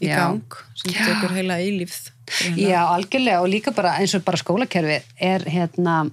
í 0.00 0.06
gang 0.08 0.42
sem 0.74 0.92
tekur 0.92 1.34
heila 1.36 1.58
eilífð 1.60 2.10
Já, 2.56 2.82
algjörlega 2.92 3.40
og 3.42 3.48
líka 3.52 3.72
bara 3.74 3.94
eins 3.98 4.14
og 4.14 4.24
bara 4.24 4.36
skólakerfi 4.40 5.02
er 5.20 5.40
hérna 5.48 6.10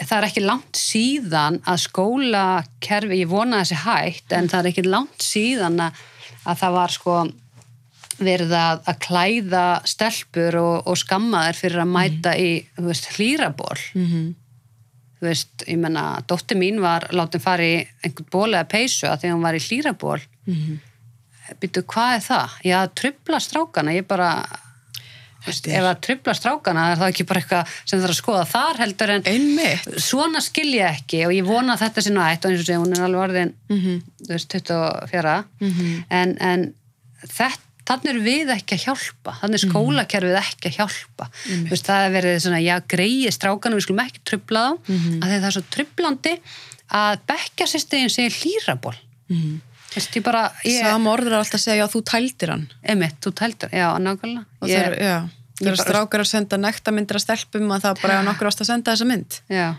það 0.00 0.16
er 0.18 0.26
ekki 0.28 0.44
langt 0.44 0.78
síðan 0.78 1.60
að 1.70 1.80
skólakerfi, 1.84 3.22
ég 3.22 3.30
vona 3.30 3.62
þessi 3.62 3.80
hægt 3.84 4.34
en 4.36 4.50
það 4.50 4.60
er 4.60 4.70
ekki 4.72 4.86
langt 4.88 5.24
síðan 5.24 5.80
að, 5.86 6.04
að 6.44 6.62
það 6.62 6.78
var 6.78 6.94
sko 6.94 7.16
verið 8.14 8.54
að, 8.54 8.80
að 8.90 8.98
klæða 9.02 9.66
stelpur 9.90 10.58
og, 10.60 10.74
og 10.86 10.98
skamma 10.98 11.48
þær 11.48 11.60
fyrir 11.60 11.82
að 11.82 11.92
mæta 11.96 12.34
í, 12.38 12.50
þú 12.76 12.88
veist, 12.88 13.10
hlýraból 13.16 13.78
mm 13.94 14.06
-hmm. 14.06 14.28
þú 15.18 15.28
veist, 15.28 15.64
ég 15.66 15.78
menna, 15.82 16.04
dóttir 16.28 16.58
mín 16.58 16.80
var 16.82 17.08
látin 17.10 17.42
fara 17.42 17.62
í 17.62 17.86
einhvern 18.04 18.30
ból 18.30 18.50
eða 18.54 18.70
peysu 18.70 19.06
að 19.10 19.20
því 19.20 19.34
hún 19.34 19.46
var 19.46 19.54
í 19.54 19.66
hlýraból 19.66 20.20
Mm 20.44 20.54
-hmm. 20.54 20.78
Býtu, 21.60 21.82
hvað 21.82 22.14
er 22.14 22.20
það? 22.20 22.50
Já, 22.64 22.78
trubla 22.94 23.40
strákana, 23.40 23.92
ég 23.92 24.06
bara 24.06 24.46
veist, 25.46 25.66
ef 25.68 25.84
að 25.90 26.00
trubla 26.06 26.34
strákana 26.34 26.84
er 26.92 26.96
það 27.02 27.12
ekki 27.12 27.26
bara 27.28 27.40
eitthvað 27.40 27.74
sem 27.84 27.98
það 27.98 28.04
er 28.08 28.14
að 28.14 28.20
skoða 28.22 28.46
þar 28.54 28.80
heldur 28.84 29.10
en 29.10 29.22
einmitt. 29.34 30.00
svona 30.00 30.40
skil 30.44 30.70
ég 30.74 30.88
ekki 31.00 31.26
og 31.26 31.32
ég 31.36 31.44
vona 31.44 31.74
að 31.76 31.82
þetta 31.84 32.02
sé 32.06 32.10
nætt 32.14 32.44
og 32.44 32.50
eins 32.50 32.60
og 32.60 32.66
segja, 32.66 32.80
hún 32.80 32.96
er 32.96 33.04
alveg 33.04 33.20
orðin 33.28 33.52
mm 33.68 33.78
-hmm. 33.80 34.02
veist, 34.28 34.48
24 34.48 35.44
Mhm. 35.60 36.04
en, 36.10 36.36
en 36.40 36.74
þetta 37.28 37.60
þannig 37.84 38.08
er 38.14 38.20
við 38.24 38.48
ekki 38.54 38.74
að 38.78 38.84
hjálpa. 38.86 39.32
Þannig 39.42 39.54
er 39.60 39.68
skólakerfið 39.68 40.36
ekki 40.40 40.68
að 40.70 40.76
hjálpa. 40.78 41.26
Þú 41.44 41.68
veist, 41.68 41.84
það 41.86 42.04
er 42.06 42.12
verið 42.14 42.38
svona, 42.40 42.60
já, 42.64 42.80
greiði 42.88 43.30
strákana 43.32 43.76
við 43.76 43.82
skulum 43.84 44.00
ekki 44.06 44.20
trubla 44.24 44.60
þá. 44.64 44.78
Mhm. 44.88 45.18
að 45.20 45.28
það 45.28 45.44
er 45.44 45.50
svo 45.52 45.62
trublandi 45.70 46.34
að 46.90 47.18
bekka 47.28 47.64
sérstegin 47.66 48.08
segir 48.10 48.32
hlýraból 48.40 48.94
Mhm. 49.28 49.60
Þú 49.60 49.73
veist, 49.94 50.16
ég 50.16 50.22
bara, 50.26 50.42
ég, 50.64 50.80
Sam 50.82 51.06
orður 51.06 51.32
er 51.32 51.38
alltaf 51.40 51.60
að 51.60 51.64
segja, 51.64 51.84
já, 51.84 51.86
þú 51.92 52.02
tældir 52.10 52.50
hann 52.54 52.68
Emitt, 52.82 53.18
þú 53.24 53.32
tældir, 53.40 53.70
já, 53.72 53.88
nákvæmlega. 53.98 54.44
og 54.60 54.68
Ég- 54.68 54.74
þegar, 54.78 54.96
já, 54.98 55.28
þegar 55.60 55.76
bara- 55.76 55.84
strákar 55.86 56.20
að 56.24 56.30
senda 56.32 56.56
nektarmyndir 56.56 57.16
að 57.16 57.24
stelpum 57.26 57.70
að 57.76 57.80
það 57.86 58.02
bara 58.02 58.18
er 58.20 58.24
nokkur 58.24 58.46
ást 58.50 58.60
að 58.60 58.66
senda 58.72 58.92
þessa 58.94 59.06
mynd 59.06 59.38
Já, 59.48 59.74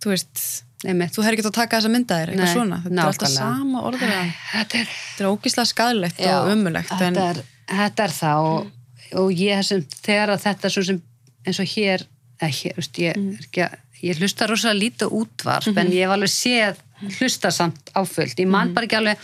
þú 0.00 0.08
veist, 0.14 0.44
emitt. 0.84 1.12
þú 1.12 1.22
hefur 1.24 1.36
ekki 1.38 1.46
að 1.46 1.52
taka 1.58 1.76
þessa 1.80 1.90
mynda 1.90 2.14
þér 2.20 2.28
eitthvað 2.32 2.44
Nei, 2.48 2.54
svona, 2.54 2.76
þetta 2.84 2.92
er 3.02 3.06
alltaf 3.06 3.28
nákvæmlega. 3.28 3.38
sama 3.38 3.82
orður 3.82 4.12
en 4.18 4.32
Þetta 4.52 4.78
er, 4.80 4.86
þetta 4.86 5.24
er 5.24 5.30
ógíslega 5.32 5.66
skadlegt 5.72 6.20
og 6.20 6.52
ömulegt 6.54 6.92
en 6.92 6.98
þetta 7.14 7.30
er, 7.30 7.42
þetta 7.68 8.04
er 8.04 8.14
það 8.20 8.38
og, 8.52 8.70
og 9.14 9.30
ég 9.32 9.64
sem, 9.64 9.82
þegar 10.02 10.28
að 10.36 10.42
þetta 10.46 10.70
svo 10.70 10.82
sem, 10.84 11.02
eins 11.46 11.60
og 11.60 11.66
hér, 11.66 12.06
eða 12.40 12.50
hér, 12.60 12.74
veist, 12.76 12.98
ég, 12.98 13.16
Mm. 13.16 13.32
er 13.34 13.38
ekki, 13.44 13.62
að- 13.66 13.78
ég 14.02 14.16
hlusta 14.20 14.46
rosalega 14.46 14.80
lítið 14.80 15.08
útvarp, 15.10 15.66
Mhm. 15.66 15.78
en 15.78 15.86
ég 15.90 16.04
hef 16.06 16.10
alveg 16.14 16.30
séð 16.30 16.76
hlusta 17.18 17.50
samt 17.50 17.90
áfullt. 17.94 18.36
Ég 18.38 18.46
Mhm. 18.46 18.50
man 18.50 18.74
bara 18.74 18.86
ekki 18.86 18.96
alveg 18.96 19.16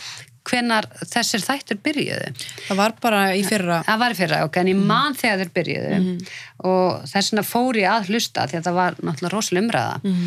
hvenar 0.45 0.87
þessir 1.09 1.43
þættir 1.43 1.79
byrjuðu. 1.85 2.31
það 2.67 2.79
var 2.79 2.95
bara 3.01 3.21
í 3.35 3.43
fyrra. 3.47 3.81
Það 3.87 4.01
var 4.03 4.15
í 4.15 4.17
fyrra, 4.19 4.41
ok, 4.47 4.57
en 4.61 4.71
ég 4.71 4.81
man 4.93 5.15
þegar 5.17 5.43
þeir 5.43 5.53
byrjuðu. 5.59 6.01
Og 6.71 7.05
þess 7.11 7.31
vegna 7.33 7.45
fór 7.49 7.79
ég 7.81 7.91
að 7.91 8.11
hlusta 8.11 8.47
því 8.49 8.59
að 8.59 8.67
það 8.69 8.79
var 8.81 8.99
náttúrulega 9.01 9.33
rosalega 9.35 9.65
umræða. 9.65 10.19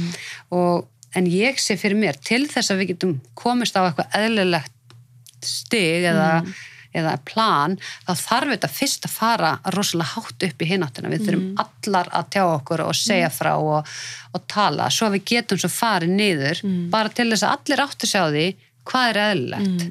Og, 0.59 0.89
en 1.17 1.29
ég 1.33 1.61
sé 1.63 1.77
fyrir 1.81 1.97
mér 1.97 2.19
til 2.21 2.43
þess 2.51 2.71
að 2.75 2.83
við 2.83 2.91
getum 2.95 3.15
komist 3.39 3.79
á 3.79 3.87
eitthvað 3.87 4.19
eðlilegt 4.19 4.75
stig 5.41 6.05
eða, 6.11 6.43
eða 6.99 7.15
plan, 7.25 7.77
þá 8.05 8.13
þarf 8.19 8.51
þetta 8.57 8.69
fyrst 8.75 9.07
að 9.07 9.13
fara 9.15 9.51
rosalega 9.75 10.17
hátt 10.17 10.47
upp 10.49 10.63
í 10.63 10.69
hináttina, 10.73 11.09
við 11.13 11.27
þurfum 11.29 11.63
allar 11.65 12.11
að 12.19 12.31
tjá 12.35 12.43
okkur 12.45 12.83
og 12.89 12.97
segja 12.99 13.31
frá 13.31 13.53
og, 13.57 13.87
og 14.35 14.47
tala, 14.51 14.91
svo 14.91 15.09
við 15.15 15.25
getum 15.31 15.61
svo 15.63 15.71
farið 15.71 16.11
niður, 16.19 16.63
bara 16.91 17.09
til 17.15 17.31
þess 17.31 17.47
að 17.47 17.55
allir 17.57 17.85
áttu 17.87 18.11
sjá 18.11 18.25
því 18.35 18.47
hvað 18.89 19.09
er 19.13 19.21
eðlilegt 19.29 19.83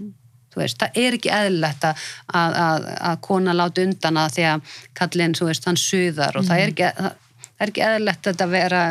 veist, 0.61 0.81
það 0.81 0.99
er 1.03 1.17
ekki 1.17 1.31
eðlilegt 1.37 1.87
að, 1.87 2.03
að, 2.41 2.57
að, 2.63 2.89
að 3.11 3.21
kona 3.29 3.55
láti 3.57 3.87
undan 3.87 4.19
að 4.23 4.35
því 4.37 4.49
að 4.51 4.75
kallinn, 4.99 5.37
þú 5.37 5.49
veist, 5.51 5.69
hann 5.69 5.81
suðar 5.81 6.39
og 6.39 6.47
það 6.47 6.63
er 6.63 6.73
ekki 6.73 6.91
það, 6.97 7.17
það 7.57 7.65
er 7.65 7.73
ekki 7.73 7.85
eðlilegt 7.87 8.31
að 8.33 8.53
vera 8.53 8.81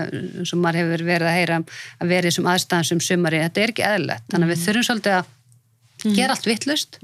sem 0.51 0.63
maður 0.63 0.81
hefur 0.83 1.07
verið 1.07 1.31
að 1.31 1.37
heyra 1.39 1.59
að 1.63 2.15
vera 2.15 2.27
í 2.27 2.31
þessum 2.31 2.49
aðstæðan 2.53 2.89
sem 2.91 3.03
sumari, 3.09 3.43
þetta 3.45 3.63
er 3.63 3.75
ekki 3.75 3.85
eðlilegt. 3.87 4.25
Þannig 4.33 4.49
að 4.49 4.55
við 4.55 4.65
þurfum 4.65 4.87
svolítið 4.89 5.19
að 5.21 6.15
gera 6.17 6.37
allt 6.37 6.49
vittlust 6.51 6.99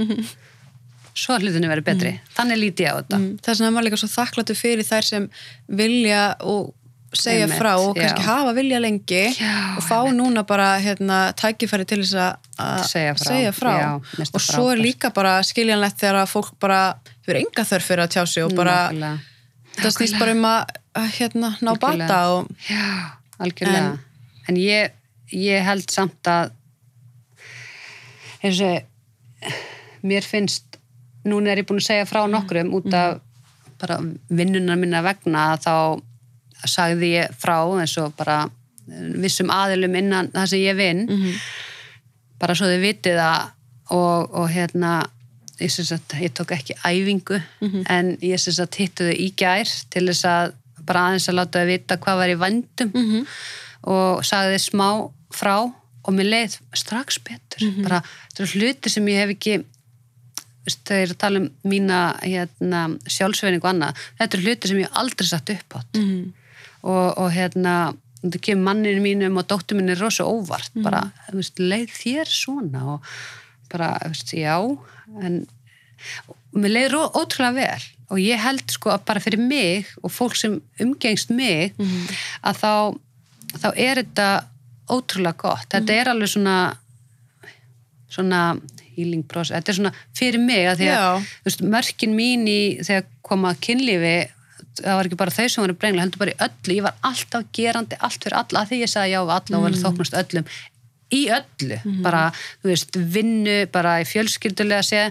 svo 1.13 1.37
að 1.37 1.47
hlutinu 1.47 1.69
verið 1.69 1.87
betri, 1.87 2.13
þannig 2.33 2.59
líti 2.59 2.87
ég 2.87 2.95
á 2.97 3.01
þetta. 3.03 3.19
Mm, 3.19 3.33
þess 3.45 3.61
vegna 3.61 3.69
er 3.69 3.75
maður 3.77 3.87
líka 3.89 3.99
svo 4.01 4.09
þakkláttu 4.09 4.55
fyrir 4.57 4.87
þær 4.89 5.09
sem 5.09 5.27
vilja 5.69 6.23
og 6.49 6.71
segja 7.19 7.45
Einmitt, 7.47 7.59
frá 7.61 7.73
og 7.79 7.97
kannski 7.97 8.23
já. 8.23 8.27
hafa 8.27 8.53
vilja 8.57 8.79
lengi 8.81 9.23
Já, 9.37 9.77
og 9.77 9.83
fá 9.85 9.99
núna 10.13 10.43
bara 10.47 10.79
hérna, 10.81 11.19
tækifæri 11.37 11.85
til 11.87 11.99
þess 12.03 12.15
að- 12.15 12.87
Segja 12.89 13.15
frá. 13.15 13.27
segja 13.29 13.53
frá. 13.53 13.73
Já, 13.81 13.91
og 14.35 14.41
svo 14.41 14.71
er 14.73 14.77
líka 14.81 15.11
bara 15.15 15.43
skiljanlegt 15.43 15.99
þegar 16.01 16.23
að 16.23 16.31
fólk 16.33 16.55
bara 16.61 16.95
fyrir 17.27 17.43
enga 17.45 17.65
þörf 17.69 17.83
fyrir 17.91 18.05
að 18.07 18.13
tjá 18.17 18.25
sig 18.27 18.45
og 18.45 18.55
bara 18.57 18.89
Nákvæmlega. 18.93 19.19
það 19.77 19.97
snýst 19.97 20.19
bara 20.19 20.31
um 20.33 20.45
að, 20.45 20.65
hérna, 21.19 21.51
ná 21.61 21.69
Algjörlega. 21.77 22.09
bata 22.09 22.29
og 22.33 22.49
Já, 22.69 23.13
algjörlega. 23.41 23.99
En, 24.49 24.57
ég, 24.57 24.91
ég 25.33 25.63
held 25.65 25.91
samt 25.91 26.23
að 26.25 26.51
eins 28.43 28.61
og 28.61 28.83
mér 30.03 30.25
finnst, 30.27 30.65
núna 31.25 31.53
er 31.53 31.63
ég 31.63 31.67
búin 31.69 31.79
að 31.83 31.87
segja 31.91 32.07
frá 32.11 32.25
nokkrum 32.31 32.73
út 32.75 32.93
af 32.95 33.21
bara 33.79 33.99
vinnunar 34.31 34.77
minna 34.79 35.03
vegna 35.03 35.57
þá 35.59 36.01
sagði 36.69 37.13
ég 37.17 37.35
frá 37.39 37.57
eins 37.81 37.97
og 37.99 38.15
bara 38.17 38.49
vissum 39.23 39.51
aðilum 39.51 39.95
innan 39.97 40.29
það 40.35 40.47
sem 40.53 40.59
ég 40.65 40.77
vinn. 40.77 41.05
Bara 42.43 42.55
svo 42.59 42.67
þau 42.67 42.81
vitið 42.83 43.19
það 43.21 43.51
og, 43.95 44.35
og 44.35 44.49
hérna 44.51 44.93
ég, 45.61 45.71
sagt, 45.71 46.15
ég 46.19 46.33
tók 46.35 46.51
ekki 46.57 46.75
æfingu 46.85 47.39
en 47.91 48.17
ég 48.23 48.41
sagt 48.43 48.75
hittu 48.81 49.07
þau 49.11 49.15
í 49.15 49.29
gær 49.39 49.69
til 49.93 50.07
þess 50.09 50.25
að 50.27 50.55
bara 50.87 51.05
aðeins 51.09 51.29
að 51.31 51.37
láta 51.39 51.61
þau 51.63 51.69
vita 51.71 51.97
hvað 52.03 52.17
var 52.19 52.29
í 52.33 52.39
vandum 52.41 52.91
Mhm. 52.95 53.27
og 53.87 54.25
sagði 54.27 54.57
þau 54.59 54.65
smá 54.71 54.89
frá 55.33 55.57
og 56.05 56.11
mér 56.15 56.27
leið 56.33 56.57
strax 56.75 57.19
betur. 57.23 57.63
Bara 57.85 58.03
þetta 58.03 58.43
eru 58.43 58.59
hluti 58.59 58.91
sem 58.91 59.07
ég 59.07 59.21
hef 59.23 59.31
ekki 59.37 59.65
þau 60.67 60.97
eru 60.99 61.13
að 61.15 61.19
tala 61.19 61.39
um 61.43 61.49
mína 61.67 62.01
hérna, 62.23 62.83
sjálfsveining 63.07 63.63
og 63.63 63.71
annað 63.71 63.97
þetta 64.19 64.35
eru 64.39 64.43
hluti 64.49 64.69
sem 64.71 64.79
ég 64.83 64.91
aldrei 64.99 65.27
satt 65.27 65.51
upp 65.51 65.79
átt 65.79 65.95
Mhm. 65.99 66.33
Og, 66.83 67.19
og 67.19 67.29
hérna 67.35 67.77
þetta 68.23 68.43
kemur 68.47 68.69
manninu 68.69 69.03
mínum 69.03 69.41
og 69.41 69.49
dóttur 69.51 69.79
mín 69.79 69.91
er 69.93 70.01
rosa 70.03 70.27
óvart 70.29 70.75
bara, 70.85 71.09
þú 71.31 71.41
veist, 71.41 71.63
leið 71.63 71.97
þér 71.97 72.31
svona 72.31 72.85
og 72.95 73.09
bara, 73.73 73.97
veist, 74.07 74.35
já 74.37 74.59
en 75.23 75.43
mér 76.53 76.77
leið 76.77 76.99
ótrúlega 77.01 77.55
vel. 77.57 77.89
Og 78.13 78.21
ég 78.21 78.41
held 78.43 78.69
sko 78.71 78.93
að 78.93 79.07
bara 79.09 79.23
fyrir 79.25 79.41
mig 79.41 79.89
og 80.03 80.13
fólk 80.13 80.37
sem 80.37 80.59
umgengst 80.83 81.33
mig 81.33 81.73
að 82.45 82.61
þá 82.61 82.73
þá 83.63 83.69
er 83.73 84.03
þetta 84.03 84.29
ótrúlega 84.93 85.41
gott. 85.41 85.69
Þetta 85.73 85.97
er 85.97 86.13
alveg 86.13 86.33
svona 86.35 86.57
svona 88.13 88.43
healing 88.93 89.25
process, 89.25 89.57
þetta 89.57 89.73
er 89.73 89.79
svona 89.79 89.95
fyrir 90.17 90.43
mig 90.43 90.67
að 90.69 90.83
því 90.83 90.89
að 90.93 91.27
veist, 91.47 91.63
mörkin 91.65 92.17
mín 92.17 92.45
í 92.51 92.61
þegar 92.85 93.07
koma 93.25 93.55
kynlífi 93.57 94.17
það 94.81 94.99
var 94.99 95.09
ekki 95.09 95.21
bara 95.21 95.35
þau 95.35 95.49
sem 95.49 95.63
voru 95.65 95.77
brengla, 95.79 96.05
heldur 96.07 96.23
bara 96.23 96.35
í 96.35 96.41
öllu. 96.47 96.77
Ég 96.77 96.87
var 96.87 96.99
alltaf 97.11 97.49
gerandi, 97.53 97.99
allt 98.01 98.25
fyrir 98.25 98.39
alla. 98.39 98.65
Því 98.69 98.81
ég 98.83 98.93
sagði 98.93 99.15
já 99.15 99.21
við 99.23 99.35
alla 99.37 99.59
og 99.59 99.67
vel 99.67 99.81
þóknast 99.83 100.19
öllum. 100.23 100.49
Í 101.13 101.23
öllu, 101.37 101.79
bara, 102.05 102.23
þú 102.63 102.71
veist 102.71 102.97
vinnu, 102.97 103.59
bara 103.73 103.99
í 104.01 104.09
fjölskyldulega 104.09 104.87
sé. 104.87 105.03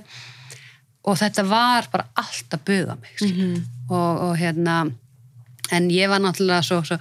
Og 1.05 1.17
þetta 1.17 1.45
var 1.49 1.89
bara 1.93 2.07
allt 2.21 2.57
að 2.57 2.65
buga 2.65 2.97
mig 3.01 3.21
mm 3.21 3.61
og, 3.91 4.21
og 4.23 4.37
hérna 4.39 4.85
en 5.71 5.89
ég 5.91 6.07
var 6.07 6.21
náttúrulega 6.23 6.63
svo, 6.63 6.81
svo 6.87 6.97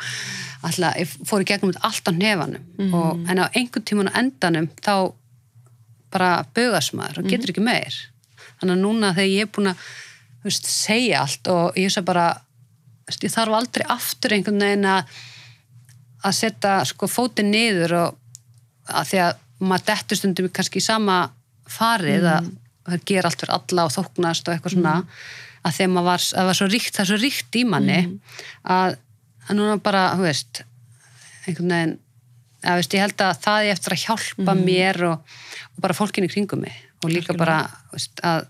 alltaf, 0.66 0.96
ég 0.98 1.12
fór 1.28 1.44
í 1.44 1.46
gegnum 1.46 1.72
allt 1.86 2.08
á 2.08 2.12
nefanum 2.12 2.94
og, 2.94 3.20
en 3.30 3.38
á 3.38 3.46
einhvern 3.54 3.84
tímun 3.86 4.10
á 4.10 4.18
endanum 4.18 4.66
þá 4.82 5.12
bara 6.10 6.44
bugast 6.54 6.92
maður 6.98 7.22
og 7.22 7.30
getur 7.30 7.52
ekki 7.52 7.62
meir. 7.62 7.94
Þannig 8.58 8.74
að 8.74 8.82
núna 8.82 9.14
þegar 9.14 9.30
ég 9.30 9.46
er 9.46 9.52
búin 9.54 9.70
að 9.70 9.84
veist, 10.42 10.66
segja 10.66 11.20
allt 11.22 11.46
og 11.48 11.78
ég 11.78 11.92
sé 11.92 12.02
bara 12.02 12.26
þú 12.34 12.34
veist, 12.34 12.49
ég 13.24 13.34
þarf 13.34 13.58
aldrei 13.58 13.84
aftur 13.90 14.34
einhvern 14.36 14.64
veginn 14.64 14.88
að 14.88 15.20
að 16.20 16.36
setja 16.36 16.72
sko 16.88 17.08
fótinn 17.08 17.52
niður 17.52 17.94
og 17.96 18.16
að 18.90 19.06
því 19.10 19.20
að 19.24 19.38
maður 19.60 19.86
dettur 19.90 20.20
stundum 20.20 20.50
kannski 20.52 20.80
í 20.80 20.84
sama 20.84 21.20
farið 21.70 22.26
að 22.28 22.50
það 22.90 23.06
gera 23.08 23.30
allt 23.30 23.42
fyrir 23.42 23.54
alla 23.56 23.86
og 23.86 23.94
þóknast 23.94 24.48
og 24.48 24.54
eitthvað 24.54 24.74
svona 24.74 24.94
að 25.60 25.74
þegar 25.76 25.92
maður 25.94 26.08
var, 26.08 26.26
var 26.48 26.58
svo 26.58 26.68
ríkt, 26.72 26.92
það 26.96 27.02
er 27.02 27.10
svo 27.10 27.18
ríkt 27.20 27.58
í 27.60 27.64
manni 27.68 27.98
að, 28.64 28.96
að 29.46 29.58
núna 29.58 29.80
bara, 29.84 30.04
þú 30.16 30.24
veist 30.26 30.62
einhvern 31.46 31.74
veginn 31.74 31.96
að, 32.60 32.78
veist, 32.80 32.96
ég 32.96 33.04
held 33.04 33.24
að 33.24 33.42
það 33.44 33.66
er 33.66 33.74
eftir 33.74 33.96
að 33.96 34.04
hjálpa 34.06 34.56
mér 34.60 35.02
og, 35.08 35.36
og 35.76 35.84
bara 35.84 35.96
fólkinni 35.96 36.32
kringum 36.32 36.64
mig 36.64 36.76
og 37.00 37.12
líka 37.12 37.32
Algjörlega. 37.32 37.44
bara 37.44 37.92
veist, 37.94 38.24
að 38.24 38.48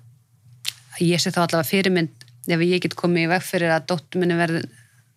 að 1.01 1.07
ég 1.09 1.23
sé 1.23 1.33
þá 1.33 1.45
allavega 1.45 1.69
fyrirmynd 1.69 2.20
ef 2.57 2.61
ég 2.67 2.81
get 2.83 2.95
komið 2.99 3.25
í 3.27 3.29
veg 3.35 3.43
fyrir 3.43 3.71
að 3.75 3.87
dóttur 3.87 4.21
minni 4.21 4.35
verði 4.39 4.63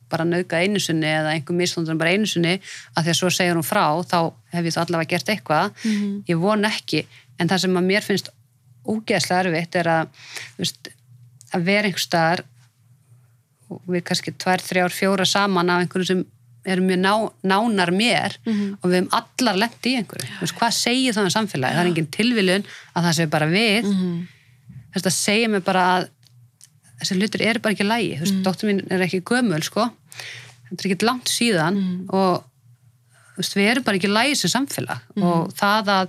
bara 0.10 0.24
nauka 0.26 0.60
einu 0.62 0.80
sinni 0.80 1.08
eða 1.10 1.32
einhver 1.34 1.56
mislundan 1.58 1.98
bara 1.98 2.12
einu 2.14 2.28
sinni 2.30 2.60
að 2.96 3.04
því 3.08 3.10
að 3.14 3.20
svo 3.20 3.30
segir 3.34 3.56
hún 3.58 3.66
frá 3.66 3.86
þá 4.06 4.18
hef 4.54 4.66
ég 4.66 4.74
þá 4.76 4.82
allavega 4.86 5.10
gert 5.16 5.30
eitthvað 5.34 5.72
Mhm. 5.84 6.24
ég 6.30 6.38
von 6.40 6.64
ekki, 6.66 7.06
en 7.40 7.48
það 7.50 7.60
sem 7.60 7.78
að 7.78 7.88
mér 7.90 8.04
finnst 8.04 8.30
úgeðslega 8.86 9.46
erfitt 9.48 9.76
er 9.76 9.88
að 9.88 10.08
veist, 10.60 10.90
að 11.54 11.64
vera 11.64 11.88
einhver 11.88 12.00
staðar 12.04 12.44
við 13.90 14.04
kannski 14.06 14.34
tvær, 14.38 14.62
þrjár, 14.62 14.94
fjóra 14.94 15.26
saman 15.26 15.70
af 15.74 15.82
einhverju 15.82 16.06
sem 16.12 16.26
eru 16.66 16.82
mjög 16.86 17.00
ná, 17.04 17.14
nánar 17.44 17.92
mér 17.92 18.38
Mhm. 18.46 18.78
og 18.82 18.90
við 18.92 18.96
hefum 19.02 19.10
allar 19.20 19.58
lent 19.58 19.82
í 19.90 19.96
einhverju 19.98 20.30
veist, 20.42 20.56
hvað 20.56 20.72
segir 20.74 21.14
það 21.14 21.24
um 21.24 21.34
samfélagi? 21.36 21.74
Það 21.74 21.80
er 21.86 21.90
engin 21.90 22.08
tilviljun 22.08 22.64
að 22.96 23.04
það 23.04 23.14
sé 23.18 23.30
bara 23.30 23.46
við 23.48 23.84
Mhm. 23.84 24.28
þetta 24.96 25.12
segir 25.12 25.50
mér 25.50 25.64
bara 25.64 25.82
að 26.02 26.10
þessi 27.02 27.18
hlutur 27.20 27.42
eru 27.42 27.60
bara 27.60 27.74
ekki 27.76 27.88
lægi 27.88 28.14
þú 28.18 28.24
veist, 28.24 28.34
Mhm. 28.34 28.44
dóttir 28.44 28.70
mín 28.70 28.92
er 28.92 29.00
ekki 29.08 29.22
gömul 29.24 29.64
sko 29.64 29.90
þetta 30.70 30.86
er 30.86 30.90
ekki 30.96 31.06
langt 31.10 31.26
síðan 31.30 31.76
Mhm. 31.76 32.10
og 32.10 32.44
þú 33.34 33.38
veist, 33.42 33.56
við 33.58 33.70
erum 33.72 33.84
bara 33.84 33.98
ekki 33.98 34.12
lægi 34.14 34.36
sem 34.38 34.50
samfélag 34.54 35.00
Mhm. 35.16 35.24
og 35.24 35.54
það 35.56 35.86
að 35.86 36.08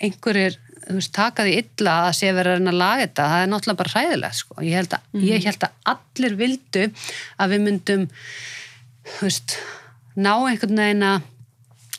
einhverjir 0.00 0.56
þú 0.84 0.94
veist, 0.98 1.12
taka 1.12 1.42
því 1.44 1.52
illa 1.64 1.92
að 2.10 2.12
sé 2.18 2.28
verið 2.34 2.50
að 2.50 2.58
reyna 2.58 2.70
að 2.70 2.78
laga 2.82 3.02
þetta, 3.06 3.28
það 3.30 3.42
er 3.42 3.48
náttúrulega 3.48 3.76
bara 3.76 3.92
hræðilegt 3.94 4.34
sko. 4.34 4.54
ég, 4.60 4.74
held 4.74 4.88
að, 4.90 5.00
Mhm. 5.14 5.22
ég 5.24 5.44
held 5.44 5.58
að 5.60 5.70
allir 5.86 6.36
vildu 6.36 6.92
að 7.40 7.50
við 7.50 7.60
myndum 7.64 8.08
þú 9.04 9.20
veist, 9.22 9.56
ná 10.16 10.32
einhvern 10.48 10.76
veginn 10.76 11.02
að 11.02 11.22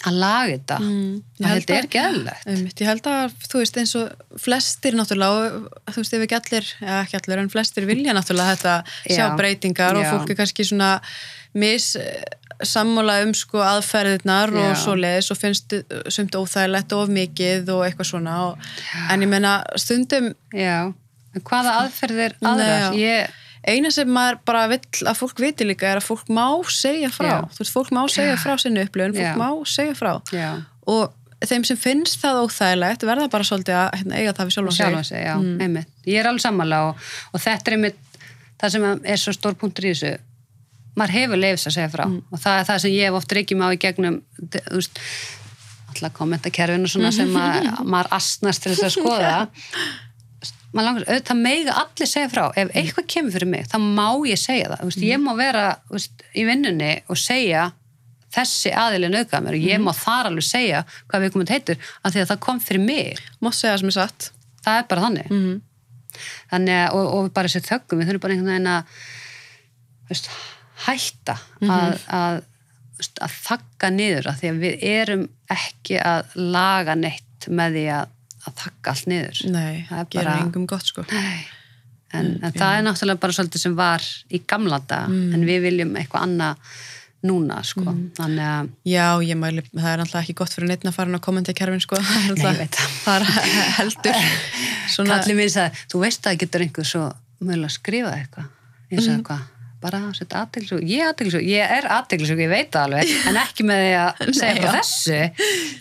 að 0.09 0.19
laga 0.21 0.51
þetta 0.53 0.77
Mm, 0.79 1.15
og 1.39 1.45
held 1.49 1.61
þetta 1.65 1.75
er 1.77 1.83
að- 1.87 1.93
geðlegt 1.95 2.47
Einmitt, 2.53 2.81
ég 2.81 2.87
held 2.91 3.07
að, 3.11 3.35
þú 3.49 3.61
veist, 3.61 3.77
eins 3.81 3.95
og 3.99 4.39
flestir 4.45 4.93
náttúrulega, 4.97 5.49
og, 5.49 5.67
þú 5.93 6.01
veist, 6.03 6.13
ef 6.13 6.25
ekki 6.25 6.39
allir 6.39 6.71
eða 6.81 7.01
ekki 7.05 7.19
allir, 7.21 7.39
en 7.43 7.49
flestir 7.49 7.85
vilja 7.89 8.13
náttúrulega 8.17 8.55
þetta 8.55 8.75
sjá 9.09 9.25
Já. 9.29 9.35
breytingar 9.37 9.95
og 9.99 10.03
Já. 10.05 10.11
fólk 10.13 10.29
er 10.29 10.35
kannski 10.41 10.65
svona 10.67 11.01
mis 11.53 11.95
eh, 11.95 12.23
sammála 12.63 13.21
um 13.25 13.33
sko 13.35 13.59
aðferðirnar 13.59 14.51
og 14.55 14.75
Já. 14.75 14.75
svoleiðis 14.85 15.31
og 15.31 15.37
finnst 15.39 15.73
eh, 15.73 15.83
sumt 16.09 16.31
óþægilegt 16.35 16.93
og 16.95 17.03
of 17.05 17.09
mikið 17.09 17.69
og 17.73 17.83
eitthvað 17.87 18.09
svona 18.11 18.35
og, 18.51 18.57
en 19.11 19.21
ég 19.25 19.27
meina 19.31 19.63
stundum 19.75 20.33
já, 20.53 20.93
en 21.35 21.41
hvaða 21.41 21.73
aðferðir 21.83 22.35
já. 22.41 22.93
ég, 22.95 23.29
eina 23.67 23.91
sem 23.93 24.09
maður 24.11 24.39
bara 24.47 24.63
vill 24.71 25.07
að 25.09 25.19
fólk 25.19 25.41
viti 25.41 25.67
líka 25.67 25.89
er 25.89 25.99
að 26.01 26.07
fólk 26.07 26.31
má 26.33 26.47
segja 26.69 27.09
frá. 27.13 27.27
Já. 27.27 27.37
þú 27.55 27.63
veist, 27.63 27.73
fólk 27.73 27.91
má 27.95 28.01
segja 28.11 28.37
frá 28.41 28.55
sinni 28.61 28.83
upplifun 28.85 29.15
fólk 29.17 29.29
Já. 29.31 29.35
má 29.39 29.49
segja 29.69 29.95
frá. 29.97 30.11
Og 30.85 31.13
þeim 31.45 31.65
sem 31.67 31.77
finnst 31.77 32.19
það 32.21 32.43
óþægilegt 32.45 33.05
verða 33.05 33.27
bara 33.33 33.45
svolítið 33.47 33.77
að 33.77 33.89
hérna, 33.99 34.19
eiga 34.21 34.33
það 34.37 34.47
við 34.49 34.55
sjálf 34.55 34.75
sjálfa 34.77 35.03
sig, 35.03 35.25
já, 35.25 35.35
einmitt. 35.65 35.89
Ég 36.09 36.21
er 36.21 36.29
alveg 36.29 36.41
sammála 36.45 36.79
og, 36.89 37.09
og 37.33 37.43
þetta 37.43 37.71
er 37.71 37.77
einmitt 37.77 38.21
það 38.61 38.75
sem 38.75 38.87
er 39.03 39.21
svo 39.21 39.33
stór 39.35 39.57
punktur 39.59 39.85
í 39.89 39.91
þessu. 39.93 40.13
Maður 40.95 41.15
hefur 41.17 41.41
leifis 41.41 41.67
að 41.67 41.75
segja 41.75 41.91
frá 41.91 42.05
og 42.07 42.39
það 42.39 42.59
er 42.59 42.67
það 42.69 42.81
sem 42.85 42.93
ég 42.95 43.09
hef 43.09 43.17
oft 43.19 43.35
reykjum 43.35 43.65
á 43.65 43.67
í 43.75 43.79
gegnum 43.83 44.21
þú 44.39 44.77
veist, 44.79 45.01
alltaf 45.91 46.13
kommentakerfinu 46.15 46.87
svona 46.87 47.11
sem 47.11 47.35
að, 47.35 47.69
maður 47.91 48.13
astnast 48.15 48.63
til 48.63 48.71
þess 48.73 48.87
að 48.87 48.95
skoða 48.95 49.35
langar, 50.83 51.05
auðvitað 51.07 51.39
meiga 51.39 51.77
allir 51.79 52.09
segja 52.09 52.31
frá. 52.31 52.43
Ef 52.59 52.73
eitthvað 52.75 53.07
kemur 53.13 53.35
fyrir 53.35 53.51
mig, 53.51 53.67
þá 53.71 53.77
má 53.79 54.07
ég 54.27 54.39
segja 54.41 54.73
það, 54.73 54.85
veist, 54.89 55.03
ég 55.07 55.21
má 55.23 55.31
vera 55.37 55.65
veist, 55.91 56.25
í 56.35 56.43
vinnunni 56.47 56.93
og 57.07 57.19
segja 57.21 57.69
þessi 58.35 58.73
aðilin 58.75 59.15
auðgað 59.15 59.45
mér 59.45 59.55
og 59.55 59.67
ég 59.69 59.79
má 59.79 59.93
þar 59.95 60.31
alveg 60.31 60.43
segja 60.43 60.81
hvað 61.07 61.23
við 61.23 61.31
komum 61.35 61.51
heitur 61.53 61.79
af 62.01 62.11
því 62.11 62.23
að 62.23 62.31
það 62.33 62.41
kom 62.47 62.59
fyrir 62.63 62.83
mig. 62.83 63.21
Mátt 63.39 63.59
segja 63.59 63.77
sem 63.79 63.91
er 63.93 63.95
satt. 63.95 64.29
Það 64.65 64.81
er 64.81 64.89
bara 64.89 65.05
þannig. 65.05 65.31
Mm. 65.31 65.55
þannig 66.51 66.81
að, 66.81 66.97
og, 66.97 67.07
og 67.15 67.29
bara 67.35 67.51
þessi 67.51 67.69
þöggum 67.69 68.01
við 68.01 68.09
þurfum 68.09 68.23
bara 68.25 68.35
einhvern 68.35 68.51
veginn 68.51 68.71
að 68.71 68.99
veist, 70.09 70.29
hætta 70.85 71.37
að, 71.65 71.97
að, 72.19 72.39
veist, 72.99 73.21
að 73.25 73.37
þagga 73.49 73.91
niður 73.95 74.29
af 74.31 74.41
því 74.41 74.51
að 74.51 74.61
við 74.63 74.85
erum 74.91 75.25
ekki 75.55 75.99
að 76.01 76.35
laga 76.55 76.97
neitt 76.99 77.49
með 77.49 77.77
því 77.77 77.85
að, 77.97 78.14
að 78.45 78.57
þagga 78.63 78.91
allt 78.95 79.07
niður 79.11 79.43
nei, 79.51 79.85
Það 79.89 79.99
er 79.99 80.09
gera 80.15 80.35
engum 80.41 80.65
gott 80.69 80.85
sko 80.91 81.05
Nei. 81.11 81.45
en, 82.13 82.27
en 82.43 82.51
það 82.55 82.75
er 82.79 82.83
náttúrulega 82.87 83.19
bara 83.25 83.33
svolítið 83.37 83.63
sem 83.65 83.75
var 83.75 84.01
í 84.31 84.41
gamla 84.47 84.79
dag 84.87 85.09
Mm. 85.09 85.33
en 85.33 85.45
við 85.47 85.61
viljum 85.69 85.95
eitthvað 85.95 86.27
annað 86.27 86.55
núna 87.25 87.63
sko. 87.65 87.81
þannig 88.19 88.45
að 88.45 88.67
já, 88.85 89.05
ég 89.25 89.37
mæli, 89.41 89.63
það 89.73 89.87
er 89.95 89.99
alltaf 90.03 90.21
ekki 90.21 90.35
gott 90.37 90.53
fyrir 90.53 90.67
neitt 90.69 90.83
að 90.85 90.93
fara 90.93 91.09
inn 91.09 91.17
á 91.17 91.25
kommentakerfin 91.25 91.81
sko 91.81 91.97
Nei, 91.97 92.35
ég 92.37 92.59
veit 92.59 92.75
það. 92.77 92.91
það 93.05 93.15
er 93.15 93.71
heldur 93.79 94.19
svona, 94.93 95.17
kallið 95.17 95.35
minn 95.41 95.49
sagði, 95.49 95.81
þú 95.89 96.01
veist 96.05 96.21
að 96.21 96.29
það 96.29 96.39
getur 96.43 96.65
einhver 96.67 96.85
svo 96.91 97.03
mögulega 97.41 97.71
að 97.71 97.75
skrifa 97.79 98.13
eitthvað 98.19 98.47
ég 98.91 98.99
sagði 99.01 99.17
Mhm. 99.17 99.23
Bara 99.85 100.01
að 100.09 100.17
setja 100.19 100.41
aðteglisug 100.43 100.83
ég 100.89 101.09
aðteglisug, 101.09 101.45
ég 101.47 101.73
er 101.77 101.87
aðteglisug, 101.95 102.41
ég 102.43 102.51
veit 102.51 102.69
það 102.73 102.87
alveg 102.89 103.13
en 103.31 103.39
ekki 103.41 103.67
með 103.69 103.81
því 103.83 103.93
að 104.01 104.23
segja 104.41 104.55
Nei, 104.55 104.75
þessu. 104.75 105.19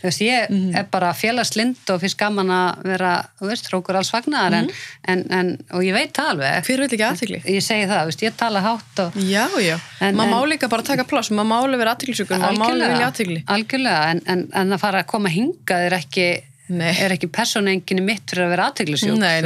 Þú 0.03 0.09
veist, 0.09 0.25
ég 0.25 0.55
er 0.81 0.89
bara 0.93 1.11
félagslind 1.19 1.93
og 1.95 2.01
finnst 2.05 2.21
gaman 2.21 2.53
að 2.55 2.85
vera, 2.93 3.13
þú 3.41 3.51
veist, 3.51 3.71
hrókur 3.73 3.99
alls 4.01 4.13
fagnar 4.15 4.59
en, 4.61 4.71
en, 5.11 5.27
en, 5.35 5.53
og 5.75 5.85
ég 5.87 5.97
veit 5.97 6.15
það 6.15 6.33
alveg. 6.35 6.55
Mhm. 6.55 6.69
hver 6.69 6.85
vil 6.85 6.89
ekki 6.91 7.07
aðtegli? 7.09 7.43
ég 7.55 7.65
segi 7.65 7.91
það, 7.91 8.09
veist, 8.11 8.25
ég 8.25 8.39
tala 8.39 8.65
hátt 8.65 9.05
og 9.05 9.21
já, 9.21 9.45
já, 9.63 9.77
maður 10.05 10.33
má 10.33 10.41
líka 10.55 10.71
bara 10.73 10.87
taka 10.87 11.07
pláss 11.09 11.33
maður 11.35 11.51
má 11.51 11.57
alveg 11.61 11.85
vera 11.85 11.95
aðteglisjúkur, 11.97 12.41
maður 12.41 12.61
má 12.61 12.67
alveg 12.71 12.95
vilja 12.95 13.11
aðtegli 13.11 13.39
algjörlega, 13.55 14.11
en, 14.15 14.25
en, 14.31 14.49
en 14.63 14.77
að 14.77 14.83
fara 14.85 15.05
að 15.05 15.11
koma 15.15 15.33
hingað 15.33 15.89
er 15.89 15.97
ekki 16.01 16.27
Nei. 16.73 16.95
er 16.97 17.13
ekki 17.13 17.29
persónenginni 17.29 18.01
mitt 18.05 18.31
fyrir 18.31 18.47
að 18.47 18.55
vera 18.55 18.69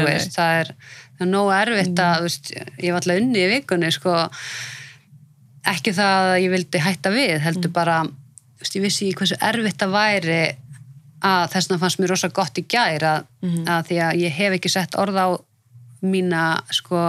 veist, 0.06 0.36
það 0.36 0.58
er, 0.60 0.68
það 1.18 1.26
er 1.26 1.32
nógu 1.32 1.52
erfitt 1.56 2.02
að 2.02 2.14
þú 2.16 2.28
veist, 2.28 2.52
ég 2.54 2.94
var 2.94 3.02
alltaf 3.02 3.20
unni 3.22 3.42
í 3.42 3.50
vikunni 3.52 3.90
sko, 3.94 4.14
ekki 5.74 5.94
það 5.98 6.30
að 6.30 6.40
ég 6.44 6.54
vildi 6.54 6.82
hætta 6.84 7.12
við, 7.14 7.36
heldur 7.44 7.74
bara 7.74 8.00
þú 8.06 8.64
veist, 8.64 8.78
ég 8.78 8.86
vissi 8.86 9.12
hversu 9.18 9.38
erfitt 9.50 9.82
það 9.82 9.94
væri 9.96 10.40
að 11.18 11.44
þess 11.52 11.68
vegna 11.68 11.80
fannst 11.82 12.00
mér 12.00 12.14
rosa 12.14 12.30
gott 12.30 12.60
í 12.60 12.66
gær 12.70 13.04
að, 13.04 13.24
að 13.66 13.88
því 13.88 14.02
að 14.06 14.20
ég 14.22 14.36
hef 14.38 14.58
ekki 14.58 14.70
sett 14.70 14.98
orð 15.02 15.18
á 15.18 15.28
mína 16.06 16.42
sko 16.70 17.00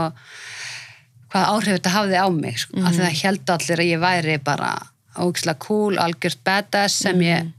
hvað 1.29 1.51
áhrif 1.53 1.75
þetta 1.77 1.93
hafði 1.93 2.17
á 2.17 2.27
mig 2.33 2.57
sko, 2.57 2.79
mm 2.79 2.89
því 2.89 3.03
það 3.03 3.19
held 3.21 3.53
allir 3.53 3.83
að 3.83 3.91
ég 3.91 4.01
væri 4.01 4.37
bara 4.41 4.71
ógislega 5.19 5.61
cool, 5.61 5.97
algjört 6.01 6.41
badass 6.45 7.03
sem 7.03 7.21
ég 7.21 7.49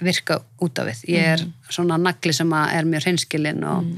virka 0.00 0.40
út 0.64 0.78
af 0.80 0.88
við. 0.88 1.02
Ég 1.12 1.34
er 1.34 1.42
svona 1.68 1.98
nagli 2.00 2.32
sem 2.32 2.50
að 2.56 2.74
er 2.78 2.88
mjög 2.88 3.06
hreinskilinn 3.06 3.66
og, 3.68 3.90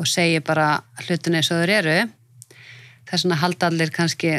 og 0.00 0.08
segir 0.08 0.40
bara 0.46 0.70
hlutin 1.04 1.36
eins 1.38 1.50
og 1.52 1.60
þeir 1.62 1.74
eru. 1.82 1.96
Þess 3.10 3.24
vegna 3.26 3.40
halda 3.42 3.68
allir 3.70 3.90
kannski 3.94 4.34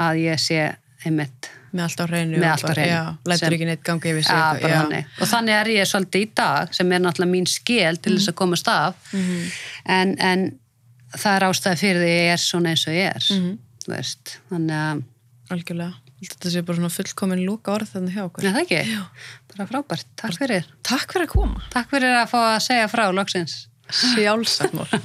að 0.00 0.20
ég 0.24 0.40
sé 0.40 0.60
einmitt 1.04 1.50
með 1.70 1.84
allt 1.86 2.00
á 2.02 2.04
hreinu 2.10 2.40
bara- 2.40 2.86
já, 2.88 3.02
lætur 3.30 3.54
ekki 3.54 3.66
neitt 3.68 3.82
ganga 3.86 4.08
yfir 4.10 4.24
sig 4.26 4.34
bara 4.34 4.72
já. 4.72 5.04
og 5.20 5.28
þannig 5.30 5.54
er 5.60 5.66
ég 5.76 5.86
svolítið 5.86 6.24
í 6.24 6.30
dag 6.34 6.74
sem 6.74 6.92
er 6.92 6.98
náttúrulega 7.04 7.30
mín 7.30 7.46
skil 7.46 7.96
til 8.02 8.16
þess 8.16 8.32
að 8.32 8.34
komast 8.40 8.68
af. 8.68 8.94
En, 9.86 10.16
en 10.18 10.58
það 11.14 11.36
er 11.36 11.46
ástæði 11.50 11.78
fyrir 11.84 12.02
því 12.02 12.10
ég 12.16 12.32
er 12.34 12.42
svona 12.42 12.70
eins 12.74 12.86
og 12.88 12.94
ég 12.94 13.14
er 13.14 13.22
þú 13.84 13.94
veist, 13.94 14.38
þannig 14.50 14.76
að 14.80 15.04
algjörlega, 15.50 15.94
þetta 16.26 16.50
sé 16.52 16.62
bara 16.62 16.76
svona 16.80 16.90
fullkomin 16.94 17.44
lúka 17.46 17.72
orð 17.74 17.88
þannig 17.94 18.14
hjá 18.14 18.24
okkur. 18.26 18.50
Ekki, 18.60 18.82
bara 19.54 19.66
frábært, 19.70 20.06
takk 20.16 20.36
fyrir. 20.38 20.64
takk 20.82 21.12
fyrir 21.12 21.26
að 21.26 21.32
koma. 21.32 21.62
Takk 21.70 21.90
fyrir 21.90 22.14
að 22.18 22.28
fá 22.30 22.38
að 22.54 22.60
segja 22.66 22.88
frá 22.92 23.06
loksins 23.14 23.66
sjálfsagt 23.90 24.72
mál 24.72 24.86